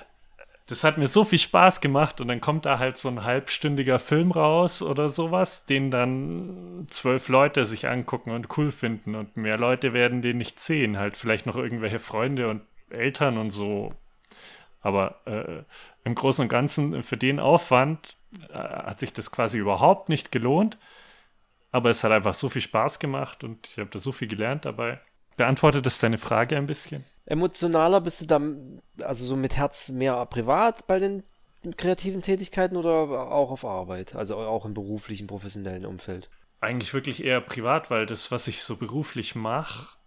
das 0.70 0.84
hat 0.84 1.00
mir 1.00 1.08
so 1.08 1.24
viel 1.24 1.40
Spaß 1.40 1.82
gemacht 1.82 2.22
und 2.22 2.28
dann 2.28 2.42
kommt 2.42 2.68
da 2.68 2.78
halt 2.78 2.96
so 2.96 3.10
ein 3.10 3.24
halbstündiger 3.24 3.98
Film 3.98 4.30
raus 4.32 4.84
oder 4.84 5.10
sowas, 5.10 5.66
den 5.66 5.90
dann 5.90 6.86
zwölf 6.92 7.28
Leute 7.28 7.66
sich 7.66 7.90
angucken 7.90 8.30
und 8.30 8.56
cool 8.56 8.70
finden 8.70 9.16
und 9.16 9.36
mehr 9.36 9.58
Leute 9.58 9.94
werden 9.94 10.22
den 10.22 10.38
nicht 10.38 10.60
sehen, 10.60 11.00
halt 11.00 11.18
vielleicht 11.18 11.48
noch 11.48 11.56
irgendwelche 11.56 11.98
Freunde 11.98 12.50
und 12.50 12.62
Eltern 12.92 13.40
und 13.40 13.50
so. 13.50 13.96
Aber 14.82 15.22
äh, 15.26 15.64
im 16.04 16.14
Großen 16.14 16.44
und 16.44 16.50
Ganzen 16.50 17.02
für 17.02 17.18
den 17.18 17.40
Aufwand 17.40 18.16
äh, 18.50 18.54
hat 18.54 19.00
sich 19.00 19.12
das 19.12 19.32
quasi 19.32 19.58
überhaupt 19.58 20.08
nicht 20.08 20.32
gelohnt. 20.32 20.78
Aber 21.72 21.90
es 21.90 22.04
hat 22.04 22.12
einfach 22.12 22.36
so 22.36 22.48
viel 22.48 22.62
Spaß 22.62 23.00
gemacht 23.00 23.44
und 23.44 23.68
ich 23.68 23.80
habe 23.80 23.90
da 23.90 23.98
so 23.98 24.12
viel 24.12 24.28
gelernt 24.28 24.66
dabei. 24.66 25.00
Beantwortet 25.36 25.88
das 25.88 25.98
deine 25.98 26.20
Frage 26.20 26.58
ein 26.58 26.68
bisschen? 26.68 27.06
Emotionaler 27.30 28.02
bist 28.02 28.22
du 28.22 28.26
dann, 28.26 28.82
also 29.02 29.24
so 29.24 29.36
mit 29.36 29.56
Herz 29.56 29.90
mehr 29.90 30.26
privat 30.26 30.88
bei 30.88 30.98
den 30.98 31.24
kreativen 31.78 32.24
Tätigkeiten 32.24 32.76
oder 32.76 32.92
auch 33.32 33.52
auf 33.52 33.64
Arbeit? 33.64 34.16
Also 34.16 34.36
auch 34.36 34.66
im 34.66 34.74
beruflichen, 34.74 35.28
professionellen 35.28 35.86
Umfeld? 35.86 36.30
Eigentlich 36.60 36.94
wirklich 36.94 37.24
eher 37.24 37.40
privat, 37.40 37.92
weil 37.92 38.08
das, 38.08 38.32
was 38.32 38.48
ich 38.48 38.64
so 38.64 38.76
beruflich 38.76 39.36
mache, 39.36 39.98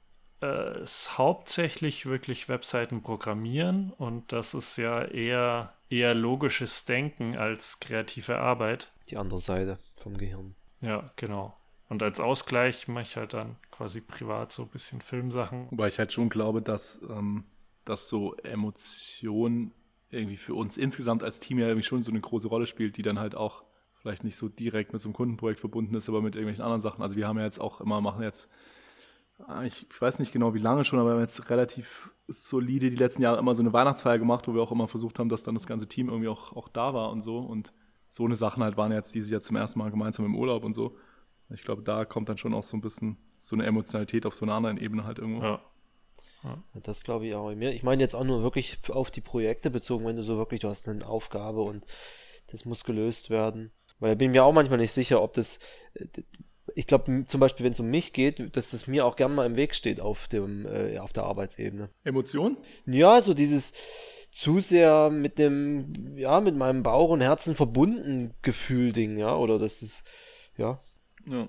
äh, 0.42 0.82
ist 0.82 1.16
hauptsächlich 1.16 2.06
wirklich 2.06 2.48
Webseiten 2.48 3.02
programmieren 3.02 3.92
und 3.96 4.32
das 4.32 4.52
ist 4.52 4.76
ja 4.76 5.04
eher, 5.04 5.72
eher 5.88 6.14
logisches 6.14 6.84
Denken 6.84 7.36
als 7.36 7.78
kreative 7.78 8.38
Arbeit. 8.38 8.90
Die 9.10 9.16
andere 9.16 9.38
Seite 9.38 9.78
vom 9.96 10.18
Gehirn. 10.18 10.56
Ja, 10.80 11.10
genau. 11.14 11.54
Und 11.92 12.02
als 12.02 12.20
Ausgleich 12.20 12.88
mache 12.88 13.02
ich 13.02 13.16
halt 13.18 13.34
dann 13.34 13.56
quasi 13.70 14.00
privat 14.00 14.50
so 14.50 14.62
ein 14.62 14.68
bisschen 14.68 15.02
Filmsachen. 15.02 15.70
Wobei 15.70 15.88
ich 15.88 15.98
halt 15.98 16.10
schon 16.10 16.30
glaube, 16.30 16.62
dass, 16.62 17.02
ähm, 17.10 17.44
dass 17.84 18.08
so 18.08 18.34
Emotionen 18.36 19.72
irgendwie 20.08 20.38
für 20.38 20.54
uns 20.54 20.78
insgesamt 20.78 21.22
als 21.22 21.38
Team 21.38 21.58
ja 21.58 21.66
irgendwie 21.66 21.86
schon 21.86 22.00
so 22.00 22.10
eine 22.10 22.22
große 22.22 22.48
Rolle 22.48 22.66
spielt, 22.66 22.96
die 22.96 23.02
dann 23.02 23.18
halt 23.18 23.34
auch 23.34 23.62
vielleicht 24.00 24.24
nicht 24.24 24.36
so 24.36 24.48
direkt 24.48 24.94
mit 24.94 25.02
so 25.02 25.08
einem 25.10 25.12
Kundenprojekt 25.12 25.60
verbunden 25.60 25.94
ist, 25.94 26.08
aber 26.08 26.22
mit 26.22 26.34
irgendwelchen 26.34 26.64
anderen 26.64 26.80
Sachen. 26.80 27.02
Also 27.02 27.16
wir 27.16 27.28
haben 27.28 27.36
ja 27.36 27.44
jetzt 27.44 27.60
auch 27.60 27.82
immer, 27.82 28.00
machen 28.00 28.22
jetzt, 28.22 28.48
ah, 29.46 29.62
ich, 29.64 29.86
weiß 30.00 30.18
nicht 30.18 30.32
genau 30.32 30.54
wie 30.54 30.60
lange 30.60 30.86
schon, 30.86 30.98
aber 30.98 31.10
wir 31.10 31.14
haben 31.16 31.20
jetzt 31.20 31.50
relativ 31.50 32.10
solide 32.26 32.88
die 32.88 32.96
letzten 32.96 33.20
Jahre 33.20 33.38
immer 33.38 33.54
so 33.54 33.62
eine 33.62 33.74
Weihnachtsfeier 33.74 34.18
gemacht, 34.18 34.48
wo 34.48 34.54
wir 34.54 34.62
auch 34.62 34.72
immer 34.72 34.88
versucht 34.88 35.18
haben, 35.18 35.28
dass 35.28 35.42
dann 35.42 35.56
das 35.56 35.66
ganze 35.66 35.88
Team 35.88 36.08
irgendwie 36.08 36.30
auch, 36.30 36.56
auch 36.56 36.68
da 36.68 36.94
war 36.94 37.10
und 37.10 37.20
so. 37.20 37.40
Und 37.40 37.74
so 38.08 38.24
eine 38.24 38.34
Sachen 38.34 38.62
halt 38.62 38.78
waren 38.78 38.92
jetzt 38.92 39.14
dieses 39.14 39.30
Jahr 39.30 39.42
zum 39.42 39.56
ersten 39.56 39.78
Mal 39.78 39.90
gemeinsam 39.90 40.24
im 40.24 40.36
Urlaub 40.36 40.64
und 40.64 40.72
so. 40.72 40.96
Ich 41.52 41.62
glaube, 41.62 41.82
da 41.82 42.04
kommt 42.04 42.28
dann 42.28 42.38
schon 42.38 42.54
auch 42.54 42.62
so 42.62 42.76
ein 42.76 42.80
bisschen 42.80 43.16
so 43.38 43.56
eine 43.56 43.66
Emotionalität 43.66 44.26
auf 44.26 44.34
so 44.34 44.44
einer 44.44 44.54
anderen 44.54 44.78
Ebene 44.78 45.04
halt 45.04 45.18
irgendwo. 45.18 45.42
Ja. 45.42 45.62
Ja. 46.44 46.62
Das 46.82 47.02
glaube 47.02 47.26
ich 47.26 47.34
auch. 47.34 47.50
Ich 47.50 47.82
meine 47.82 48.02
jetzt 48.02 48.14
auch 48.14 48.24
nur 48.24 48.42
wirklich 48.42 48.78
auf 48.88 49.10
die 49.10 49.20
Projekte 49.20 49.70
bezogen, 49.70 50.04
wenn 50.06 50.16
du 50.16 50.24
so 50.24 50.36
wirklich, 50.36 50.60
du 50.60 50.68
hast 50.68 50.88
eine 50.88 51.06
Aufgabe 51.06 51.62
und 51.62 51.84
das 52.48 52.64
muss 52.64 52.84
gelöst 52.84 53.30
werden. 53.30 53.70
Weil 54.00 54.10
da 54.10 54.14
bin 54.16 54.30
ich 54.30 54.34
mir 54.34 54.44
auch 54.44 54.52
manchmal 54.52 54.78
nicht 54.78 54.92
sicher, 54.92 55.22
ob 55.22 55.34
das, 55.34 55.60
ich 56.74 56.88
glaube 56.88 57.24
zum 57.26 57.40
Beispiel, 57.40 57.64
wenn 57.64 57.72
es 57.72 57.80
um 57.80 57.88
mich 57.88 58.12
geht, 58.12 58.56
dass 58.56 58.72
das 58.72 58.88
mir 58.88 59.06
auch 59.06 59.14
gern 59.14 59.34
mal 59.34 59.46
im 59.46 59.56
Weg 59.56 59.74
steht 59.74 60.00
auf 60.00 60.26
dem, 60.26 60.66
äh, 60.66 60.98
auf 60.98 61.12
der 61.12 61.24
Arbeitsebene. 61.24 61.90
Emotion? 62.02 62.56
Ja, 62.86 63.20
so 63.20 63.34
dieses 63.34 63.74
zu 64.32 64.60
sehr 64.60 65.10
mit 65.10 65.38
dem, 65.38 66.16
ja, 66.16 66.40
mit 66.40 66.56
meinem 66.56 66.82
Bauch 66.82 67.10
und 67.10 67.20
Herzen 67.20 67.54
verbunden 67.54 68.34
Gefühl-Ding, 68.42 69.18
ja, 69.18 69.36
oder 69.36 69.58
das 69.58 69.82
ist, 69.82 70.04
ja. 70.56 70.80
Ja. 71.26 71.48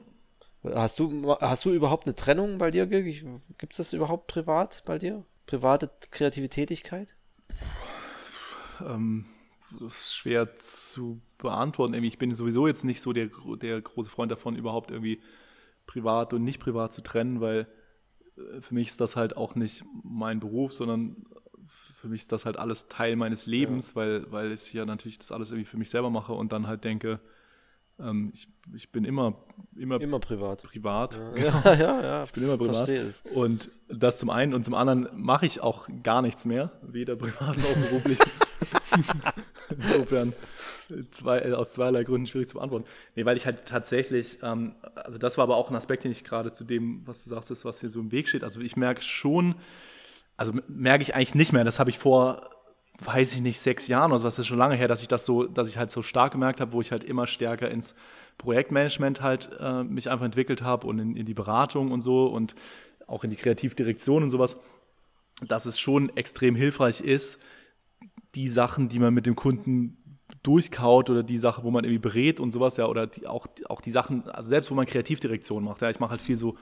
Hast 0.64 1.00
du, 1.00 1.36
hast 1.42 1.66
du 1.66 1.72
überhaupt 1.72 2.06
eine 2.06 2.16
Trennung 2.16 2.58
bei 2.58 2.72
dir? 2.72 2.86
Gibt 2.88 3.74
es 3.74 3.78
das 3.78 3.94
überhaupt 3.94 4.28
privat 4.28 4.84
bei 4.86 4.98
dir? 4.98 5.26
Private 5.46 5.90
kreative 6.10 6.48
Tätigkeit? 6.48 7.16
Ähm, 8.82 9.26
schwer 9.90 10.58
zu 10.60 11.22
beantworten. 11.38 11.94
Ich 11.96 12.18
bin 12.18 12.34
sowieso 12.34 12.68
jetzt 12.68 12.86
nicht 12.86 13.02
so 13.02 13.12
der, 13.12 13.30
der 13.62 13.82
große 13.82 14.10
Freund 14.10 14.32
davon, 14.32 14.56
überhaupt 14.56 14.92
irgendwie 14.92 15.22
privat 15.86 16.34
und 16.34 16.44
nicht 16.44 16.60
privat 16.60 16.94
zu 16.94 17.02
trennen, 17.02 17.42
weil 17.42 17.68
äh, 18.38 18.62
für 18.62 18.74
mich 18.74 18.90
ist 18.90 19.02
das 19.02 19.16
halt 19.16 19.36
auch 19.36 19.56
nicht 19.56 19.84
mein 20.04 20.40
Beruf, 20.40 20.74
sondern 20.74 21.26
für 22.04 22.08
mich 22.08 22.22
ist 22.22 22.32
das 22.32 22.46
halt 22.46 22.58
alles 22.58 22.88
Teil 22.88 23.16
meines 23.16 23.46
Lebens, 23.46 23.92
ja. 23.92 23.96
weil, 23.96 24.32
weil 24.32 24.52
ich 24.52 24.74
ja 24.74 24.86
natürlich 24.86 25.20
das 25.20 25.32
alles 25.32 25.52
irgendwie 25.52 25.70
für 25.70 25.78
mich 25.78 25.90
selber 25.90 26.10
mache 26.10 26.34
und 26.34 26.52
dann 26.52 26.68
halt 26.68 26.84
denke, 26.84 27.20
ähm, 28.04 28.32
ich, 28.34 28.48
ich 28.76 28.92
bin 28.92 29.06
immer, 29.06 29.36
immer, 29.76 30.02
immer 30.02 30.20
privat. 30.20 30.64
Privat. 30.64 31.16
Ja, 31.16 31.32
genau. 31.36 31.62
ja, 31.64 31.74
ja, 31.74 32.02
ja, 32.02 32.24
Ich 32.24 32.34
bin 32.34 32.44
immer 32.44 32.58
privat. 32.58 32.88
Es. 32.90 33.24
Und 33.34 33.72
das 33.88 34.20
zum 34.20 34.30
einen 34.30 34.54
und 34.54 34.64
zum 34.64 34.74
anderen 34.74 35.10
mache 35.14 35.46
ich 35.46 35.62
auch 35.62 35.88
gar 36.04 36.22
nichts 36.22 36.46
mehr, 36.46 36.72
weder 36.82 37.16
privat 37.16 37.58
noch 37.58 37.90
beruflich. 37.90 38.20
Insofern 39.70 40.34
zwei, 41.12 41.40
äh, 41.40 41.54
aus 41.54 41.74
zweierlei 41.74 42.04
Gründen 42.04 42.28
schwierig 42.28 42.50
zu 42.50 42.56
beantworten. 42.56 42.86
Nee, 43.16 43.26
weil 43.26 43.38
ich 43.38 43.46
halt 43.46 43.66
tatsächlich, 43.66 44.40
ähm, 44.44 44.76
also 44.96 45.18
das 45.18 45.38
war 45.38 45.44
aber 45.44 45.58
auch 45.58 45.70
ein 45.70 45.76
Aspekt, 45.76 46.04
den 46.04 46.12
ich 46.12 46.24
gerade 46.24 46.52
zu 46.52 46.64
dem, 46.64 47.02
was 47.06 47.24
du 47.24 47.30
sagst, 47.30 47.66
was 47.66 47.80
hier 47.80 47.90
so 47.90 48.00
im 48.00 48.12
Weg 48.12 48.28
steht. 48.28 48.44
Also 48.44 48.60
ich 48.62 48.76
merke 48.76 49.02
schon, 49.02 49.56
also 50.38 50.54
merke 50.68 51.04
ich 51.04 51.16
eigentlich 51.16 51.36
nicht 51.36 51.54
mehr, 51.54 51.64
das 51.64 51.80
habe 51.80 51.90
ich 51.90 52.00
vor 52.00 52.50
weiß 53.00 53.34
ich 53.34 53.42
nicht, 53.42 53.60
sechs 53.60 53.88
Jahren 53.88 54.12
oder 54.12 54.20
so, 54.20 54.26
was 54.26 54.40
ist 54.40 54.48
schon 54.48 54.58
lange 54.58 54.76
her, 54.76 54.88
dass 54.88 55.02
ich 55.02 55.08
das 55.08 55.26
so, 55.26 55.46
dass 55.46 55.70
ich 55.70 55.78
halt 55.78 55.92
so 55.92 56.02
stark 56.02 56.32
gemerkt 56.32 56.62
habe, 56.62 56.74
wo 56.74 56.82
ich 56.82 56.92
halt 56.92 57.04
immer 57.04 57.28
stärker 57.28 57.70
ins 57.70 57.96
Projektmanagement 58.38 59.22
halt 59.22 59.50
äh, 59.60 59.84
mich 59.84 60.10
einfach 60.10 60.26
entwickelt 60.26 60.62
habe 60.62 60.88
und 60.88 61.00
in, 61.00 61.16
in, 61.16 61.26
die 61.26 61.34
Beratung 61.34 61.92
und 61.92 62.02
so 62.02 62.28
und 62.28 62.56
auch 63.08 63.24
in 63.24 63.30
die 63.30 63.36
Kreativdirektion 63.36 64.24
und 64.24 64.32
sowas, 64.32 64.58
dass 65.48 65.66
es 65.66 65.80
schon 65.80 66.16
extrem 66.16 66.56
hilfreich 66.56 67.02
ist, 67.02 67.40
die 68.36 68.48
Sachen, 68.48 68.90
die 68.90 69.00
man 69.00 69.14
mit 69.14 69.26
dem 69.26 69.36
Kunden 69.36 69.98
durchkaut 70.42 71.10
oder 71.10 71.24
die 71.24 71.38
Sache, 71.38 71.64
wo 71.64 71.72
man 71.72 71.84
irgendwie 71.84 72.00
berät 72.00 72.40
und 72.40 72.52
sowas, 72.52 72.78
ja, 72.78 72.88
oder 72.88 73.08
die, 73.08 73.28
auch, 73.28 73.48
auch 73.70 73.82
die 73.82 73.92
Sachen, 73.92 74.30
also 74.30 74.50
selbst 74.50 74.72
wo 74.72 74.76
man 74.76 74.86
Kreativdirektion 74.86 75.64
macht, 75.64 75.82
ja, 75.82 75.90
ich 75.90 76.00
mache 76.00 76.12
halt 76.12 76.22
viel 76.22 76.38
so 76.38 76.58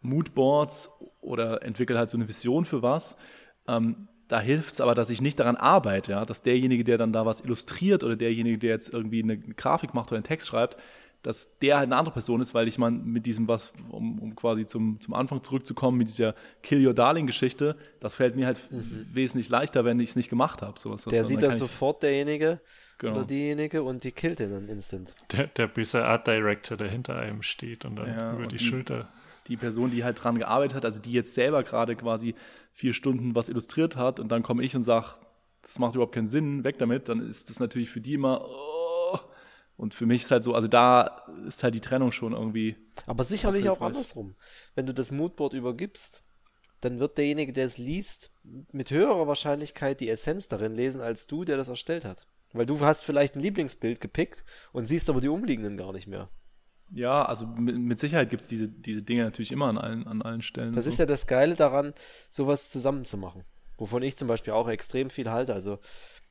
Moodboards 0.00 0.90
oder 1.20 1.62
entwickle 1.62 1.98
halt 1.98 2.10
so 2.10 2.16
eine 2.16 2.28
Vision 2.28 2.64
für 2.64 2.82
was. 2.82 3.16
Ähm, 3.66 4.08
da 4.28 4.40
hilft 4.40 4.72
es 4.72 4.80
aber, 4.80 4.94
dass 4.94 5.10
ich 5.10 5.20
nicht 5.20 5.40
daran 5.40 5.56
arbeite, 5.56 6.12
ja, 6.12 6.24
dass 6.24 6.42
derjenige, 6.42 6.84
der 6.84 6.98
dann 6.98 7.12
da 7.12 7.26
was 7.26 7.40
illustriert 7.40 8.04
oder 8.04 8.14
derjenige, 8.14 8.58
der 8.58 8.70
jetzt 8.70 8.92
irgendwie 8.92 9.22
eine 9.22 9.38
Grafik 9.38 9.94
macht 9.94 10.08
oder 10.08 10.16
einen 10.16 10.24
Text 10.24 10.48
schreibt, 10.48 10.76
dass 11.22 11.58
der 11.58 11.78
halt 11.78 11.86
eine 11.86 11.96
andere 11.96 12.12
Person 12.12 12.40
ist, 12.40 12.54
weil 12.54 12.68
ich 12.68 12.78
man 12.78 13.04
mit 13.04 13.26
diesem 13.26 13.48
was, 13.48 13.72
um, 13.88 14.18
um 14.20 14.36
quasi 14.36 14.66
zum, 14.66 15.00
zum 15.00 15.14
Anfang 15.14 15.42
zurückzukommen, 15.42 15.98
mit 15.98 16.08
dieser 16.08 16.34
Kill 16.62 16.86
Your 16.86 16.94
Darling-Geschichte, 16.94 17.76
das 18.00 18.14
fällt 18.14 18.36
mir 18.36 18.46
halt 18.46 18.70
mhm. 18.70 19.08
wesentlich 19.12 19.48
leichter, 19.48 19.84
wenn 19.84 19.98
ich 19.98 20.10
es 20.10 20.16
nicht 20.16 20.28
gemacht 20.28 20.62
habe. 20.62 20.78
Sowas, 20.78 21.04
der 21.04 21.24
sieht 21.24 21.42
das 21.42 21.58
sofort, 21.58 22.02
derjenige 22.02 22.60
genau. 22.98 23.16
oder 23.16 23.24
diejenige, 23.24 23.82
und 23.82 24.04
die 24.04 24.12
killt 24.12 24.38
den 24.38 24.52
dann 24.52 24.68
instant. 24.68 25.14
Der, 25.32 25.48
der 25.48 25.66
böse 25.66 26.04
Art 26.04 26.26
Director, 26.26 26.76
der 26.76 26.88
hinter 26.88 27.16
einem 27.16 27.42
steht 27.42 27.84
und 27.84 27.96
dann 27.96 28.08
ja, 28.08 28.32
über 28.34 28.46
die, 28.46 28.56
die 28.56 28.64
Schulter 28.64 29.08
die 29.48 29.56
Person, 29.56 29.90
die 29.90 30.04
halt 30.04 30.22
dran 30.22 30.38
gearbeitet 30.38 30.76
hat, 30.76 30.84
also 30.84 31.00
die 31.00 31.12
jetzt 31.12 31.34
selber 31.34 31.62
gerade 31.62 31.96
quasi 31.96 32.34
vier 32.72 32.92
Stunden 32.92 33.34
was 33.34 33.48
illustriert 33.48 33.96
hat 33.96 34.20
und 34.20 34.30
dann 34.30 34.42
komme 34.42 34.62
ich 34.62 34.76
und 34.76 34.82
sage, 34.82 35.06
das 35.62 35.78
macht 35.78 35.94
überhaupt 35.94 36.14
keinen 36.14 36.26
Sinn, 36.26 36.64
weg 36.64 36.78
damit, 36.78 37.08
dann 37.08 37.26
ist 37.26 37.50
das 37.50 37.60
natürlich 37.60 37.90
für 37.90 38.00
die 38.00 38.14
immer, 38.14 38.46
oh. 38.48 39.18
und 39.76 39.94
für 39.94 40.06
mich 40.06 40.22
ist 40.22 40.30
halt 40.30 40.42
so, 40.42 40.54
also 40.54 40.68
da 40.68 41.24
ist 41.46 41.62
halt 41.62 41.74
die 41.74 41.80
Trennung 41.80 42.12
schon 42.12 42.32
irgendwie. 42.32 42.76
Aber 43.06 43.24
sicherlich 43.24 43.68
auch 43.68 43.80
andersrum. 43.80 44.36
Wenn 44.74 44.86
du 44.86 44.94
das 44.94 45.10
Moodboard 45.10 45.54
übergibst, 45.54 46.22
dann 46.80 47.00
wird 47.00 47.18
derjenige, 47.18 47.52
der 47.52 47.66
es 47.66 47.78
liest, 47.78 48.30
mit 48.70 48.90
höherer 48.90 49.26
Wahrscheinlichkeit 49.26 50.00
die 50.00 50.08
Essenz 50.08 50.48
darin 50.48 50.74
lesen, 50.74 51.00
als 51.00 51.26
du, 51.26 51.44
der 51.44 51.56
das 51.56 51.68
erstellt 51.68 52.04
hat. 52.04 52.26
Weil 52.52 52.66
du 52.66 52.80
hast 52.80 53.02
vielleicht 53.02 53.34
ein 53.34 53.40
Lieblingsbild 53.40 54.00
gepickt 54.00 54.44
und 54.72 54.88
siehst 54.88 55.10
aber 55.10 55.20
die 55.20 55.28
umliegenden 55.28 55.76
gar 55.76 55.92
nicht 55.92 56.06
mehr. 56.06 56.30
Ja, 56.90 57.24
also 57.24 57.46
mit, 57.46 58.00
Sicherheit 58.00 58.30
gibt 58.30 58.42
es 58.42 58.48
diese, 58.48 58.68
diese 58.68 59.02
Dinge 59.02 59.24
natürlich 59.24 59.52
immer 59.52 59.66
an 59.66 59.78
allen, 59.78 60.06
an 60.06 60.22
allen 60.22 60.42
Stellen. 60.42 60.72
Das 60.72 60.84
so. 60.84 60.90
ist 60.90 60.98
ja 60.98 61.06
das 61.06 61.26
Geile 61.26 61.54
daran, 61.54 61.92
sowas 62.30 62.70
zusammenzumachen. 62.70 63.44
Wovon 63.76 64.02
ich 64.02 64.16
zum 64.16 64.28
Beispiel 64.28 64.52
auch 64.52 64.68
extrem 64.68 65.10
viel 65.10 65.30
halte. 65.30 65.54
Also, 65.54 65.78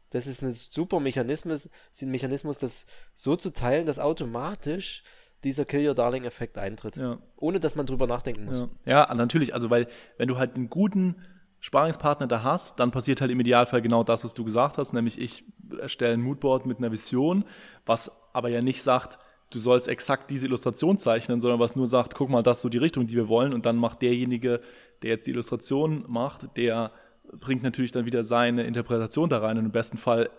das 0.10 0.28
ist 0.28 0.42
ein 0.42 0.52
super 0.52 1.00
Mechanismus, 1.00 1.70
ein 2.02 2.12
Mechanismus, 2.12 2.58
das 2.58 2.88
so 3.14 3.36
zu 3.36 3.52
teilen, 3.52 3.86
dass 3.86 4.00
automatisch 4.00 5.04
dieser 5.44 5.66
Kill 5.66 5.88
Your 5.88 5.96
Darling-Effekt 5.96 6.58
eintritt. 6.58 6.98
Ja. 6.98 7.20
Ohne 7.36 7.60
dass 7.60 7.76
man 7.76 7.86
drüber 7.86 8.08
nachdenken 8.08 8.46
muss. 8.46 8.66
Ja. 8.86 9.08
ja, 9.08 9.14
natürlich. 9.14 9.54
Also, 9.54 9.70
weil, 9.70 9.88
wenn 10.18 10.28
du 10.28 10.38
halt 10.38 10.56
einen 10.56 10.70
guten 10.70 11.16
Sparingspartner 11.60 12.28
da 12.28 12.44
hast, 12.44 12.80
dann 12.80 12.92
passiert 12.92 13.22
halt 13.22 13.32
im 13.32 13.40
Idealfall 13.40 13.82
genau 13.82 14.04
das, 14.04 14.24
was 14.24 14.34
du 14.34 14.44
gesagt 14.44 14.78
hast, 14.78 14.94
nämlich 14.94 15.20
ich 15.20 15.44
erstelle 15.80 16.14
ein 16.14 16.22
Moodboard 16.22 16.66
mit 16.66 16.78
einer 16.78 16.92
Vision, 16.92 17.46
was 17.86 18.12
aber 18.34 18.50
ja 18.50 18.62
nicht 18.62 18.84
sagt, 18.84 19.18
du 19.50 19.60
sollst 19.60 19.88
exakt 19.88 20.30
diese 20.30 20.48
Illustration 20.48 20.98
zeichnen, 20.98 21.40
sondern 21.40 21.60
was 21.60 21.76
nur 21.76 21.88
sagt, 21.88 22.16
guck 22.16 22.30
mal, 22.30 22.44
das 22.44 22.58
ist 22.58 22.62
so 22.64 22.70
die 22.70 22.78
Richtung, 22.78 23.08
die 23.08 23.16
wir 23.16 23.28
wollen. 23.28 23.54
Und 23.54 23.66
dann 23.66 23.78
macht 23.78 24.02
derjenige, 24.02 24.62
der 25.02 25.12
jetzt 25.12 25.28
die 25.28 25.32
Illustration 25.32 26.04
macht, 26.08 26.58
der 26.58 26.92
bringt 27.32 27.64
natürlich 27.64 27.92
dann 27.92 28.06
wieder 28.06 28.24
seine 28.24 28.64
Interpretation 28.64 29.30
da 29.30 29.40
rein. 29.40 29.58
Und 29.58 29.66
im 29.66 29.72
besten 29.72 29.98
Fall 29.98 30.30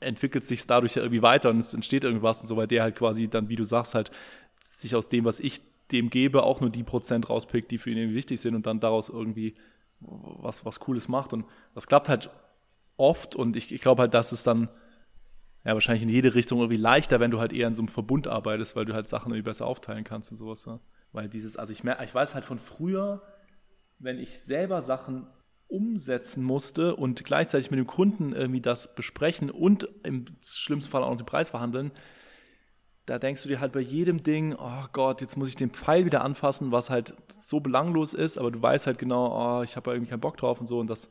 entwickelt 0.00 0.44
sich 0.44 0.66
dadurch 0.66 0.94
ja 0.94 1.02
irgendwie 1.02 1.22
weiter 1.22 1.50
und 1.50 1.60
es 1.60 1.74
entsteht 1.74 2.04
irgendwas 2.04 2.40
und 2.42 2.48
so, 2.48 2.56
weil 2.56 2.66
der 2.66 2.82
halt 2.82 2.94
quasi 2.94 3.28
dann, 3.28 3.48
wie 3.48 3.56
du 3.56 3.64
sagst, 3.64 3.94
halt 3.94 4.10
sich 4.60 4.94
aus 4.94 5.08
dem, 5.08 5.24
was 5.24 5.40
ich 5.40 5.60
dem 5.90 6.10
gebe, 6.10 6.42
auch 6.42 6.60
nur 6.60 6.70
die 6.70 6.84
Prozent 6.84 7.28
rauspickt, 7.28 7.70
die 7.70 7.78
für 7.78 7.90
ihn 7.90 8.14
wichtig 8.14 8.40
sind 8.40 8.54
und 8.54 8.66
dann 8.66 8.80
daraus 8.80 9.08
irgendwie 9.08 9.54
was, 10.00 10.64
was 10.64 10.80
Cooles 10.80 11.08
macht. 11.08 11.32
Und 11.32 11.46
das 11.74 11.86
klappt 11.86 12.08
halt 12.08 12.30
oft 12.96 13.34
und 13.34 13.56
ich, 13.56 13.72
ich 13.72 13.80
glaube 13.80 14.02
halt, 14.02 14.14
dass 14.14 14.32
es 14.32 14.42
dann 14.42 14.68
ja, 15.64 15.74
wahrscheinlich 15.74 16.02
in 16.02 16.08
jede 16.08 16.34
Richtung 16.34 16.60
irgendwie 16.60 16.80
leichter, 16.80 17.20
wenn 17.20 17.30
du 17.30 17.40
halt 17.40 17.52
eher 17.52 17.68
in 17.68 17.74
so 17.74 17.82
einem 17.82 17.88
Verbund 17.88 18.26
arbeitest, 18.26 18.76
weil 18.76 18.84
du 18.84 18.94
halt 18.94 19.08
Sachen 19.08 19.32
irgendwie 19.32 19.48
besser 19.48 19.66
aufteilen 19.66 20.04
kannst 20.04 20.30
und 20.30 20.36
sowas. 20.36 20.64
Ja. 20.64 20.80
Weil 21.12 21.28
dieses, 21.28 21.56
also 21.56 21.72
ich, 21.72 21.84
merke, 21.84 22.04
ich 22.04 22.14
weiß 22.14 22.34
halt 22.34 22.44
von 22.44 22.58
früher, 22.58 23.22
wenn 23.98 24.18
ich 24.18 24.40
selber 24.40 24.82
Sachen 24.82 25.26
umsetzen 25.66 26.42
musste 26.42 26.96
und 26.96 27.24
gleichzeitig 27.24 27.70
mit 27.70 27.78
dem 27.78 27.86
Kunden 27.86 28.32
irgendwie 28.32 28.60
das 28.60 28.94
besprechen 28.94 29.50
und 29.50 29.88
im 30.02 30.24
schlimmsten 30.42 30.90
Fall 30.90 31.02
auch 31.02 31.10
noch 31.10 31.18
den 31.18 31.26
Preis 31.26 31.50
verhandeln, 31.50 31.92
da 33.04 33.18
denkst 33.18 33.42
du 33.42 33.48
dir 33.48 33.60
halt 33.60 33.72
bei 33.72 33.80
jedem 33.80 34.22
Ding, 34.22 34.54
oh 34.58 34.84
Gott, 34.92 35.20
jetzt 35.20 35.36
muss 35.36 35.48
ich 35.48 35.56
den 35.56 35.70
Pfeil 35.70 36.04
wieder 36.04 36.22
anfassen, 36.22 36.72
was 36.72 36.90
halt 36.90 37.14
so 37.38 37.60
belanglos 37.60 38.14
ist, 38.14 38.38
aber 38.38 38.50
du 38.50 38.60
weißt 38.60 38.86
halt 38.86 38.98
genau, 38.98 39.60
oh, 39.60 39.62
ich 39.62 39.76
habe 39.76 39.90
irgendwie 39.90 40.10
keinen 40.10 40.20
Bock 40.20 40.36
drauf 40.36 40.60
und 40.60 40.66
so 40.66 40.78
und 40.78 40.88
das 40.88 41.10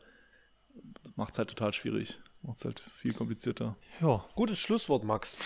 macht 1.15 1.33
es 1.33 1.39
halt 1.39 1.49
total 1.49 1.73
schwierig. 1.73 2.19
Macht 2.41 2.57
es 2.57 2.65
halt 2.65 2.83
viel 2.95 3.13
komplizierter. 3.13 3.75
Ja. 4.01 4.25
Gutes 4.35 4.59
Schlusswort, 4.59 5.03
Max. 5.03 5.37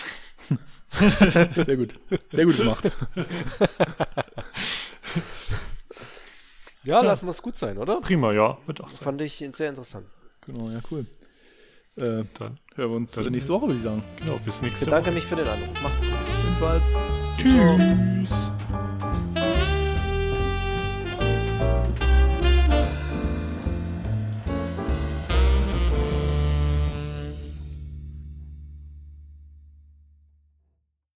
Sehr 1.55 1.77
gut. 1.77 1.99
Sehr 2.31 2.45
gut 2.45 2.57
gemacht. 2.57 2.91
ja, 6.83 6.95
ja. 6.95 7.01
lassen 7.01 7.25
wir 7.25 7.31
es 7.31 7.41
gut 7.41 7.57
sein, 7.57 7.77
oder? 7.77 8.01
Prima, 8.01 8.33
ja. 8.33 8.57
Wird 8.65 8.81
auch 8.81 8.89
sein. 8.89 9.03
Fand 9.03 9.21
ich 9.21 9.43
sehr 9.53 9.69
interessant. 9.69 10.05
Genau, 10.45 10.69
ja, 10.69 10.81
cool. 10.91 11.05
Äh, 11.95 12.25
dann 12.37 12.57
hören 12.75 12.89
wir 12.89 12.97
uns 12.97 13.11
dann 13.11 13.31
nächste 13.31 13.53
Woche, 13.53 13.67
würde 13.67 13.75
ich 13.75 13.81
sagen. 13.81 14.03
Genau, 14.17 14.37
bis 14.45 14.61
nächste 14.61 14.85
Woche. 14.87 14.99
Ich 14.99 15.05
bedanke 15.05 15.11
mich 15.11 15.23
für 15.25 15.35
den 15.35 15.47
Anruf. 15.47 15.83
Macht's 15.83 16.01
gut. 16.01 16.11
Ebenfalls. 16.45 16.97
Tschüss. 17.37 18.50